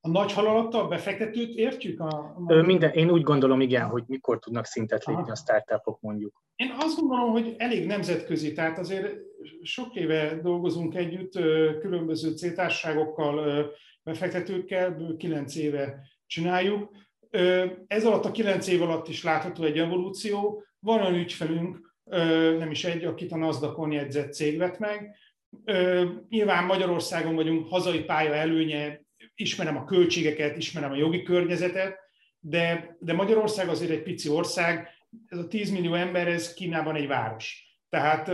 A 0.00 0.08
nagy 0.08 0.32
hal 0.32 0.46
alatt 0.46 0.74
a 0.74 0.88
befektetőt 0.88 1.54
értjük? 1.54 2.00
A, 2.00 2.34
a... 2.46 2.62
Minden, 2.62 2.90
én 2.90 3.10
úgy 3.10 3.22
gondolom, 3.22 3.60
igen, 3.60 3.88
hogy 3.88 4.04
mikor 4.06 4.38
tudnak 4.38 4.64
szintet 4.64 5.04
lépni 5.04 5.22
Aha. 5.22 5.32
a 5.32 5.36
startupok 5.36 6.00
mondjuk. 6.00 6.44
Én 6.56 6.74
azt 6.78 6.96
gondolom, 7.00 7.30
hogy 7.30 7.54
elég 7.58 7.86
nemzetközi, 7.86 8.52
tehát 8.52 8.78
azért 8.78 9.16
sok 9.62 9.94
éve 9.94 10.40
dolgozunk 10.40 10.94
együtt 10.94 11.32
különböző 11.80 12.30
céltársaságokkal, 12.30 13.66
befektetőkkel, 14.02 15.14
kilenc 15.18 15.56
éve 15.56 16.14
csináljuk. 16.26 16.90
Ez 17.86 18.04
alatt 18.04 18.24
a 18.24 18.30
kilenc 18.30 18.66
év 18.66 18.82
alatt 18.82 19.08
is 19.08 19.22
látható 19.22 19.64
egy 19.64 19.78
evolúció. 19.78 20.64
Van 20.78 21.00
olyan 21.00 21.14
ügyfelünk, 21.14 21.94
nem 22.58 22.70
is 22.70 22.84
egy, 22.84 23.04
akit 23.04 23.32
a 23.32 23.36
NASDAQ-on 23.36 23.92
jegyzett 23.92 24.32
cég 24.32 24.58
vett 24.58 24.78
meg. 24.78 25.16
Nyilván 26.28 26.64
Magyarországon 26.64 27.34
vagyunk, 27.34 27.68
hazai 27.68 28.04
pálya 28.04 28.34
előnye, 28.34 29.04
ismerem 29.34 29.76
a 29.76 29.84
költségeket, 29.84 30.56
ismerem 30.56 30.92
a 30.92 30.96
jogi 30.96 31.22
környezetet, 31.22 31.98
de, 32.38 32.96
de 33.00 33.12
Magyarország 33.12 33.68
azért 33.68 33.90
egy 33.90 34.02
pici 34.02 34.28
ország, 34.28 34.88
ez 35.26 35.38
a 35.38 35.48
10 35.48 35.70
millió 35.70 35.94
ember, 35.94 36.28
ez 36.28 36.54
Kínában 36.54 36.96
egy 36.96 37.06
város. 37.06 37.66
Tehát 37.88 38.28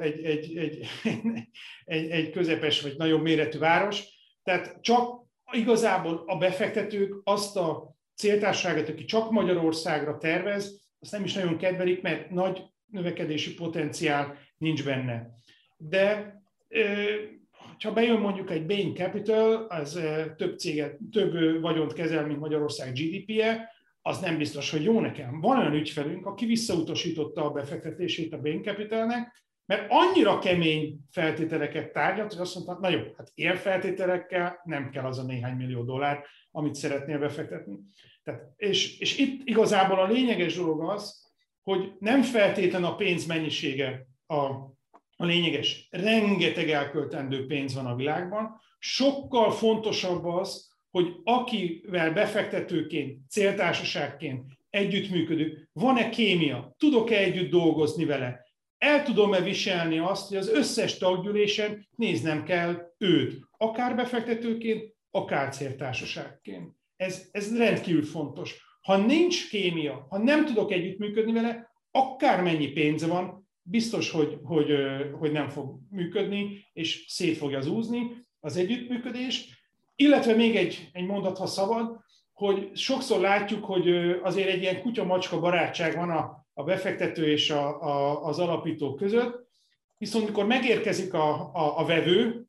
egy, 0.00 0.24
egy, 0.24 0.56
egy, 0.56 0.86
egy, 1.84 2.10
egy 2.10 2.30
közepes 2.30 2.80
vagy 2.80 2.96
nagyobb 2.96 3.22
méretű 3.22 3.58
város. 3.58 4.04
Tehát 4.42 4.78
csak 4.80 5.26
igazából 5.52 6.22
a 6.26 6.36
befektetők 6.36 7.20
azt 7.24 7.56
a 7.56 7.96
céltárságot, 8.14 8.88
aki 8.88 9.04
csak 9.04 9.30
Magyarországra 9.30 10.18
tervez, 10.18 10.80
azt 11.00 11.12
nem 11.12 11.24
is 11.24 11.34
nagyon 11.34 11.56
kedvelik, 11.56 12.02
mert 12.02 12.30
nagy 12.30 12.62
növekedési 12.86 13.54
potenciál 13.54 14.38
nincs 14.58 14.84
benne. 14.84 15.28
De 15.76 16.36
ha 17.78 17.92
bejön 17.92 18.20
mondjuk 18.20 18.50
egy 18.50 18.66
Bain 18.66 18.94
Capital, 18.94 19.66
az 19.68 20.00
több 20.36 20.58
céget, 20.58 20.98
több 21.12 21.60
vagyont 21.60 21.92
kezel, 21.92 22.26
mint 22.26 22.38
Magyarország 22.38 22.92
GDP-je, 22.92 23.76
az 24.02 24.18
nem 24.18 24.38
biztos, 24.38 24.70
hogy 24.70 24.84
jó 24.84 25.00
nekem. 25.00 25.40
Van 25.40 25.58
olyan 25.58 25.74
ügyfelünk, 25.74 26.26
aki 26.26 26.46
visszautasította 26.46 27.44
a 27.44 27.50
befektetését 27.50 28.32
a 28.32 28.40
Bain 28.40 28.62
Capitalnek, 28.62 29.46
mert 29.68 29.86
annyira 29.88 30.38
kemény 30.38 30.98
feltételeket 31.10 31.92
tárgyalt, 31.92 32.32
hogy 32.32 32.40
azt 32.40 32.54
mondta, 32.54 32.78
na 32.80 32.88
jó, 32.88 33.00
hát 33.16 33.30
ilyen 33.34 33.56
feltételekkel 33.56 34.60
nem 34.64 34.90
kell 34.90 35.04
az 35.04 35.18
a 35.18 35.22
néhány 35.22 35.56
millió 35.56 35.82
dollár, 35.82 36.24
amit 36.50 36.74
szeretnél 36.74 37.18
befektetni. 37.18 37.78
Tehát, 38.22 38.42
és, 38.56 38.98
és 38.98 39.18
itt 39.18 39.48
igazából 39.48 39.98
a 39.98 40.06
lényeges 40.06 40.56
dolog 40.56 40.90
az, 40.90 41.32
hogy 41.62 41.92
nem 41.98 42.22
feltétlen 42.22 42.84
a 42.84 42.94
pénz 42.94 43.26
mennyisége 43.26 44.06
a, 44.26 44.44
a 45.16 45.24
lényeges. 45.24 45.88
Rengeteg 45.90 46.70
elköltendő 46.70 47.46
pénz 47.46 47.74
van 47.74 47.86
a 47.86 47.94
világban. 47.94 48.60
Sokkal 48.78 49.50
fontosabb 49.50 50.24
az, 50.24 50.72
hogy 50.90 51.14
akivel 51.24 52.12
befektetőként, 52.12 53.30
céltársaságként 53.30 54.44
együttműködünk, 54.70 55.68
van-e 55.72 56.08
kémia, 56.08 56.74
tudok-e 56.78 57.16
együtt 57.16 57.50
dolgozni 57.50 58.04
vele, 58.04 58.46
el 58.78 59.02
tudom-e 59.02 59.40
viselni 59.40 59.98
azt, 59.98 60.28
hogy 60.28 60.36
az 60.36 60.48
összes 60.48 60.98
taggyűlésen 60.98 61.88
néznem 61.96 62.44
kell 62.44 62.94
őt, 62.98 63.40
akár 63.56 63.96
befektetőként, 63.96 64.94
akár 65.10 65.52
céltársaságként. 65.52 66.72
Ez, 66.96 67.28
ez 67.30 67.56
rendkívül 67.56 68.04
fontos. 68.04 68.66
Ha 68.80 68.96
nincs 68.96 69.48
kémia, 69.48 70.06
ha 70.10 70.18
nem 70.18 70.44
tudok 70.44 70.72
együttműködni 70.72 71.32
vele, 71.32 71.70
akármennyi 71.90 72.66
pénz 72.66 73.06
van, 73.06 73.48
biztos, 73.62 74.10
hogy, 74.10 74.38
hogy, 74.42 74.70
hogy 75.18 75.32
nem 75.32 75.48
fog 75.48 75.78
működni, 75.90 76.66
és 76.72 77.04
szét 77.08 77.36
fogja 77.36 77.60
zúzni 77.60 78.26
az 78.40 78.56
együttműködés. 78.56 79.62
Illetve 79.96 80.34
még 80.34 80.56
egy, 80.56 80.88
egy 80.92 81.06
mondat, 81.06 81.38
ha 81.38 81.46
szabad, 81.46 81.96
hogy 82.32 82.70
sokszor 82.76 83.20
látjuk, 83.20 83.64
hogy 83.64 83.88
azért 84.22 84.48
egy 84.48 84.62
ilyen 84.62 84.80
kutya-macska 84.80 85.40
barátság 85.40 85.96
van 85.96 86.10
a, 86.10 86.46
a 86.58 86.62
befektető 86.64 87.30
és 87.30 87.50
a, 87.50 87.82
a, 87.82 88.24
az 88.24 88.38
alapító 88.38 88.94
között, 88.94 89.48
viszont 89.98 90.26
mikor 90.26 90.46
megérkezik 90.46 91.14
a, 91.14 91.54
a, 91.54 91.78
a 91.78 91.84
vevő, 91.84 92.46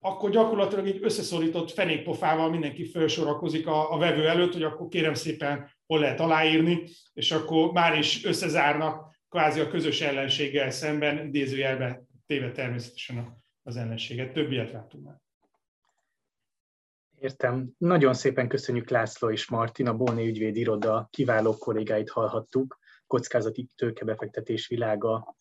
akkor 0.00 0.30
gyakorlatilag 0.30 0.86
egy 0.86 0.98
összeszorított 1.02 1.70
fenékpofával 1.70 2.50
mindenki 2.50 2.84
felsorakozik 2.84 3.66
a, 3.66 3.92
a 3.92 3.98
vevő 3.98 4.28
előtt, 4.28 4.52
hogy 4.52 4.62
akkor 4.62 4.88
kérem 4.88 5.14
szépen 5.14 5.70
hol 5.86 6.00
lehet 6.00 6.20
aláírni, 6.20 6.84
és 7.12 7.32
akkor 7.32 7.72
már 7.72 7.98
is 7.98 8.24
összezárnak 8.24 9.16
kvázi 9.28 9.60
a 9.60 9.68
közös 9.68 10.00
ellenséggel 10.00 10.70
szemben, 10.70 11.26
idézőjelben 11.26 12.08
téve 12.26 12.52
természetesen 12.52 13.42
az 13.62 13.76
ellenséget. 13.76 14.32
Több 14.32 14.52
ilyet 14.52 14.72
látunk 14.72 15.04
már. 15.04 15.20
Értem. 17.20 17.70
Nagyon 17.78 18.14
szépen 18.14 18.48
köszönjük 18.48 18.90
László 18.90 19.30
és 19.30 19.48
Martin, 19.48 19.86
a 19.86 19.94
Bóni 19.94 20.26
ügyvéd 20.26 20.56
iroda 20.56 21.08
kiváló 21.10 21.56
kollégáit 21.56 22.10
hallhattuk, 22.10 22.80
kockázati 23.12 23.68
tőkebefektetés 23.76 24.66
világa 24.66 25.36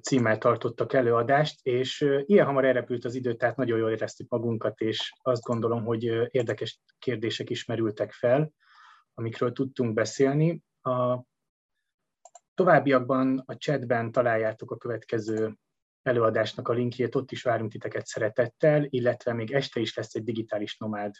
címmel 0.00 0.38
tartottak 0.38 0.92
előadást, 0.92 1.66
és 1.66 2.06
ilyen 2.24 2.46
hamar 2.46 2.64
elrepült 2.64 3.04
az 3.04 3.14
idő, 3.14 3.34
tehát 3.34 3.56
nagyon 3.56 3.78
jól 3.78 3.90
éreztük 3.90 4.28
magunkat, 4.28 4.80
és 4.80 5.12
azt 5.22 5.42
gondolom, 5.42 5.84
hogy 5.84 6.02
érdekes 6.30 6.80
kérdések 6.98 7.50
is 7.50 7.64
merültek 7.64 8.12
fel, 8.12 8.52
amikről 9.14 9.52
tudtunk 9.52 9.94
beszélni. 9.94 10.62
A 10.82 11.22
továbbiakban 12.54 13.42
a 13.46 13.56
chatben 13.56 14.12
találjátok 14.12 14.70
a 14.70 14.76
következő 14.76 15.58
előadásnak 16.02 16.68
a 16.68 16.72
linkjét, 16.72 17.14
ott 17.14 17.30
is 17.30 17.42
várunk 17.42 17.70
titeket 17.70 18.06
szeretettel, 18.06 18.86
illetve 18.88 19.32
még 19.32 19.52
este 19.52 19.80
is 19.80 19.96
lesz 19.96 20.14
egy 20.14 20.24
digitális 20.24 20.76
nomád 20.76 21.14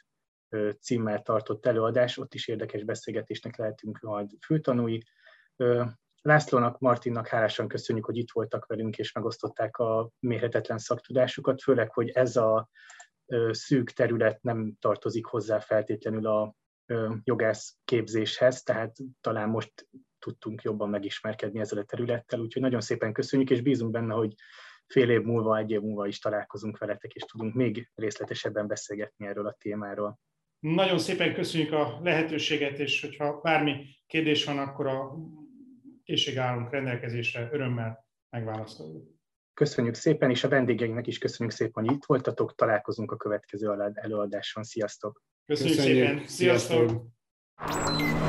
címmel 0.80 1.22
tartott 1.22 1.66
előadás, 1.66 2.18
ott 2.18 2.34
is 2.34 2.48
érdekes 2.48 2.84
beszélgetésnek 2.84 3.56
lehetünk 3.56 4.00
majd 4.00 4.30
főtanúi. 4.46 5.02
Lászlónak, 6.22 6.78
Martinnak 6.78 7.26
hálásan 7.26 7.68
köszönjük, 7.68 8.04
hogy 8.04 8.16
itt 8.16 8.30
voltak 8.30 8.66
velünk 8.66 8.98
és 8.98 9.12
megosztották 9.12 9.76
a 9.76 10.10
mérhetetlen 10.18 10.78
szaktudásukat, 10.78 11.62
főleg, 11.62 11.92
hogy 11.92 12.08
ez 12.08 12.36
a 12.36 12.68
szűk 13.50 13.90
terület 13.90 14.42
nem 14.42 14.76
tartozik 14.80 15.24
hozzá 15.24 15.58
feltétlenül 15.58 16.26
a 16.26 16.54
jogász 17.24 17.76
képzéshez, 17.84 18.62
tehát 18.62 18.96
talán 19.20 19.48
most 19.48 19.88
tudtunk 20.18 20.62
jobban 20.62 20.88
megismerkedni 20.88 21.60
ezzel 21.60 21.78
a 21.78 21.84
területtel, 21.84 22.40
úgyhogy 22.40 22.62
nagyon 22.62 22.80
szépen 22.80 23.12
köszönjük, 23.12 23.50
és 23.50 23.60
bízunk 23.60 23.90
benne, 23.90 24.14
hogy 24.14 24.34
fél 24.86 25.10
év 25.10 25.22
múlva, 25.22 25.58
egy 25.58 25.70
év 25.70 25.80
múlva 25.80 26.06
is 26.06 26.18
találkozunk 26.18 26.78
veletek, 26.78 27.12
és 27.12 27.22
tudunk 27.22 27.54
még 27.54 27.90
részletesebben 27.94 28.66
beszélgetni 28.66 29.26
erről 29.26 29.46
a 29.46 29.56
témáról. 29.58 30.18
Nagyon 30.58 30.98
szépen 30.98 31.34
köszönjük 31.34 31.72
a 31.72 32.00
lehetőséget, 32.02 32.78
és 32.78 33.00
hogyha 33.00 33.40
bármi 33.40 33.86
kérdés 34.06 34.44
van, 34.44 34.58
akkor 34.58 34.86
a 34.86 35.14
készség 36.08 36.38
állunk 36.38 36.70
rendelkezésre, 36.70 37.48
örömmel 37.52 38.06
megválaszoljuk. 38.30 39.08
Köszönjük 39.54 39.94
szépen, 39.94 40.30
és 40.30 40.44
a 40.44 40.48
vendégeinknek 40.48 41.06
is 41.06 41.18
köszönjük 41.18 41.54
szépen, 41.54 41.84
hogy 41.84 41.94
itt 41.94 42.04
voltatok. 42.04 42.54
Találkozunk 42.54 43.12
a 43.12 43.16
következő 43.16 43.92
előadáson. 43.94 44.62
Sziasztok! 44.62 45.22
Köszönjük, 45.46 45.76
Köszönjük. 45.76 46.06
szépen! 46.06 46.26
Sziasztok! 46.26 47.02
Sziasztok. 47.56 48.26